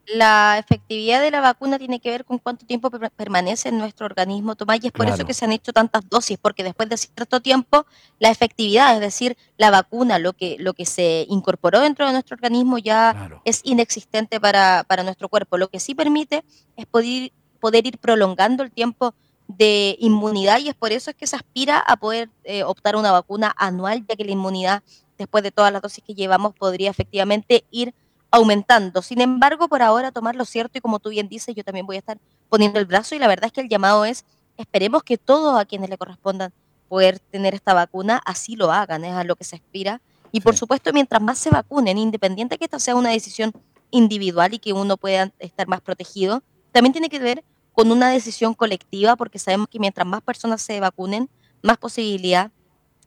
La 0.07 0.59
efectividad 0.59 1.21
de 1.21 1.31
la 1.31 1.41
vacuna 1.41 1.79
tiene 1.79 2.01
que 2.01 2.11
ver 2.11 2.25
con 2.25 2.39
cuánto 2.39 2.67
tiempo 2.67 2.91
per- 2.91 3.11
permanece 3.13 3.69
en 3.69 3.79
nuestro 3.79 4.07
organismo, 4.07 4.57
Tomás, 4.57 4.81
y 4.83 4.89
es 4.89 4.93
por 4.93 5.07
eso 5.09 5.25
que 5.25 5.35
se 5.35 5.45
han 5.45 5.53
hecho 5.53 5.73
tantas 5.73 6.09
dosis, 6.09 6.37
porque 6.41 6.65
después 6.65 6.89
de 6.89 6.97
cierto 6.97 7.41
tiempo, 7.41 7.87
la 8.19 8.31
efectividad, 8.31 8.95
es 8.95 9.01
decir, 9.01 9.37
la 9.57 9.71
vacuna, 9.71 10.19
lo 10.19 10.33
que, 10.33 10.57
lo 10.59 10.73
que 10.75 10.85
se 10.85 11.27
incorporó 11.29 11.81
dentro 11.81 12.07
de 12.07 12.13
nuestro 12.13 12.35
organismo 12.35 12.79
ya 12.79 13.13
Claro. 13.13 13.43
es 13.45 13.61
inexistente 13.63 14.41
para, 14.41 14.85
para 14.89 15.03
nuestro 15.05 15.29
cuerpo. 15.29 15.59
Lo 15.59 15.69
que 15.69 15.79
sí 15.79 15.95
permite 15.95 16.45
es 16.77 16.87
poder, 16.87 17.31
poder 17.61 17.87
ir 17.87 17.99
prolongando 17.99 18.65
el 18.65 18.73
tiempo 18.73 19.15
de 19.47 19.97
inmunidad 20.01 20.59
y 20.61 20.69
es 20.69 20.75
por 20.75 20.93
eso 20.93 21.11
es 21.11 21.17
que 21.17 21.27
se 21.27 21.37
aspira 21.37 21.79
a 21.79 21.97
poder 21.97 22.31
eh, 22.45 22.63
optar 22.65 22.95
a 22.95 22.99
una 22.99 23.13
vacuna 23.13 23.53
anual, 23.57 24.05
ya 24.09 24.17
que 24.17 24.25
la 24.25 24.33
inmunidad, 24.33 24.83
después 25.19 25.45
de 25.45 25.51
todas 25.53 25.73
las 25.73 25.83
dosis 25.83 26.03
que 26.05 26.15
llevamos, 26.15 26.55
podría 26.55 26.91
efectivamente 26.91 27.65
ir 27.71 27.95
aumentando. 28.31 29.03
Sin 29.03 29.21
embargo, 29.21 29.69
por 29.69 29.83
ahora 29.83 30.13
tomar 30.13 30.37
lo 30.37 30.45
cierto 30.45 30.79
y 30.79 30.81
como 30.81 30.99
tú 31.01 31.11
bien 31.11 31.29
dices, 31.29 31.55
yo 31.55 31.65
también 31.65 31.87
voy 31.87 31.97
a 31.97 32.01
estar 32.01 32.19
poniendo 32.49 32.79
el 32.79 32.87
brazo 32.87 33.15
y 33.15 33.19
la 33.19 33.29
verdad 33.29 33.47
es 33.47 33.53
que 33.53 33.61
el 33.61 33.69
llamado 33.69 34.05
es, 34.05 34.25
esperemos 34.57 35.03
que 35.03 35.19
todos 35.19 35.59
a 35.61 35.65
quienes 35.65 35.91
le 35.91 35.99
correspondan 35.99 36.53
poder 36.89 37.19
tener 37.21 37.55
esta 37.55 37.75
vacuna 37.75 38.21
así 38.25 38.57
lo 38.57 38.73
hagan, 38.73 39.05
es 39.05 39.15
a 39.15 39.25
lo 39.25 39.37
que 39.37 39.45
se 39.45 39.57
aspira. 39.57 40.01
Y 40.33 40.41
por 40.41 40.55
Sí. 40.55 40.61
supuesto, 40.61 40.93
mientras 40.93 41.23
más 41.23 41.39
se 41.39 41.51
vacunen, 41.51 41.99
independiente 41.99 42.59
que 42.59 42.65
esta 42.65 42.79
sea 42.79 42.95
una 42.95 43.11
decisión 43.11 43.53
individual 43.91 44.55
y 44.55 44.59
que 44.59 44.73
uno 44.73 44.97
pueda 44.97 45.33
estar 45.39 45.67
más 45.67 45.81
protegido, 45.81 46.43
también 46.73 46.93
tiene 46.93 47.09
que 47.09 47.19
ver 47.19 47.45
con 47.73 47.91
una 47.91 48.11
decisión 48.11 48.55
colectiva, 48.55 49.17
porque 49.17 49.39
sabemos 49.39 49.69
que 49.69 49.79
mientras 49.81 50.07
más 50.07 50.23
personas 50.23 50.63
se 50.63 50.79
vacunen, 50.81 51.29
más 51.63 51.79
posibilidad 51.79 52.53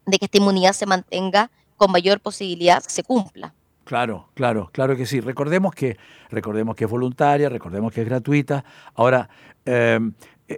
de 0.06 0.20
que 0.20 0.26
esta 0.26 0.38
inmunidad 0.38 0.74
se 0.74 0.86
mantenga, 0.86 1.52
con 1.78 1.92
mayor 1.92 2.20
posibilidad 2.22 2.84
se 2.86 3.04
cumpla. 3.04 3.56
Claro, 3.86 4.30
claro, 4.34 4.70
claro 4.72 4.96
que 4.96 5.06
sí. 5.06 5.20
Recordemos 5.20 5.74
que, 5.76 5.98
recordemos 6.30 6.76
que 6.76 6.86
es 6.86 6.90
voluntaria, 6.90 7.50
recordemos 7.50 7.92
que 7.94 8.02
es 8.02 8.08
gratuita. 8.08 8.64
Ahora, 8.96 9.30
eh, 9.66 10.00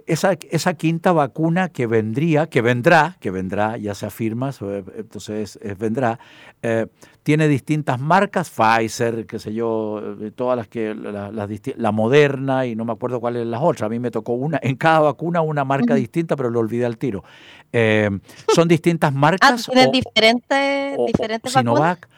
esa, 0.06 0.32
esa 0.50 0.74
quinta 0.74 1.12
vacuna 1.12 1.68
que 1.68 1.86
vendría, 1.86 2.46
que 2.48 2.60
vendrá, 2.60 3.16
que 3.20 3.30
vendrá, 3.30 3.76
ya 3.78 3.94
se 3.94 4.06
afirma, 4.06 4.52
so- 4.52 4.72
entonces 4.76 5.58
es- 5.62 5.78
vendrá, 5.78 6.18
eh, 6.62 6.86
tiene 7.22 7.48
distintas 7.48 7.98
marcas, 8.00 8.50
Pfizer, 8.50 9.26
qué 9.26 9.38
sé 9.38 9.54
yo, 9.54 10.00
eh, 10.20 10.30
todas 10.32 10.56
las 10.56 10.68
que, 10.68 10.94
la, 10.94 11.30
las 11.32 11.48
disti- 11.48 11.74
la 11.76 11.92
Moderna 11.92 12.66
y 12.66 12.76
no 12.76 12.84
me 12.84 12.92
acuerdo 12.92 13.20
cuáles 13.20 13.46
las 13.46 13.60
otras. 13.62 13.86
A 13.86 13.88
mí 13.88 13.98
me 13.98 14.10
tocó 14.10 14.32
una, 14.34 14.58
en 14.62 14.76
cada 14.76 15.00
vacuna 15.00 15.40
una 15.40 15.64
marca 15.64 15.94
distinta, 15.94 16.36
pero 16.36 16.50
lo 16.50 16.60
olvidé 16.60 16.84
al 16.86 16.98
tiro. 16.98 17.24
Eh, 17.72 18.10
¿Son 18.54 18.68
distintas 18.68 19.12
Ah, 19.12 19.18
marcas? 19.18 19.64
¿tú 19.66 19.72
tienes 19.72 19.88
o- 19.88 19.92
diferentes, 19.92 20.98
diferentes 21.06 21.52
vacunas? 21.52 21.74
Sinovac. 21.74 22.08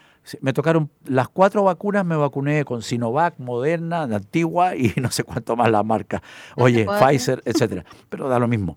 Me 0.41 0.53
tocaron 0.53 0.91
las 1.05 1.29
cuatro 1.29 1.65
vacunas, 1.65 2.05
me 2.05 2.17
vacuné 2.17 2.65
con 2.65 2.83
Sinovac, 2.83 3.39
Moderna, 3.39 4.07
la 4.07 4.17
antigua 4.17 4.77
y 4.77 4.93
no 5.01 5.11
sé 5.11 5.25
cuánto 5.25 5.57
más 5.57 5.71
la 5.71 5.83
marca. 5.83 6.23
Oye. 6.57 6.87
Pfizer, 6.87 7.43
etcétera. 7.45 7.85
Pero 8.09 8.29
da 8.29 8.39
lo 8.39 8.49
mismo. 8.49 8.77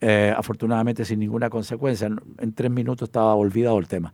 Eh, 0.00 0.32
afortunadamente 0.36 1.04
sin 1.04 1.18
ninguna 1.18 1.50
consecuencia. 1.50 2.08
En 2.38 2.52
tres 2.52 2.70
minutos 2.70 3.08
estaba 3.08 3.34
olvidado 3.34 3.78
el 3.78 3.88
tema. 3.88 4.12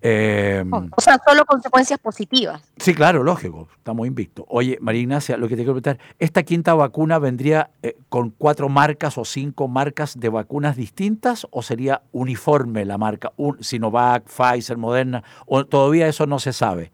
Eh, 0.00 0.64
O 0.96 1.00
sea, 1.00 1.20
solo 1.26 1.44
consecuencias 1.44 1.98
positivas. 1.98 2.62
Sí, 2.76 2.94
claro, 2.94 3.24
lógico, 3.24 3.68
estamos 3.76 4.06
invictos. 4.06 4.44
Oye, 4.48 4.78
María 4.80 5.00
Ignacia, 5.00 5.36
lo 5.36 5.48
que 5.48 5.56
te 5.56 5.62
quiero 5.62 5.74
preguntar, 5.74 5.98
¿esta 6.20 6.44
quinta 6.44 6.74
vacuna 6.74 7.18
vendría 7.18 7.70
eh, 7.82 7.96
con 8.08 8.30
cuatro 8.30 8.68
marcas 8.68 9.18
o 9.18 9.24
cinco 9.24 9.66
marcas 9.66 10.18
de 10.18 10.28
vacunas 10.28 10.76
distintas 10.76 11.48
o 11.50 11.62
sería 11.62 12.02
uniforme 12.12 12.84
la 12.84 12.96
marca? 12.96 13.32
Un, 13.36 13.62
Sinovac, 13.62 14.24
Pfizer, 14.24 14.76
Moderna, 14.76 15.24
o 15.46 15.64
todavía 15.66 16.06
eso 16.06 16.26
no 16.26 16.38
se 16.38 16.52
sabe? 16.52 16.92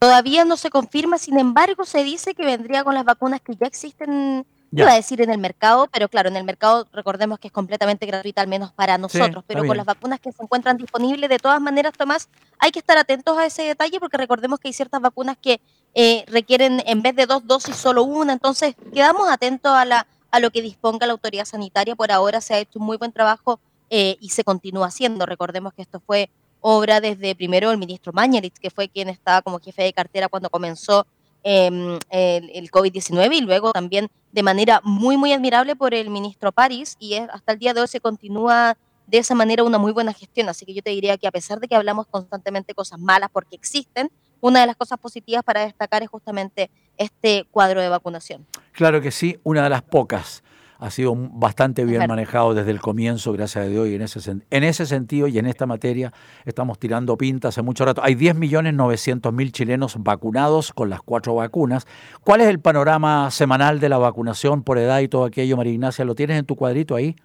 Todavía 0.00 0.44
no 0.44 0.58
se 0.58 0.68
confirma, 0.68 1.16
sin 1.16 1.38
embargo, 1.38 1.86
se 1.86 2.04
dice 2.04 2.34
que 2.34 2.44
vendría 2.44 2.84
con 2.84 2.94
las 2.94 3.06
vacunas 3.06 3.40
que 3.40 3.56
ya 3.56 3.66
existen. 3.66 4.44
Iba 4.82 4.92
a 4.92 4.94
decir 4.94 5.20
en 5.20 5.30
el 5.30 5.38
mercado, 5.38 5.88
pero 5.92 6.08
claro, 6.08 6.28
en 6.28 6.36
el 6.36 6.44
mercado 6.44 6.86
recordemos 6.92 7.38
que 7.38 7.48
es 7.48 7.52
completamente 7.52 8.06
gratuita, 8.06 8.40
al 8.40 8.48
menos 8.48 8.72
para 8.72 8.98
nosotros, 8.98 9.44
pero 9.46 9.60
con 9.60 9.68
bien. 9.68 9.76
las 9.78 9.86
vacunas 9.86 10.20
que 10.20 10.32
se 10.32 10.42
encuentran 10.42 10.76
disponibles, 10.76 11.30
de 11.30 11.38
todas 11.38 11.60
maneras, 11.60 11.92
Tomás, 11.96 12.28
hay 12.58 12.70
que 12.70 12.78
estar 12.78 12.98
atentos 12.98 13.36
a 13.38 13.46
ese 13.46 13.62
detalle 13.62 14.00
porque 14.00 14.16
recordemos 14.16 14.58
que 14.58 14.68
hay 14.68 14.74
ciertas 14.74 15.00
vacunas 15.00 15.36
que 15.40 15.60
eh, 15.94 16.24
requieren 16.28 16.82
en 16.86 17.02
vez 17.02 17.14
de 17.14 17.26
dos 17.26 17.46
dosis 17.46 17.76
solo 17.76 18.02
una, 18.02 18.32
entonces 18.32 18.74
quedamos 18.92 19.30
atentos 19.30 19.72
a, 19.72 19.84
la, 19.84 20.06
a 20.30 20.40
lo 20.40 20.50
que 20.50 20.62
disponga 20.62 21.06
la 21.06 21.12
autoridad 21.12 21.44
sanitaria. 21.44 21.94
Por 21.94 22.10
ahora 22.10 22.40
se 22.40 22.54
ha 22.54 22.58
hecho 22.58 22.78
un 22.78 22.86
muy 22.86 22.96
buen 22.96 23.12
trabajo 23.12 23.60
eh, 23.90 24.16
y 24.20 24.30
se 24.30 24.42
continúa 24.42 24.88
haciendo. 24.88 25.26
Recordemos 25.26 25.72
que 25.72 25.82
esto 25.82 26.00
fue 26.04 26.30
obra 26.60 27.00
desde 27.00 27.34
primero 27.34 27.70
el 27.70 27.78
ministro 27.78 28.12
Mañalich, 28.12 28.58
que 28.58 28.70
fue 28.70 28.88
quien 28.88 29.08
estaba 29.08 29.42
como 29.42 29.60
jefe 29.60 29.82
de 29.82 29.92
cartera 29.92 30.28
cuando 30.28 30.48
comenzó 30.48 31.06
el, 31.44 32.50
el 32.52 32.70
COVID-19 32.70 33.34
y 33.34 33.40
luego 33.42 33.72
también 33.72 34.08
de 34.32 34.42
manera 34.42 34.80
muy, 34.82 35.16
muy 35.16 35.32
admirable 35.32 35.76
por 35.76 35.94
el 35.94 36.10
ministro 36.10 36.50
París 36.52 36.96
y 36.98 37.14
es- 37.14 37.28
hasta 37.32 37.52
el 37.52 37.58
día 37.58 37.74
de 37.74 37.82
hoy 37.82 37.88
se 37.88 38.00
continúa 38.00 38.76
de 39.06 39.18
esa 39.18 39.34
manera 39.34 39.62
una 39.62 39.78
muy 39.78 39.92
buena 39.92 40.12
gestión. 40.14 40.48
Así 40.48 40.64
que 40.64 40.72
yo 40.74 40.82
te 40.82 40.90
diría 40.90 41.16
que 41.18 41.26
a 41.28 41.30
pesar 41.30 41.60
de 41.60 41.68
que 41.68 41.76
hablamos 41.76 42.06
constantemente 42.06 42.74
cosas 42.74 42.98
malas 42.98 43.28
porque 43.32 43.54
existen, 43.54 44.10
una 44.40 44.60
de 44.62 44.66
las 44.66 44.76
cosas 44.76 44.98
positivas 44.98 45.42
para 45.44 45.60
destacar 45.64 46.02
es 46.02 46.08
justamente 46.08 46.70
este 46.96 47.46
cuadro 47.50 47.80
de 47.80 47.88
vacunación. 47.88 48.46
Claro 48.72 49.00
que 49.00 49.10
sí, 49.10 49.38
una 49.42 49.62
de 49.64 49.70
las 49.70 49.82
pocas. 49.82 50.42
Ha 50.78 50.90
sido 50.90 51.14
bastante 51.16 51.84
bien 51.84 52.06
manejado 52.08 52.52
desde 52.52 52.70
el 52.70 52.80
comienzo, 52.80 53.32
gracias 53.32 53.64
a 53.64 53.68
Dios, 53.68 53.88
y 53.88 53.94
en 53.94 54.02
ese, 54.02 54.18
en 54.30 54.64
ese 54.64 54.86
sentido 54.86 55.28
y 55.28 55.38
en 55.38 55.46
esta 55.46 55.66
materia 55.66 56.12
estamos 56.44 56.78
tirando 56.78 57.16
pinta 57.16 57.48
hace 57.48 57.62
mucho 57.62 57.84
rato. 57.84 58.02
Hay 58.02 58.14
10.900.000 58.14 59.52
chilenos 59.52 59.96
vacunados 59.98 60.72
con 60.72 60.90
las 60.90 61.00
cuatro 61.00 61.36
vacunas. 61.36 61.86
¿Cuál 62.22 62.40
es 62.40 62.48
el 62.48 62.58
panorama 62.58 63.30
semanal 63.30 63.80
de 63.80 63.88
la 63.88 63.98
vacunación 63.98 64.62
por 64.62 64.78
edad 64.78 65.00
y 65.00 65.08
todo 65.08 65.24
aquello, 65.24 65.56
María 65.56 65.72
Ignacia? 65.72 66.04
¿Lo 66.04 66.14
tienes 66.14 66.38
en 66.38 66.44
tu 66.44 66.56
cuadrito 66.56 66.96
ahí? 66.96 67.16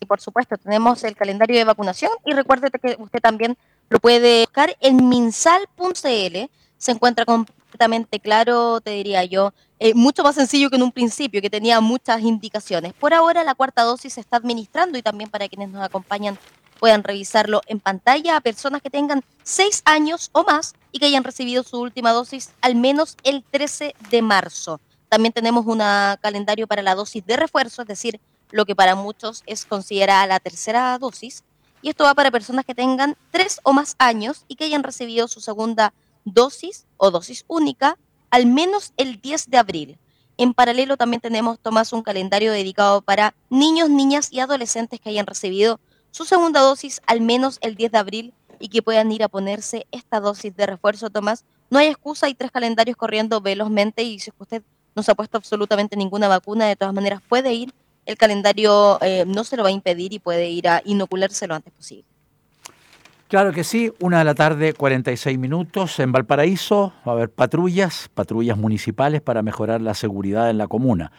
Y 0.00 0.06
por 0.06 0.20
supuesto, 0.20 0.56
tenemos 0.56 1.02
el 1.04 1.16
calendario 1.16 1.56
de 1.56 1.64
vacunación 1.64 2.12
y 2.24 2.32
recuérdate 2.32 2.78
que 2.78 2.96
usted 2.98 3.20
también 3.20 3.56
lo 3.88 3.98
puede 3.98 4.40
buscar 4.40 4.76
en 4.80 5.08
minsal.cl. 5.08 6.50
Se 6.78 6.92
encuentra 6.92 7.24
completamente 7.24 8.20
claro, 8.20 8.80
te 8.80 8.90
diría 8.90 9.24
yo, 9.24 9.52
eh, 9.84 9.92
mucho 9.92 10.22
más 10.22 10.34
sencillo 10.34 10.70
que 10.70 10.76
en 10.76 10.82
un 10.82 10.92
principio, 10.92 11.42
que 11.42 11.50
tenía 11.50 11.78
muchas 11.78 12.22
indicaciones. 12.22 12.94
Por 12.94 13.12
ahora 13.12 13.44
la 13.44 13.54
cuarta 13.54 13.82
dosis 13.82 14.14
se 14.14 14.20
está 14.22 14.38
administrando 14.38 14.96
y 14.96 15.02
también 15.02 15.28
para 15.28 15.46
quienes 15.46 15.68
nos 15.68 15.82
acompañan 15.82 16.38
puedan 16.80 17.04
revisarlo 17.04 17.60
en 17.66 17.80
pantalla 17.80 18.38
a 18.38 18.40
personas 18.40 18.80
que 18.80 18.88
tengan 18.88 19.22
seis 19.42 19.82
años 19.84 20.30
o 20.32 20.42
más 20.42 20.72
y 20.90 21.00
que 21.00 21.04
hayan 21.04 21.22
recibido 21.22 21.62
su 21.64 21.78
última 21.78 22.12
dosis 22.12 22.52
al 22.62 22.76
menos 22.76 23.18
el 23.24 23.44
13 23.44 23.94
de 24.08 24.22
marzo. 24.22 24.80
También 25.10 25.34
tenemos 25.34 25.66
un 25.66 25.80
calendario 26.22 26.66
para 26.66 26.80
la 26.80 26.94
dosis 26.94 27.22
de 27.26 27.36
refuerzo, 27.36 27.82
es 27.82 27.88
decir, 27.88 28.22
lo 28.52 28.64
que 28.64 28.74
para 28.74 28.94
muchos 28.94 29.42
es 29.44 29.66
considerada 29.66 30.26
la 30.26 30.40
tercera 30.40 30.98
dosis. 30.98 31.44
Y 31.82 31.90
esto 31.90 32.04
va 32.04 32.14
para 32.14 32.30
personas 32.30 32.64
que 32.64 32.74
tengan 32.74 33.18
tres 33.30 33.60
o 33.64 33.74
más 33.74 33.96
años 33.98 34.46
y 34.48 34.56
que 34.56 34.64
hayan 34.64 34.82
recibido 34.82 35.28
su 35.28 35.42
segunda 35.42 35.92
dosis 36.24 36.86
o 36.96 37.10
dosis 37.10 37.44
única 37.48 37.98
al 38.34 38.46
menos 38.46 38.92
el 38.96 39.20
10 39.20 39.48
de 39.48 39.58
abril. 39.58 39.98
En 40.38 40.54
paralelo 40.54 40.96
también 40.96 41.20
tenemos, 41.20 41.60
Tomás, 41.60 41.92
un 41.92 42.02
calendario 42.02 42.50
dedicado 42.50 43.00
para 43.00 43.32
niños, 43.48 43.90
niñas 43.90 44.32
y 44.32 44.40
adolescentes 44.40 44.98
que 44.98 45.08
hayan 45.10 45.24
recibido 45.24 45.78
su 46.10 46.24
segunda 46.24 46.58
dosis 46.58 47.00
al 47.06 47.20
menos 47.20 47.58
el 47.60 47.76
10 47.76 47.92
de 47.92 47.98
abril 47.98 48.34
y 48.58 48.70
que 48.70 48.82
puedan 48.82 49.12
ir 49.12 49.22
a 49.22 49.28
ponerse 49.28 49.86
esta 49.92 50.18
dosis 50.18 50.56
de 50.56 50.66
refuerzo, 50.66 51.10
Tomás. 51.10 51.44
No 51.70 51.78
hay 51.78 51.86
excusa, 51.86 52.26
hay 52.26 52.34
tres 52.34 52.50
calendarios 52.50 52.96
corriendo 52.96 53.40
velozmente 53.40 54.02
y 54.02 54.18
si 54.18 54.32
usted 54.36 54.64
no 54.96 55.04
se 55.04 55.12
ha 55.12 55.14
puesto 55.14 55.38
absolutamente 55.38 55.94
ninguna 55.94 56.26
vacuna, 56.26 56.66
de 56.66 56.74
todas 56.74 56.92
maneras 56.92 57.22
puede 57.28 57.52
ir. 57.52 57.72
El 58.04 58.16
calendario 58.16 58.98
eh, 59.00 59.22
no 59.28 59.44
se 59.44 59.56
lo 59.56 59.62
va 59.62 59.68
a 59.68 59.72
impedir 59.72 60.12
y 60.12 60.18
puede 60.18 60.50
ir 60.50 60.66
a 60.66 60.82
inocularse 60.84 61.46
lo 61.46 61.54
antes 61.54 61.72
posible. 61.72 62.13
Claro 63.34 63.50
que 63.50 63.64
sí, 63.64 63.92
una 63.98 64.20
de 64.20 64.24
la 64.24 64.36
tarde, 64.36 64.74
46 64.74 65.40
minutos. 65.40 65.98
En 65.98 66.12
Valparaíso 66.12 66.92
va 67.04 67.10
a 67.10 67.14
haber 67.16 67.30
patrullas, 67.30 68.08
patrullas 68.14 68.56
municipales 68.56 69.22
para 69.22 69.42
mejorar 69.42 69.80
la 69.80 69.94
seguridad 69.94 70.50
en 70.50 70.58
la 70.58 70.68
comuna, 70.68 71.10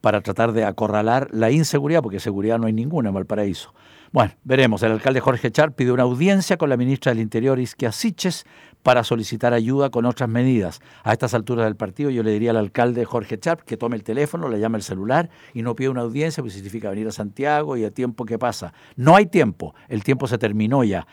para 0.00 0.20
tratar 0.20 0.52
de 0.52 0.62
acorralar 0.62 1.26
la 1.32 1.50
inseguridad, 1.50 2.02
porque 2.04 2.20
seguridad 2.20 2.60
no 2.60 2.68
hay 2.68 2.72
ninguna 2.72 3.08
en 3.08 3.16
Valparaíso. 3.16 3.74
Bueno, 4.12 4.34
veremos. 4.44 4.84
El 4.84 4.92
alcalde 4.92 5.18
Jorge 5.18 5.50
Char 5.50 5.72
pide 5.72 5.90
una 5.90 6.04
audiencia 6.04 6.56
con 6.56 6.68
la 6.68 6.76
ministra 6.76 7.10
del 7.10 7.20
Interior, 7.20 7.58
Isquia 7.58 7.90
Siches, 7.90 8.46
para 8.84 9.02
solicitar 9.02 9.52
ayuda 9.52 9.90
con 9.90 10.06
otras 10.06 10.28
medidas. 10.28 10.80
A 11.02 11.12
estas 11.12 11.34
alturas 11.34 11.64
del 11.64 11.74
partido 11.74 12.10
yo 12.10 12.22
le 12.22 12.30
diría 12.30 12.50
al 12.50 12.58
alcalde 12.58 13.04
Jorge 13.04 13.40
Char 13.40 13.64
que 13.64 13.76
tome 13.76 13.96
el 13.96 14.04
teléfono, 14.04 14.48
le 14.48 14.60
llame 14.60 14.78
el 14.78 14.84
celular 14.84 15.30
y 15.52 15.62
no 15.62 15.74
pida 15.74 15.90
una 15.90 16.02
audiencia, 16.02 16.44
porque 16.44 16.54
significa 16.54 16.90
venir 16.90 17.08
a 17.08 17.10
Santiago 17.10 17.76
y 17.76 17.82
el 17.82 17.92
tiempo 17.92 18.24
que 18.24 18.38
pasa. 18.38 18.72
No 18.94 19.16
hay 19.16 19.26
tiempo, 19.26 19.74
el 19.88 20.04
tiempo 20.04 20.28
se 20.28 20.38
terminó 20.38 20.84
ya. 20.84 21.08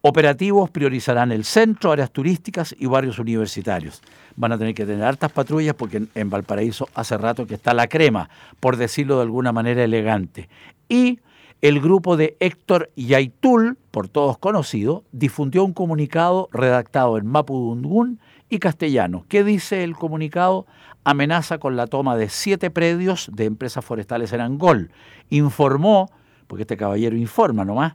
Operativos 0.00 0.70
priorizarán 0.70 1.32
el 1.32 1.44
centro, 1.44 1.90
áreas 1.90 2.12
turísticas 2.12 2.74
y 2.78 2.86
barrios 2.86 3.18
universitarios. 3.18 4.00
Van 4.36 4.52
a 4.52 4.58
tener 4.58 4.72
que 4.72 4.86
tener 4.86 5.02
hartas 5.02 5.32
patrullas 5.32 5.74
porque 5.74 6.06
en, 6.14 6.30
Valparaíso 6.30 6.88
hace 6.94 7.18
rato 7.18 7.46
que 7.48 7.54
está 7.54 7.74
la 7.74 7.88
crema, 7.88 8.30
por 8.60 8.76
decirlo 8.76 9.16
de 9.16 9.22
alguna 9.22 9.50
manera 9.50 9.82
elegante. 9.82 10.48
Y 10.88 11.18
el 11.62 11.80
grupo 11.80 12.16
de 12.16 12.36
Héctor 12.38 12.90
Yaitul, 12.94 13.76
por 13.90 14.08
todos 14.08 14.38
conocido, 14.38 15.02
difundió 15.10 15.64
un 15.64 15.72
comunicado 15.72 16.48
redactado 16.52 17.18
en 17.18 17.26
mapudungún 17.26 18.20
y 18.48 18.60
castellano. 18.60 19.24
¿Qué 19.28 19.42
dice 19.42 19.82
el 19.82 19.96
comunicado? 19.96 20.66
Amenaza 21.02 21.58
con 21.58 21.74
la 21.74 21.88
toma 21.88 22.16
de 22.16 22.28
siete 22.28 22.70
predios 22.70 23.30
de 23.32 23.46
empresas 23.46 23.84
forestales 23.84 24.32
en 24.32 24.42
Angol. 24.42 24.92
Informó, 25.30 26.08
porque 26.46 26.62
este 26.62 26.76
caballero 26.76 27.16
informa 27.16 27.64
nomás, 27.64 27.94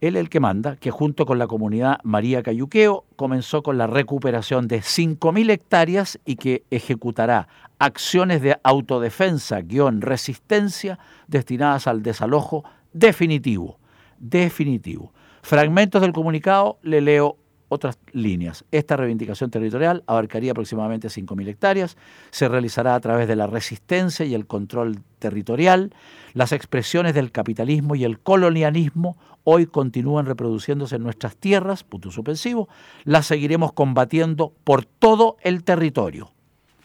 él 0.00 0.16
el 0.16 0.28
que 0.28 0.40
manda, 0.40 0.76
que 0.76 0.90
junto 0.90 1.26
con 1.26 1.38
la 1.38 1.46
comunidad 1.46 1.98
María 2.04 2.42
Cayuqueo 2.42 3.04
comenzó 3.16 3.62
con 3.62 3.78
la 3.78 3.86
recuperación 3.86 4.68
de 4.68 4.80
5.000 4.80 5.50
hectáreas 5.50 6.20
y 6.24 6.36
que 6.36 6.64
ejecutará 6.70 7.48
acciones 7.78 8.42
de 8.42 8.58
autodefensa, 8.62 9.60
guion, 9.60 10.00
resistencia 10.00 10.98
destinadas 11.26 11.86
al 11.86 12.02
desalojo 12.02 12.64
definitivo, 12.92 13.78
definitivo. 14.18 15.12
Fragmentos 15.42 16.00
del 16.02 16.12
comunicado 16.12 16.78
le 16.82 17.00
leo 17.00 17.36
otras 17.68 17.98
líneas. 18.12 18.64
Esta 18.70 18.96
reivindicación 18.96 19.50
territorial 19.50 20.02
abarcaría 20.06 20.52
aproximadamente 20.52 21.08
5.000 21.08 21.48
hectáreas, 21.48 21.96
se 22.30 22.48
realizará 22.48 22.94
a 22.94 23.00
través 23.00 23.28
de 23.28 23.36
la 23.36 23.46
resistencia 23.46 24.24
y 24.24 24.34
el 24.34 24.46
control 24.46 25.00
territorial. 25.18 25.94
Las 26.34 26.52
expresiones 26.52 27.14
del 27.14 27.32
capitalismo 27.32 27.94
y 27.94 28.04
el 28.04 28.18
colonialismo 28.18 29.16
hoy 29.44 29.66
continúan 29.66 30.26
reproduciéndose 30.26 30.96
en 30.96 31.02
nuestras 31.02 31.36
tierras, 31.36 31.84
punto 31.84 32.10
suspensivo, 32.10 32.68
las 33.04 33.26
seguiremos 33.26 33.72
combatiendo 33.72 34.52
por 34.64 34.84
todo 34.84 35.36
el 35.42 35.64
territorio. 35.64 36.32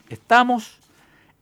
¿Estamos? 0.09 0.79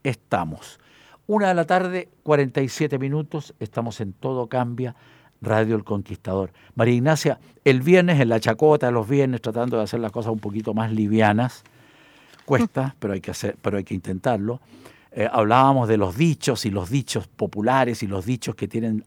Estamos. 0.04 0.80
Una 1.28 1.50
de 1.50 1.54
la 1.54 1.66
tarde, 1.66 2.10
47 2.24 2.98
minutos, 3.00 3.54
estamos 3.60 4.02
en 4.02 4.14
Todo 4.14 4.48
Cambia, 4.48 4.96
Radio 5.42 5.76
El 5.76 5.84
Conquistador. 5.84 6.52
María 6.76 6.94
Ignacia, 6.94 7.40
el 7.66 7.82
viernes 7.82 8.20
en 8.20 8.30
la 8.30 8.40
chacota 8.40 8.86
de 8.88 8.92
los 8.92 9.10
viernes, 9.10 9.42
tratando 9.42 9.78
de 9.78 9.84
hacer 9.84 10.00
las 10.00 10.12
cosas 10.12 10.32
un 10.32 10.40
poquito 10.40 10.74
más 10.74 10.92
livianas, 10.92 11.64
cuesta, 12.46 12.96
pero 13.00 13.14
hay 13.14 13.22
que, 13.22 13.32
hacer, 13.32 13.58
pero 13.62 13.78
hay 13.78 13.84
que 13.84 13.96
intentarlo. 13.96 14.62
Eh, 15.12 15.28
hablábamos 15.30 15.90
de 15.90 15.98
los 15.98 16.16
dichos 16.16 16.66
y 16.66 16.70
los 16.70 16.90
dichos 16.90 17.28
populares 17.28 18.04
y 18.04 18.08
los 18.08 18.26
dichos 18.26 18.56
que 18.56 18.68
tienen 18.68 19.04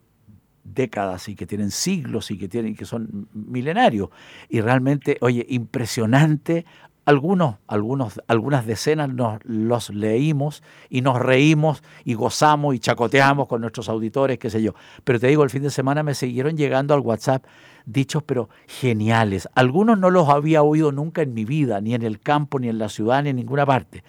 décadas 0.64 1.28
y 1.28 1.37
que 1.37 1.47
tienen 1.47 1.70
siglos 1.70 2.30
y 2.30 2.39
que 2.39 2.49
tienen 2.49 2.74
que 2.74 2.87
son 2.87 3.28
milenarios 3.32 4.09
y 4.49 4.62
realmente 4.62 5.18
oye 5.20 5.45
impresionante 5.51 6.64
algunos, 7.05 7.57
algunos, 7.66 8.20
algunas 8.28 8.66
decenas 8.66 9.09
nos 9.09 9.38
los 9.44 9.90
leímos 9.90 10.62
y 10.88 11.02
nos 11.02 11.18
reímos 11.18 11.82
y 12.05 12.14
gozamos 12.14 12.74
y 12.74 12.78
chacoteamos 12.78 13.46
con 13.46 13.61
nuestros 13.61 13.88
auditores, 13.88 14.38
qué 14.38 14.50
sé 14.50 14.62
yo. 14.62 14.74
Pero 15.05 15.20
te 15.20 15.26
digo, 15.28 15.44
el 15.44 15.50
fin 15.50 15.62
de 15.62 15.70
semana 15.70 16.02
me 16.02 16.14
siguieron 16.14 16.57
llegando 16.57 16.94
al 16.94 17.00
WhatsApp 17.00 17.44
dichos, 17.86 18.22
pero 18.22 18.48
geniales. 18.66 19.48
Algunos 19.55 19.98
no 19.98 20.11
los 20.11 20.28
había 20.28 20.62
oído 20.62 20.92
nunca 20.92 21.22
en 21.22 21.34
mi 21.34 21.44
vida, 21.44 21.80
ni 21.80 21.94
en 21.94 22.02
el 22.02 22.20
campo, 22.20 22.59
ni 22.59 22.68
en 22.68 22.78
la 22.78 22.88
ciudad, 22.88 23.22
ni 23.22 23.30
en 23.30 23.36
ninguna 23.36 23.66
parte. 23.66 24.02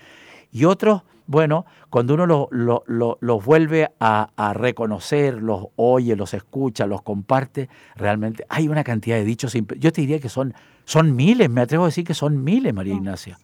Y 0.52 0.66
otros, 0.66 1.04
bueno, 1.28 1.66
cuando 1.89 2.14
uno 2.14 2.26
los 2.26 2.48
lo, 2.52 2.84
lo, 3.20 3.39
vuelve 3.41 3.91
a, 4.00 4.30
a, 4.38 4.54
reconocer, 4.54 5.41
los 5.41 5.68
oye, 5.76 6.16
los 6.16 6.34
escucha, 6.34 6.86
los 6.86 7.02
comparte, 7.02 7.68
realmente 7.96 8.46
hay 8.48 8.70
una 8.70 8.84
cantidad 8.84 9.18
de 9.18 9.26
dichos. 9.26 9.54
Yo 9.54 9.91
te 9.91 10.02
diría 10.02 10.20
que 10.20 10.30
son 10.30 10.54
son 10.86 11.16
miles, 11.16 11.50
me 11.50 11.62
atrevo 11.62 11.84
a 11.84 11.88
decir 11.88 12.06
que 12.06 12.14
son 12.14 12.44
miles, 12.44 12.74
María 12.74 12.94
Ignacia. 12.94 13.38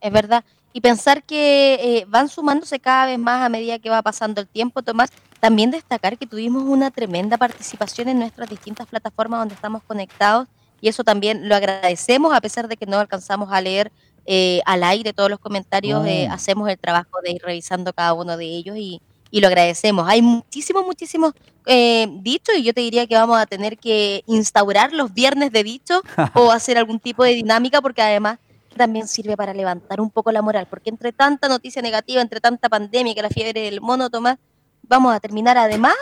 Es 0.00 0.12
verdad. 0.12 0.44
Y 0.72 0.80
pensar 0.80 1.22
que 1.22 1.74
eh, 1.74 2.04
van 2.08 2.28
sumándose 2.28 2.78
cada 2.80 3.06
vez 3.06 3.18
más 3.18 3.42
a 3.42 3.48
medida 3.48 3.78
que 3.78 3.90
va 3.90 4.02
pasando 4.02 4.40
el 4.40 4.46
tiempo, 4.46 4.82
Tomás. 4.82 5.10
También 5.40 5.70
destacar 5.70 6.18
que 6.18 6.26
tuvimos 6.26 6.64
una 6.64 6.90
tremenda 6.90 7.36
participación 7.36 8.08
en 8.08 8.18
nuestras 8.18 8.48
distintas 8.48 8.86
plataformas 8.86 9.40
donde 9.40 9.54
estamos 9.54 9.82
conectados 9.82 10.48
y 10.80 10.88
eso 10.88 11.04
también 11.04 11.48
lo 11.48 11.54
agradecemos 11.54 12.34
a 12.34 12.40
pesar 12.40 12.68
de 12.68 12.76
que 12.76 12.86
no 12.86 12.98
alcanzamos 12.98 13.50
a 13.52 13.60
leer 13.60 13.92
eh, 14.26 14.60
al 14.66 14.82
aire 14.82 15.12
todos 15.12 15.30
los 15.30 15.38
comentarios, 15.38 16.04
eh, 16.06 16.26
hacemos 16.28 16.68
el 16.68 16.78
trabajo 16.78 17.20
de 17.22 17.32
ir 17.32 17.42
revisando 17.44 17.92
cada 17.92 18.12
uno 18.12 18.36
de 18.36 18.46
ellos 18.46 18.76
y, 18.76 19.00
y 19.36 19.40
lo 19.42 19.48
agradecemos. 19.48 20.08
Hay 20.08 20.22
muchísimos, 20.22 20.86
muchísimos 20.86 21.34
eh, 21.66 22.06
dichos 22.22 22.56
y 22.56 22.62
yo 22.62 22.72
te 22.72 22.80
diría 22.80 23.06
que 23.06 23.16
vamos 23.16 23.38
a 23.38 23.44
tener 23.44 23.76
que 23.76 24.22
instaurar 24.24 24.94
los 24.94 25.12
viernes 25.12 25.52
de 25.52 25.62
dicho 25.62 26.00
o 26.34 26.50
hacer 26.50 26.78
algún 26.78 26.98
tipo 26.98 27.22
de 27.22 27.34
dinámica 27.34 27.82
porque 27.82 28.00
además 28.00 28.38
también 28.78 29.06
sirve 29.06 29.36
para 29.36 29.52
levantar 29.52 30.00
un 30.00 30.10
poco 30.10 30.32
la 30.32 30.40
moral, 30.40 30.66
porque 30.70 30.88
entre 30.88 31.12
tanta 31.12 31.48
noticia 31.48 31.82
negativa, 31.82 32.22
entre 32.22 32.40
tanta 32.40 32.70
pandemia, 32.70 33.14
que 33.14 33.20
la 33.20 33.28
fiebre 33.28 33.60
del 33.60 33.82
mono, 33.82 34.08
Tomás, 34.08 34.38
vamos 34.82 35.14
a 35.14 35.20
terminar 35.20 35.58
además 35.58 35.94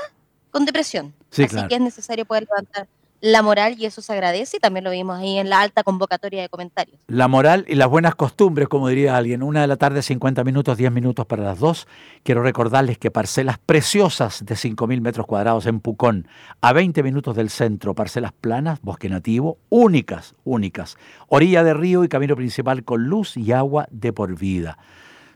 con 0.52 0.64
depresión. 0.64 1.12
Así 1.32 1.66
que 1.68 1.74
es 1.74 1.80
necesario 1.80 2.24
poder 2.26 2.46
levantar 2.48 2.86
la 3.24 3.40
moral 3.40 3.76
y 3.78 3.86
eso 3.86 4.02
se 4.02 4.12
agradece 4.12 4.58
y 4.58 4.60
también 4.60 4.84
lo 4.84 4.90
vimos 4.90 5.18
ahí 5.18 5.38
en 5.38 5.48
la 5.48 5.62
alta 5.62 5.82
convocatoria 5.82 6.42
de 6.42 6.50
comentarios. 6.50 7.00
La 7.06 7.26
moral 7.26 7.64
y 7.66 7.74
las 7.74 7.88
buenas 7.88 8.14
costumbres, 8.14 8.68
como 8.68 8.88
diría 8.88 9.16
alguien. 9.16 9.42
Una 9.42 9.62
de 9.62 9.66
la 9.66 9.76
tarde, 9.76 10.02
50 10.02 10.44
minutos, 10.44 10.76
10 10.76 10.92
minutos 10.92 11.24
para 11.24 11.42
las 11.42 11.58
dos. 11.58 11.88
Quiero 12.22 12.42
recordarles 12.42 12.98
que 12.98 13.10
parcelas 13.10 13.56
preciosas 13.56 14.44
de 14.44 14.54
5.000 14.54 15.00
metros 15.00 15.26
cuadrados 15.26 15.64
en 15.64 15.80
Pucón, 15.80 16.28
a 16.60 16.74
20 16.74 17.02
minutos 17.02 17.34
del 17.34 17.48
centro, 17.48 17.94
parcelas 17.94 18.32
planas, 18.32 18.82
bosque 18.82 19.08
nativo, 19.08 19.56
únicas, 19.70 20.34
únicas. 20.44 20.98
Orilla 21.28 21.64
de 21.64 21.72
río 21.72 22.04
y 22.04 22.08
camino 22.08 22.36
principal 22.36 22.84
con 22.84 23.04
luz 23.04 23.38
y 23.38 23.52
agua 23.52 23.88
de 23.90 24.12
por 24.12 24.38
vida 24.38 24.76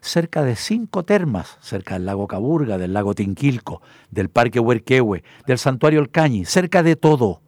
cerca 0.01 0.45
de 0.45 0.55
cinco 0.55 1.05
termas, 1.05 1.57
cerca 1.61 1.95
del 1.95 2.07
lago 2.07 2.29
Caburga, 2.29 2.79
del 2.79 2.93
lago 2.93 3.15
Tinquilco, 3.15 3.83
del 4.11 4.29
parque 4.29 4.61
Huerquehue, 4.61 5.25
del 5.47 5.59
santuario 5.59 5.99
El 5.99 6.11
Cañi, 6.11 6.45
cerca 6.45 6.85
de 6.85 6.95
todo 6.95 7.41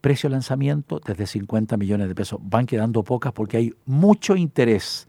precio 0.00 0.28
de 0.28 0.34
lanzamiento 0.34 1.00
desde 1.04 1.26
50 1.26 1.76
millones 1.76 2.06
de 2.08 2.14
pesos. 2.14 2.38
Van 2.42 2.66
quedando 2.66 3.02
pocas 3.02 3.32
porque 3.32 3.56
hay 3.56 3.74
mucho 3.84 4.36
interés. 4.36 5.08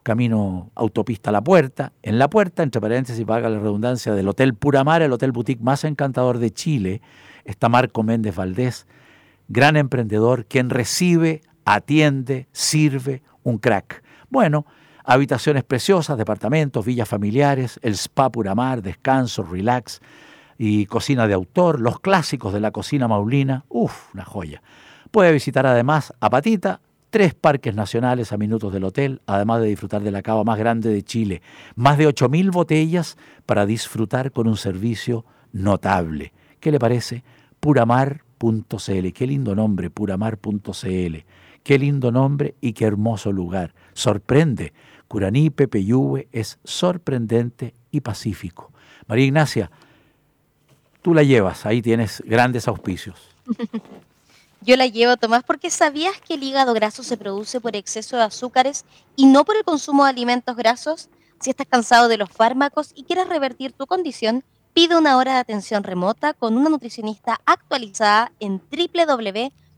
camino 0.03 0.71
autopista 0.75 1.31
La 1.31 1.43
Puerta, 1.43 1.93
en 2.03 2.19
La 2.19 2.29
Puerta, 2.29 2.63
entre 2.63 2.81
paréntesis, 2.81 3.25
paga 3.25 3.49
la 3.49 3.59
redundancia 3.59 4.15
del 4.15 4.29
Hotel 4.29 4.55
Puramar, 4.55 5.03
el 5.03 5.13
hotel 5.13 5.33
boutique 5.33 5.63
más 5.63 5.85
encantador 5.85 6.39
de 6.39 6.51
Chile, 6.51 7.03
está 7.45 7.69
Marco 7.69 8.03
Méndez 8.03 8.35
Valdés, 8.35 8.87
gran 9.49 9.77
emprendedor, 9.77 10.47
quien 10.47 10.71
recibe, 10.71 11.43
atiende, 11.65 12.49
sirve, 12.53 13.23
un 13.43 13.59
crack. 13.59 14.03
Bueno, 14.31 14.67
habitaciones 15.05 15.65
preciosas, 15.65 16.19
departamentos, 16.19 16.85
villas 16.85 17.09
familiares, 17.09 17.79
el 17.83 17.95
spa 17.95 18.31
Puramar, 18.31 18.83
descanso, 18.83 19.43
relax, 19.43 20.01
y 20.59 20.87
cocina 20.87 21.29
de 21.29 21.35
autor, 21.35 21.81
los 21.81 22.01
clásicos 22.01 22.53
de 22.53 22.61
la 22.61 22.73
cocina 22.73 23.07
maulina, 23.07 23.65
uff, 23.69 24.13
una 24.13 24.25
joya. 24.25 24.61
Puede 25.13 25.33
visitar 25.33 25.65
además 25.67 26.13
a 26.21 26.29
Patita, 26.29 26.81
tres 27.11 27.33
parques 27.33 27.75
nacionales 27.75 28.33
a 28.33 28.37
minutos 28.37 28.73
del 28.73 28.85
hotel, 28.85 29.23
además 29.27 29.63
de 29.63 29.69
disfrutar 29.69 30.03
de 30.03 30.11
la 30.11 30.21
cava 30.21 30.45
más 30.45 30.59
grande 30.59 30.91
de 30.91 31.03
Chile, 31.03 31.43
más 31.77 31.97
de 31.97 32.09
8.000 32.09 32.51
botellas 32.51 33.17
para 33.47 33.65
disfrutar 33.65 34.33
con 34.33 34.49
un 34.49 34.57
servicio 34.57 35.25
notable. 35.53 36.33
¿Qué 36.61 36.73
le 36.73 36.79
parece? 36.79 37.23
Puramar.cl, 37.61 39.13
qué 39.15 39.27
lindo 39.27 39.55
nombre, 39.55 39.91
puramar.cl, 39.91 41.17
qué 41.63 41.79
lindo 41.79 42.13
nombre 42.13 42.57
y 42.61 42.73
qué 42.73 42.85
hermoso 42.85 43.33
lugar. 43.33 43.75
Sorprende, 43.95 44.73
Curanipe, 45.07 45.69
Peyúe 45.69 46.27
es 46.33 46.59
sorprendente 46.65 47.75
y 47.91 48.01
pacífico. 48.01 48.73
María 49.07 49.25
Ignacia, 49.25 49.71
tú 51.03 51.15
la 51.15 51.23
llevas, 51.23 51.67
ahí 51.67 51.83
tienes 51.83 52.23
grandes 52.25 52.69
auspicios. 52.69 53.17
Yo 54.61 54.77
la 54.77 54.87
llevo, 54.87 55.17
Tomás, 55.17 55.45
porque 55.45 55.71
sabías 55.71 56.21
que 56.21 56.35
el 56.35 56.43
hígado 56.43 56.75
graso 56.75 57.03
se 57.05 57.17
produce 57.17 57.61
por 57.61 57.77
exceso 57.77 58.17
de 58.17 58.25
azúcares 58.25 58.85
y 59.15 59.27
no 59.27 59.45
por 59.45 59.57
el 59.57 59.65
consumo 59.65 60.05
de 60.05 60.11
alimentos 60.11 60.57
grasos. 60.57 61.09
Si 61.41 61.51
estás 61.51 61.69
cansado 61.69 62.09
de 62.09 62.17
los 62.17 62.29
fármacos 62.31 62.91
y 62.95 63.05
quieres 63.05 63.29
revertir 63.29 63.73
tu 63.73 63.87
condición, 63.87 64.43
pide 64.75 64.99
una 64.99 65.17
hora 65.17 65.35
de 65.35 65.39
atención 65.39 65.85
remota 65.85 66.35
con 66.35 66.57
una 66.57 66.71
nutricionista 66.71 67.41
actualizada 67.47 68.33
en 68.41 68.61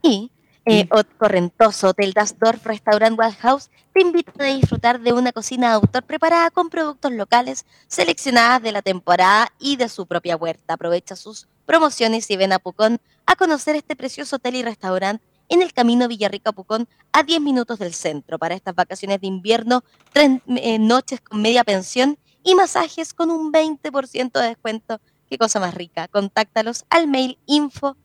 Y 0.03 0.31
eh, 0.67 0.89
Correntoso 1.19 1.89
Hotel 1.89 2.13
Dasdorf 2.13 2.65
Restaurant 2.65 3.19
Wild 3.19 3.37
House 3.37 3.71
te 3.93 4.01
invita 4.01 4.45
a 4.45 4.47
disfrutar 4.47 5.01
de 5.01 5.13
una 5.13 5.33
cocina 5.33 5.69
de 5.69 5.75
autor 5.75 6.05
preparada 6.05 6.51
con 6.51 6.71
productos 6.71 7.13
locales 7.13 7.67
seleccionadas 7.87 8.63
de 8.63 8.73
la 8.73 8.81
temporada 8.81 9.53
y 9.59 9.77
de 9.77 9.89
su 9.89 10.07
propia 10.07 10.37
huerta. 10.37 10.75
Aprovecha 10.75 11.17
sus 11.17 11.49
promociones 11.67 12.31
y 12.31 12.37
ven 12.37 12.53
a 12.53 12.59
Pucón 12.59 12.99
a 13.27 13.37
conocer 13.37 13.77
este 13.77 13.95
precioso 13.95 14.37
hotel 14.37 14.57
y 14.57 14.63
restaurante 14.63 15.23
en 15.49 15.63
el 15.63 15.73
camino 15.73 16.09
Villarrica 16.09 16.53
Pucón 16.53 16.89
a 17.13 17.23
10 17.23 17.41
minutos 17.41 17.79
del 17.79 17.93
centro. 17.93 18.39
Para 18.39 18.55
estas 18.55 18.75
vacaciones 18.75 19.21
de 19.21 19.27
invierno, 19.27 19.85
tres 20.13 20.41
eh, 20.47 20.79
noches 20.79 21.21
con 21.21 21.43
media 21.43 21.65
pensión 21.65 22.19
y 22.45 22.55
masajes 22.55 23.13
con 23.13 23.31
un 23.31 23.53
20% 23.53 24.33
de 24.41 24.47
descuento. 24.47 25.01
Qué 25.29 25.39
cosa 25.39 25.59
más 25.59 25.75
rica. 25.75 26.07
Contáctalos 26.07 26.85
al 26.91 27.09
mail 27.09 27.39
info 27.47 27.97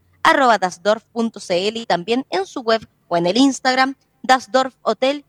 dasdorf.cl 0.59 1.77
y 1.77 1.85
también 1.85 2.25
en 2.29 2.45
su 2.45 2.61
web 2.61 2.87
o 3.07 3.17
en 3.17 3.25
el 3.25 3.37
Instagram 3.37 3.95
Dasdorf 4.23 4.75
Hotel 4.81 5.25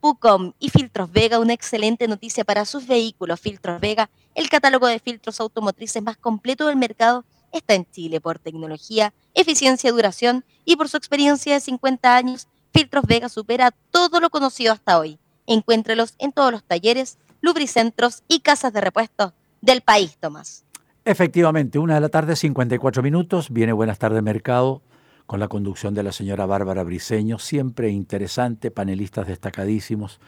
Pucom 0.00 0.52
y 0.58 0.70
Filtros 0.70 1.10
Vega, 1.10 1.38
una 1.38 1.52
excelente 1.52 2.06
noticia 2.06 2.44
para 2.44 2.64
sus 2.64 2.86
vehículos. 2.86 3.40
Filtros 3.40 3.80
Vega, 3.80 4.10
el 4.34 4.48
catálogo 4.48 4.86
de 4.86 5.00
filtros 5.00 5.40
automotrices 5.40 6.02
más 6.02 6.16
completo 6.16 6.66
del 6.66 6.76
mercado, 6.76 7.24
está 7.52 7.74
en 7.74 7.90
Chile 7.90 8.20
por 8.20 8.38
tecnología, 8.38 9.12
eficiencia, 9.34 9.90
duración 9.90 10.44
y 10.64 10.76
por 10.76 10.88
su 10.88 10.96
experiencia 10.96 11.54
de 11.54 11.60
50 11.60 12.14
años. 12.14 12.46
Filtros 12.72 13.04
Vega 13.06 13.28
supera 13.28 13.72
todo 13.90 14.20
lo 14.20 14.30
conocido 14.30 14.72
hasta 14.72 14.98
hoy. 14.98 15.18
Encuéntrelos 15.46 16.14
en 16.18 16.32
todos 16.32 16.52
los 16.52 16.62
talleres, 16.62 17.18
lubricentros 17.40 18.22
y 18.28 18.40
casas 18.40 18.72
de 18.72 18.80
repuestos 18.80 19.32
del 19.60 19.80
país, 19.80 20.16
Tomás. 20.18 20.64
Efectivamente, 21.04 21.78
una 21.78 21.94
de 21.94 22.00
la 22.00 22.08
tarde, 22.08 22.36
54 22.36 23.02
minutos, 23.02 23.50
viene 23.50 23.72
Buenas 23.72 23.98
tardes 23.98 24.22
Mercado 24.22 24.82
con 25.26 25.40
la 25.40 25.48
conducción 25.48 25.94
de 25.94 26.02
la 26.02 26.12
señora 26.12 26.46
Bárbara 26.46 26.82
Briceño, 26.82 27.38
siempre 27.38 27.90
interesante, 27.90 28.70
panelistas 28.70 29.26
destacadísimos 29.26 30.20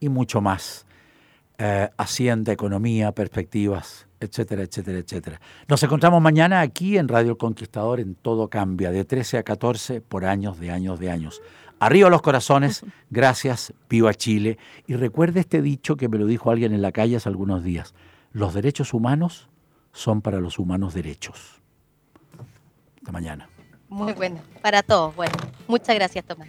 y 0.00 0.08
mucho 0.08 0.40
más. 0.40 0.86
Eh, 1.60 1.88
hacienda, 1.96 2.52
economía, 2.52 3.10
perspectivas, 3.10 4.06
etcétera, 4.20 4.62
etcétera, 4.62 4.98
etcétera. 4.98 5.40
Nos 5.66 5.82
encontramos 5.82 6.22
mañana 6.22 6.60
aquí 6.60 6.96
en 6.96 7.08
Radio 7.08 7.36
Conquistador 7.36 7.98
en 7.98 8.14
Todo 8.14 8.48
Cambia, 8.48 8.92
de 8.92 9.04
13 9.04 9.38
a 9.38 9.42
14 9.42 10.00
por 10.00 10.24
años 10.24 10.60
de 10.60 10.70
años 10.70 11.00
de 11.00 11.10
años. 11.10 11.42
Arriba 11.80 12.10
los 12.10 12.22
corazones, 12.22 12.84
gracias, 13.10 13.72
viva 13.88 14.12
Chile. 14.14 14.58
Y 14.86 14.94
recuerde 14.94 15.40
este 15.40 15.62
dicho 15.62 15.96
que 15.96 16.08
me 16.08 16.18
lo 16.18 16.26
dijo 16.26 16.50
alguien 16.50 16.72
en 16.72 16.82
la 16.82 16.92
calle 16.92 17.16
hace 17.16 17.28
algunos 17.28 17.62
días. 17.62 17.94
Los 18.32 18.54
derechos 18.54 18.94
humanos 18.94 19.48
son 19.92 20.20
para 20.20 20.40
los 20.40 20.58
humanos 20.58 20.94
derechos. 20.94 21.60
Hasta 22.96 23.12
mañana. 23.12 23.48
Muy 23.88 24.12
bueno, 24.12 24.40
para 24.60 24.82
todos. 24.82 25.14
Bueno, 25.16 25.34
muchas 25.66 25.94
gracias, 25.94 26.24
Tomás. 26.24 26.48